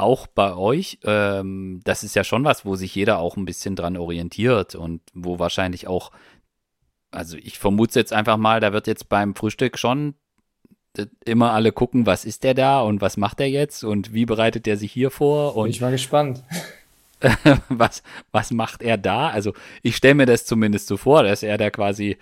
[0.00, 0.98] auch bei euch.
[1.04, 5.02] Ähm, das ist ja schon was, wo sich jeder auch ein bisschen dran orientiert und
[5.14, 6.10] wo wahrscheinlich auch,
[7.10, 10.14] also ich vermute jetzt einfach mal, da wird jetzt beim Frühstück schon
[11.24, 14.66] immer alle gucken, was ist der da und was macht er jetzt und wie bereitet
[14.66, 16.42] er sich hier vor und Bin ich mal gespannt.
[17.68, 18.02] was,
[18.32, 19.28] was macht er da?
[19.28, 19.52] Also
[19.82, 22.16] ich stelle mir das zumindest so vor, dass er da quasi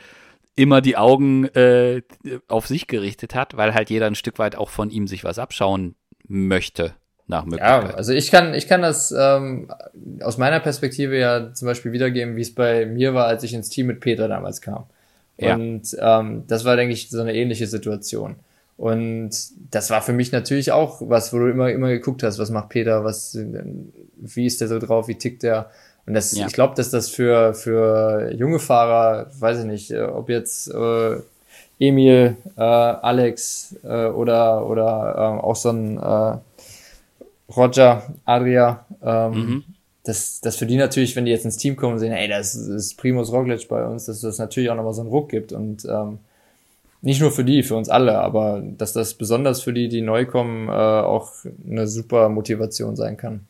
[0.55, 2.03] immer die Augen äh,
[2.49, 5.39] auf sich gerichtet hat, weil halt jeder ein Stück weit auch von ihm sich was
[5.39, 5.95] abschauen
[6.27, 6.95] möchte.
[7.29, 7.91] Nach Möglichkeit.
[7.91, 9.71] Ja, also ich kann, ich kann das ähm,
[10.23, 13.69] aus meiner Perspektive ja zum Beispiel wiedergeben, wie es bei mir war, als ich ins
[13.69, 14.87] Team mit Peter damals kam.
[15.37, 16.21] Und ja.
[16.21, 18.37] ähm, das war, denke ich, so eine ähnliche Situation.
[18.79, 19.31] Und
[19.71, 22.71] das war für mich natürlich auch was, wo du immer, immer geguckt hast, was macht
[22.71, 23.37] Peter, was,
[24.17, 25.71] wie ist der so drauf, wie tickt der?
[26.07, 26.47] Und das, ja.
[26.47, 31.17] ich glaube, dass das für, für junge Fahrer, weiß ich nicht, äh, ob jetzt äh,
[31.79, 36.39] Emil, äh, Alex äh, oder, oder äh, auch so ein äh,
[37.55, 39.65] Roger, Adria, ähm, mhm.
[40.05, 42.55] dass, dass für die natürlich, wenn die jetzt ins Team kommen und sehen, ey, das
[42.55, 45.53] ist Primus Roglic bei uns, dass das natürlich auch nochmal so einen Ruck gibt.
[45.53, 46.19] Und ähm,
[47.01, 50.27] nicht nur für die, für uns alle, aber dass das besonders für die, die neu
[50.27, 51.33] kommen, äh, auch
[51.69, 53.47] eine super Motivation sein kann.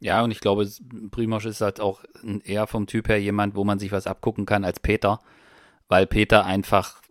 [0.00, 0.68] Ja, und ich glaube,
[1.10, 2.04] Primosch ist halt auch
[2.44, 5.20] eher vom Typ her jemand, wo man sich was abgucken kann als Peter,
[5.88, 7.02] weil Peter einfach.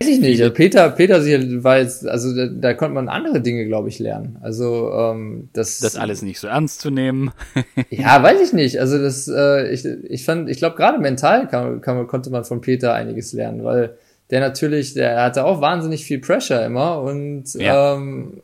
[0.00, 0.40] Weiß ich nicht.
[0.40, 1.20] Also Peter, Peter
[1.64, 4.38] war jetzt, also da, da konnte man andere Dinge, glaube ich, lernen.
[4.40, 5.80] Also ähm, das.
[5.80, 7.32] Das alles nicht so ernst zu nehmen.
[7.90, 8.78] ja, weiß ich nicht.
[8.78, 12.60] Also das, äh, ich, ich fand, ich glaube gerade mental kann, kann, konnte man von
[12.60, 13.96] Peter einiges lernen, weil
[14.30, 17.96] der natürlich, der hatte auch wahnsinnig viel Pressure immer und ja.
[17.96, 18.40] ähm,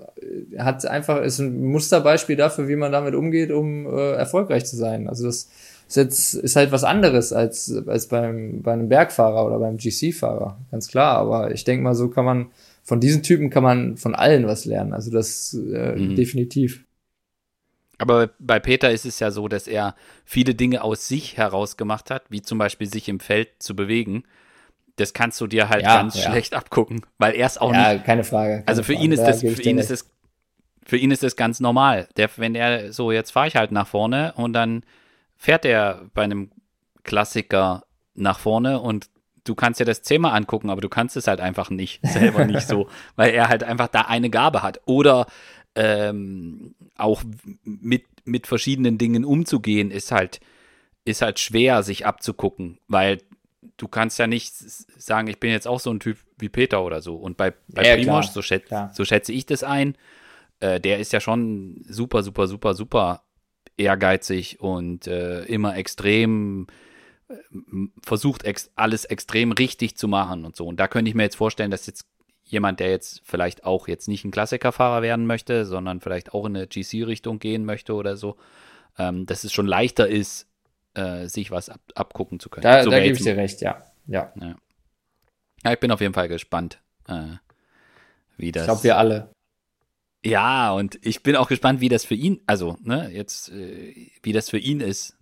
[0.58, 5.08] hat einfach, ist ein Musterbeispiel dafür, wie man damit umgeht, um äh, erfolgreich zu sein.
[5.08, 5.48] Also das
[5.86, 10.58] ist jetzt, ist halt was anderes als, als beim, bei einem Bergfahrer oder beim GC-Fahrer,
[10.70, 11.18] ganz klar.
[11.18, 12.46] Aber ich denke mal, so kann man,
[12.82, 14.92] von diesen Typen kann man von allen was lernen.
[14.92, 16.16] Also das äh, mhm.
[16.16, 16.84] definitiv.
[17.98, 19.94] Aber bei Peter ist es ja so, dass er
[20.24, 24.24] viele Dinge aus sich heraus gemacht hat, wie zum Beispiel sich im Feld zu bewegen
[24.96, 26.30] das kannst du dir halt ja, ganz ja.
[26.30, 28.04] schlecht abgucken, weil er es auch ja, nicht.
[28.04, 28.56] keine Frage.
[28.56, 29.04] Keine also für Frage.
[29.04, 30.08] ihn ist das, für ihn ist das,
[30.86, 32.08] für ihn ist das ganz normal.
[32.16, 34.84] Der, wenn er so, jetzt fahre ich halt nach vorne und dann
[35.44, 36.50] fährt er bei einem
[37.02, 37.84] Klassiker
[38.14, 39.10] nach vorne und
[39.44, 42.66] du kannst dir das zehnmal angucken, aber du kannst es halt einfach nicht, selber nicht
[42.66, 44.80] so, weil er halt einfach da eine Gabe hat.
[44.86, 45.26] Oder
[45.74, 47.22] ähm, auch
[47.62, 50.40] mit, mit verschiedenen Dingen umzugehen, ist halt,
[51.04, 53.18] ist halt schwer, sich abzugucken, weil
[53.76, 57.02] du kannst ja nicht sagen, ich bin jetzt auch so ein Typ wie Peter oder
[57.02, 57.16] so.
[57.16, 59.98] Und bei, bei ja, Primoz, so, schätz, so, schätze ich das ein,
[60.60, 63.23] äh, der ist ja schon super, super, super, super
[63.76, 66.66] ehrgeizig und äh, immer extrem
[67.28, 67.34] äh,
[68.02, 70.66] versucht, ex alles extrem richtig zu machen und so.
[70.66, 72.06] Und da könnte ich mir jetzt vorstellen, dass jetzt
[72.44, 76.56] jemand, der jetzt vielleicht auch jetzt nicht ein Klassikerfahrer werden möchte, sondern vielleicht auch in
[76.56, 78.36] eine GC-Richtung gehen möchte oder so,
[78.98, 80.46] ähm, dass es schon leichter ist,
[80.94, 82.62] äh, sich was ab, abgucken zu können.
[82.62, 83.82] Da, so da gebe ich dir recht, ja.
[84.06, 84.32] ja.
[84.36, 84.56] Ja.
[85.64, 85.72] ja.
[85.72, 87.36] ich bin auf jeden Fall gespannt, äh,
[88.36, 88.62] wie das.
[88.62, 89.30] Ich glaube, wir alle.
[90.24, 94.32] Ja, und ich bin auch gespannt, wie das für ihn, also, ne, jetzt, äh, wie
[94.32, 95.16] das für ihn ist,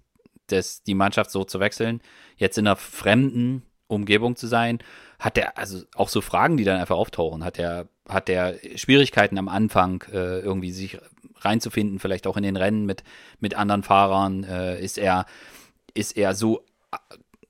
[0.47, 2.01] das, die Mannschaft so zu wechseln,
[2.37, 4.79] jetzt in einer fremden Umgebung zu sein.
[5.19, 9.39] Hat er, also auch so Fragen, die dann einfach auftauchen, hat er, hat er Schwierigkeiten
[9.39, 10.99] am Anfang, äh, irgendwie sich
[11.41, 13.03] reinzufinden, vielleicht auch in den Rennen mit,
[13.41, 15.27] mit anderen Fahrern, äh, ist er,
[15.95, 16.65] ist er so,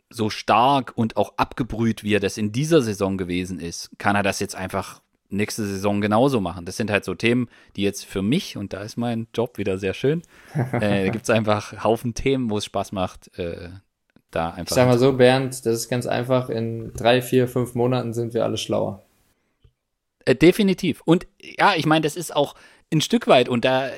[0.08, 4.22] so stark und auch abgebrüht, wie er das in dieser Saison gewesen ist, kann er
[4.22, 5.01] das jetzt einfach
[5.32, 6.64] nächste Saison genauso machen.
[6.64, 9.78] Das sind halt so Themen, die jetzt für mich, und da ist mein Job wieder
[9.78, 10.22] sehr schön,
[10.72, 13.70] äh, gibt es einfach Haufen Themen, wo es Spaß macht, äh,
[14.30, 14.70] da einfach.
[14.70, 18.34] Ich sag mal so, Bernd, das ist ganz einfach, in drei, vier, fünf Monaten sind
[18.34, 19.02] wir alle schlauer.
[20.24, 21.02] Äh, definitiv.
[21.04, 22.54] Und ja, ich meine, das ist auch
[22.92, 23.90] ein Stück weit, und da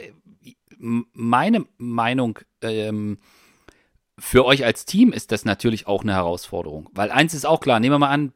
[0.79, 3.19] meine Meinung, ähm,
[4.19, 6.89] für euch als Team ist das natürlich auch eine Herausforderung.
[6.93, 8.33] Weil eins ist auch klar, nehmen wir mal an,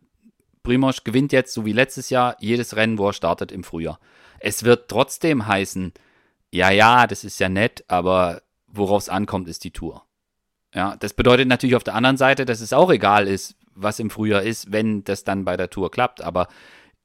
[0.62, 3.98] Primoz gewinnt jetzt, so wie letztes Jahr, jedes Rennen, wo er startet im Frühjahr.
[4.40, 5.92] Es wird trotzdem heißen,
[6.52, 10.04] ja, ja, das ist ja nett, aber worauf es ankommt, ist die Tour.
[10.74, 14.10] Ja, das bedeutet natürlich auf der anderen Seite, dass es auch egal ist, was im
[14.10, 16.22] Frühjahr ist, wenn das dann bei der Tour klappt.
[16.22, 16.48] Aber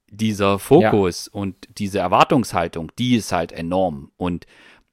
[0.08, 1.40] dieser Fokus ja.
[1.40, 4.10] und diese Erwartungshaltung, die ist halt enorm.
[4.16, 4.46] Und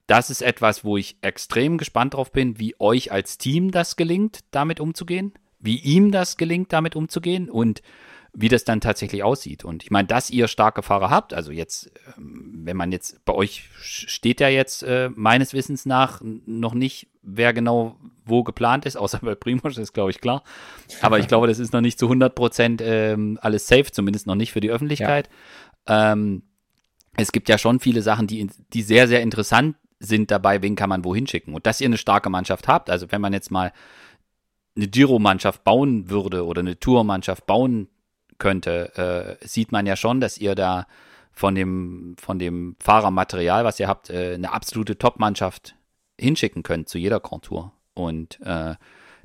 [0.06, 4.40] das ist etwas, wo ich extrem gespannt drauf bin, wie euch als Team das gelingt,
[4.50, 7.82] damit umzugehen, wie ihm das gelingt, damit umzugehen und
[8.34, 9.64] wie das dann tatsächlich aussieht.
[9.64, 13.34] Und ich meine, dass ihr starke Fahrer habt, also jetzt, ähm, wenn man jetzt, bei
[13.34, 18.96] euch steht ja jetzt äh, meines Wissens nach noch nicht, wer genau wo geplant ist,
[18.98, 20.42] außer bei Primoz, das ist glaube ich klar.
[21.02, 24.34] Aber ich glaube, das ist noch nicht zu 100 Prozent ähm, alles safe, zumindest noch
[24.34, 25.28] nicht für die Öffentlichkeit.
[25.86, 26.12] Ja.
[26.12, 26.42] Ähm,
[27.16, 30.88] es gibt ja schon viele Sachen, die, die sehr, sehr interessant sind dabei, wen kann
[30.88, 31.54] man wohin schicken.
[31.54, 33.72] Und dass ihr eine starke Mannschaft habt, also wenn man jetzt mal
[34.74, 37.88] eine Giro-Mannschaft bauen würde oder eine Tour-Mannschaft bauen
[38.42, 40.88] könnte, äh, sieht man ja schon, dass ihr da
[41.30, 45.76] von dem, von dem Fahrermaterial, was ihr habt, äh, eine absolute Top-Mannschaft
[46.18, 47.72] hinschicken könnt zu jeder Grand Tour.
[47.94, 48.74] Und äh,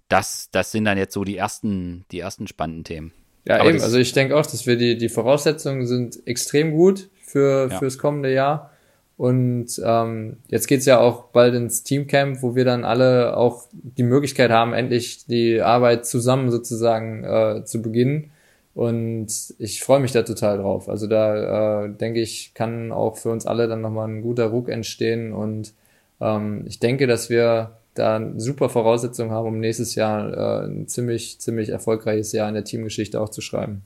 [0.07, 3.11] das, das sind dann jetzt so die ersten, die ersten spannenden Themen.
[3.45, 3.81] Ja, Aber eben.
[3.81, 7.79] Also ich denke auch, dass wir die, die Voraussetzungen sind extrem gut für, ja.
[7.79, 8.71] fürs kommende Jahr.
[9.17, 14.03] Und ähm, jetzt geht's ja auch bald ins Teamcamp, wo wir dann alle auch die
[14.03, 18.31] Möglichkeit haben, endlich die Arbeit zusammen sozusagen äh, zu beginnen.
[18.77, 20.87] Und ich freue mich da total drauf.
[20.87, 24.69] Also da äh, denke ich, kann auch für uns alle dann nochmal ein guter Ruck
[24.69, 25.33] entstehen.
[25.33, 25.73] Und
[26.21, 31.41] ähm, ich denke, dass wir da super Voraussetzungen haben, um nächstes Jahr äh, ein ziemlich,
[31.41, 33.81] ziemlich erfolgreiches Jahr in der Teamgeschichte auch zu schreiben.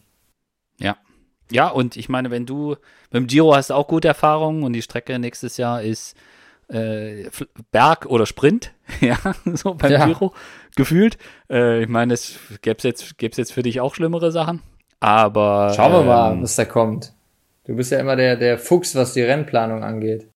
[0.77, 0.97] Ja,
[1.49, 2.72] ja, und ich meine, wenn du
[3.11, 6.18] mit dem Giro hast auch gute Erfahrungen und die Strecke nächstes Jahr ist
[6.68, 7.30] äh,
[7.72, 9.18] Berg oder Sprint, ja,
[9.53, 10.05] so beim ja.
[10.05, 10.34] Giro
[10.76, 11.18] gefühlt.
[11.49, 14.61] Äh, ich meine, es gäbe es jetzt, gäb's jetzt für dich auch schlimmere Sachen,
[15.02, 15.73] aber.
[15.76, 17.11] Schauen wir mal, ähm, was da kommt.
[17.65, 20.28] Du bist ja immer der, der Fuchs, was die Rennplanung angeht.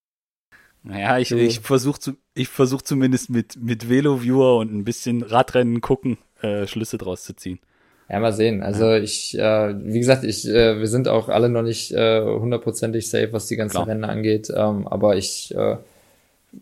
[0.84, 5.82] Naja, ich, ich versuche zu, ich versuch zumindest mit, mit Velo-Viewer und ein bisschen Radrennen
[5.82, 7.60] gucken, äh, Schlüsse draus zu ziehen.
[8.08, 8.62] Ja, mal sehen.
[8.62, 13.10] Also ich, äh, wie gesagt, ich, äh, wir sind auch alle noch nicht äh, hundertprozentig
[13.10, 13.88] safe, was die ganzen Klar.
[13.88, 14.52] Rennen angeht.
[14.56, 15.78] Ähm, aber ich äh,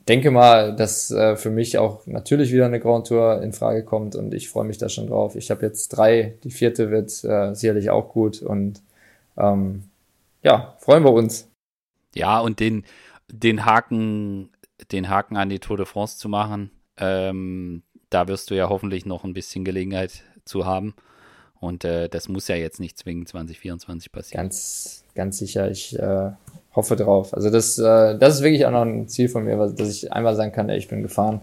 [0.07, 4.15] denke mal, dass äh, für mich auch natürlich wieder eine Grand Tour in Frage kommt
[4.15, 5.35] und ich freue mich da schon drauf.
[5.35, 8.81] Ich habe jetzt drei, die vierte wird äh, sicherlich auch gut und
[9.37, 9.83] ähm,
[10.41, 11.49] ja, freuen wir uns.
[12.15, 12.83] Ja, und den,
[13.31, 14.49] den Haken,
[14.91, 19.05] den Haken an die Tour de France zu machen, ähm, da wirst du ja hoffentlich
[19.05, 20.93] noch ein bisschen Gelegenheit zu haben.
[21.59, 24.43] Und äh, das muss ja jetzt nicht zwingend 2024 passieren.
[24.43, 25.71] Ganz, ganz sicher.
[25.71, 26.31] Ich äh,
[26.75, 27.33] hoffe drauf.
[27.33, 30.35] Also das, äh, das ist wirklich auch noch ein Ziel von mir, dass ich einmal
[30.35, 31.41] sagen kann, ey, ich bin gefahren.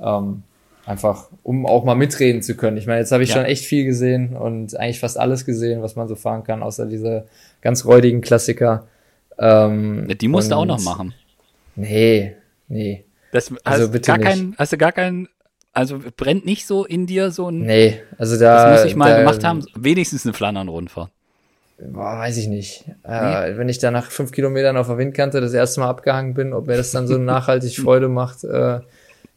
[0.00, 0.42] Ähm,
[0.84, 2.76] einfach, um auch mal mitreden zu können.
[2.76, 3.36] Ich meine, jetzt habe ich ja.
[3.36, 6.86] schon echt viel gesehen und eigentlich fast alles gesehen, was man so fahren kann, außer
[6.86, 7.26] diese
[7.60, 8.86] ganz räudigen Klassiker.
[9.38, 11.14] Ähm, die musst du auch noch machen.
[11.76, 12.34] Nee,
[12.68, 13.04] nee.
[13.30, 14.26] Das, also bitte gar nicht.
[14.26, 15.28] Kein, hast du gar keinen
[15.72, 17.60] also brennt nicht so in dir so ein.
[17.60, 18.70] Nee, also da.
[18.70, 19.64] Das muss ich mal da, gemacht haben.
[19.74, 21.10] Wenigstens eine Flandern-Rundfahrt.
[21.78, 22.84] Boah, weiß ich nicht.
[23.02, 26.52] Äh, wenn ich da nach fünf Kilometern auf der Windkante das erste Mal abgehangen bin,
[26.52, 28.80] ob mir das dann so nachhaltig Freude macht, äh,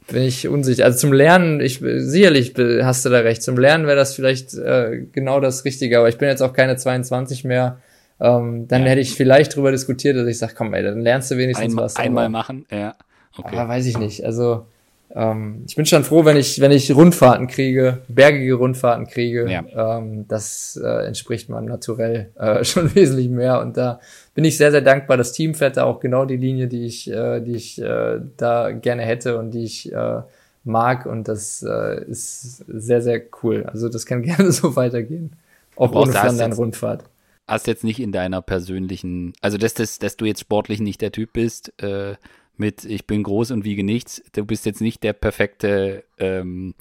[0.07, 0.85] bin ich unsicher.
[0.85, 2.53] Also zum Lernen, ich sicherlich
[2.83, 3.41] hast du da recht.
[3.41, 6.75] Zum Lernen wäre das vielleicht äh, genau das Richtige, aber ich bin jetzt auch keine
[6.75, 7.79] 22 mehr.
[8.19, 8.89] Ähm, dann ja.
[8.89, 11.85] hätte ich vielleicht drüber diskutiert, dass ich sage, komm, ey, dann lernst du wenigstens einmal,
[11.85, 11.95] was.
[11.95, 12.95] Einmal machen, ja.
[13.37, 13.57] Okay.
[13.57, 14.23] Aber weiß ich nicht.
[14.23, 14.67] Also
[15.15, 19.49] ähm, ich bin schon froh, wenn ich, wenn ich Rundfahrten kriege, bergige Rundfahrten kriege.
[19.49, 19.97] Ja.
[19.97, 23.61] Ähm, das äh, entspricht meinem Naturell äh, schon wesentlich mehr.
[23.61, 24.01] Und da
[24.33, 25.15] bin ich sehr, sehr dankbar.
[25.15, 28.71] Das Team fährt da auch genau die Linie, die ich, äh, die ich äh, da
[28.71, 30.21] gerne hätte und die ich äh,
[30.65, 31.05] mag.
[31.05, 33.63] Und das äh, ist sehr, sehr cool.
[33.71, 35.31] Also das kann gerne so weitergehen.
[35.77, 37.05] Auch ohne Flandern-Rundfahrt
[37.47, 41.11] hast jetzt nicht in deiner persönlichen, also dass, dass, dass du jetzt sportlich nicht der
[41.11, 42.15] Typ bist, äh,
[42.59, 44.21] mit ich bin groß und wiege nichts.
[44.33, 46.73] Du bist jetzt nicht der perfekte ähm,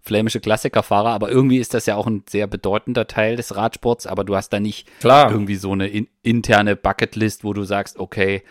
[0.00, 4.24] flämische Klassikerfahrer, aber irgendwie ist das ja auch ein sehr bedeutender Teil des Radsports, aber
[4.24, 5.30] du hast da nicht Klar.
[5.30, 8.42] irgendwie so eine in, interne Bucketlist, wo du sagst, okay,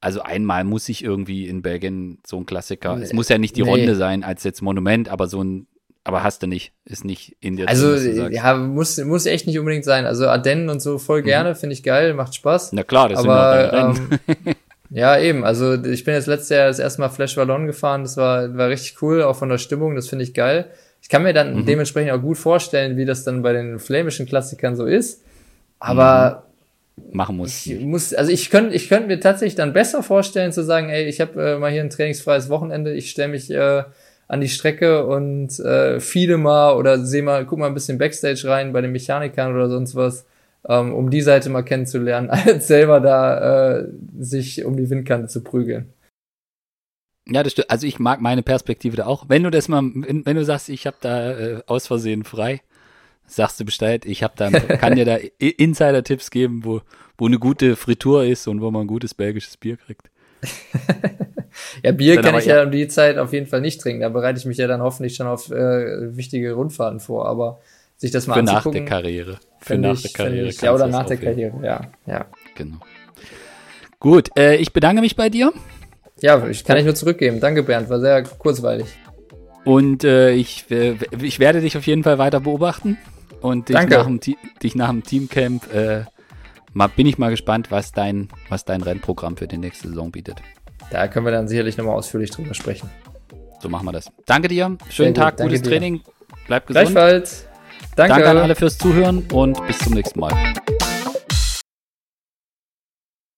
[0.00, 2.96] also einmal muss ich irgendwie in Belgien so ein Klassiker.
[2.96, 3.70] Nee, es muss ja nicht die nee.
[3.70, 5.66] Runde sein als jetzt Monument, aber so ein
[6.02, 7.68] aber hast du nicht, ist nicht in dir.
[7.68, 10.06] Also drin, ja, muss muss echt nicht unbedingt sein.
[10.06, 11.26] Also Ardennen und so voll mhm.
[11.26, 11.54] gerne, mhm.
[11.56, 12.72] finde ich geil, macht Spaß.
[12.72, 14.54] Na klar, das aber, sind ähm,
[14.90, 15.44] Ja, eben.
[15.44, 18.02] Also ich bin jetzt letztes Jahr das erste Mal Flash Ballon gefahren.
[18.02, 19.94] Das war, war richtig cool, auch von der Stimmung.
[19.94, 20.66] Das finde ich geil.
[21.00, 21.66] Ich kann mir dann mhm.
[21.66, 25.22] dementsprechend auch gut vorstellen, wie das dann bei den flämischen Klassikern so ist.
[25.78, 26.44] Aber
[26.96, 27.16] mhm.
[27.16, 27.64] machen muss.
[27.66, 31.04] Ich muss, also ich könnte, ich könnte mir tatsächlich dann besser vorstellen zu sagen, ey,
[31.04, 32.92] ich habe äh, mal hier ein trainingsfreies Wochenende.
[32.92, 33.84] Ich stelle mich äh,
[34.26, 38.42] an die Strecke und äh, viele mal oder sehe mal, guck mal ein bisschen Backstage
[38.46, 40.26] rein bei den Mechanikern oder sonst was
[40.68, 43.88] ähm, um die Seite mal kennenzulernen, als selber da äh,
[44.18, 45.92] sich um die Windkante zu prügeln.
[47.28, 47.70] Ja, das stimmt.
[47.70, 49.28] Also ich mag meine Perspektive da auch.
[49.28, 52.60] Wenn du das mal, wenn, wenn du sagst, ich habe da äh, aus Versehen frei,
[53.26, 54.04] sagst du Bescheid.
[54.04, 56.82] Ich habe da, kann dir da Insider-Tipps geben, wo,
[57.16, 60.10] wo eine gute Fritur ist und wo man ein gutes belgisches Bier kriegt.
[61.82, 64.00] ja, Bier dann kann ich ja, ja um die Zeit auf jeden Fall nicht trinken.
[64.00, 67.26] Da bereite ich mich ja dann hoffentlich schon auf äh, wichtige Rundfahrten vor.
[67.26, 67.60] Aber
[68.00, 68.84] sich das mal Für anzugucken.
[68.84, 69.38] nach der Karriere.
[69.60, 70.46] Für nach ich, der Karriere.
[70.48, 71.52] Ich, ja, oder nach der aufheben.
[71.52, 71.80] Karriere, ja.
[72.06, 72.24] Ja,
[72.54, 72.78] Genau.
[73.98, 75.52] Gut, äh, ich bedanke mich bei dir
[76.22, 77.38] ja ich kann ich nur zurückgeben.
[77.40, 78.86] Danke, Bernd, war sehr kurzweilig.
[79.64, 82.96] und äh, ich, äh, ich werde dich auf jeden Fall weiter beobachten
[83.42, 83.96] und dich Danke.
[83.96, 84.20] nach dem,
[84.62, 86.04] dich nach dem Teamcamp äh,
[86.72, 90.36] mal, bin ich mal gespannt, was dein, was dein Rennprogramm für die nächste Saison bietet.
[90.90, 92.88] Da können wir dann sicherlich nochmal ausführlich drüber sprechen.
[93.60, 94.10] So machen wir das.
[94.24, 95.68] Danke dir, schönen Tag, gutes dir.
[95.70, 96.00] Training,
[96.46, 96.86] bleib gesund.
[96.86, 97.49] Gleichfalls.
[97.96, 98.14] Danke.
[98.14, 100.32] Danke an alle fürs Zuhören und bis zum nächsten Mal.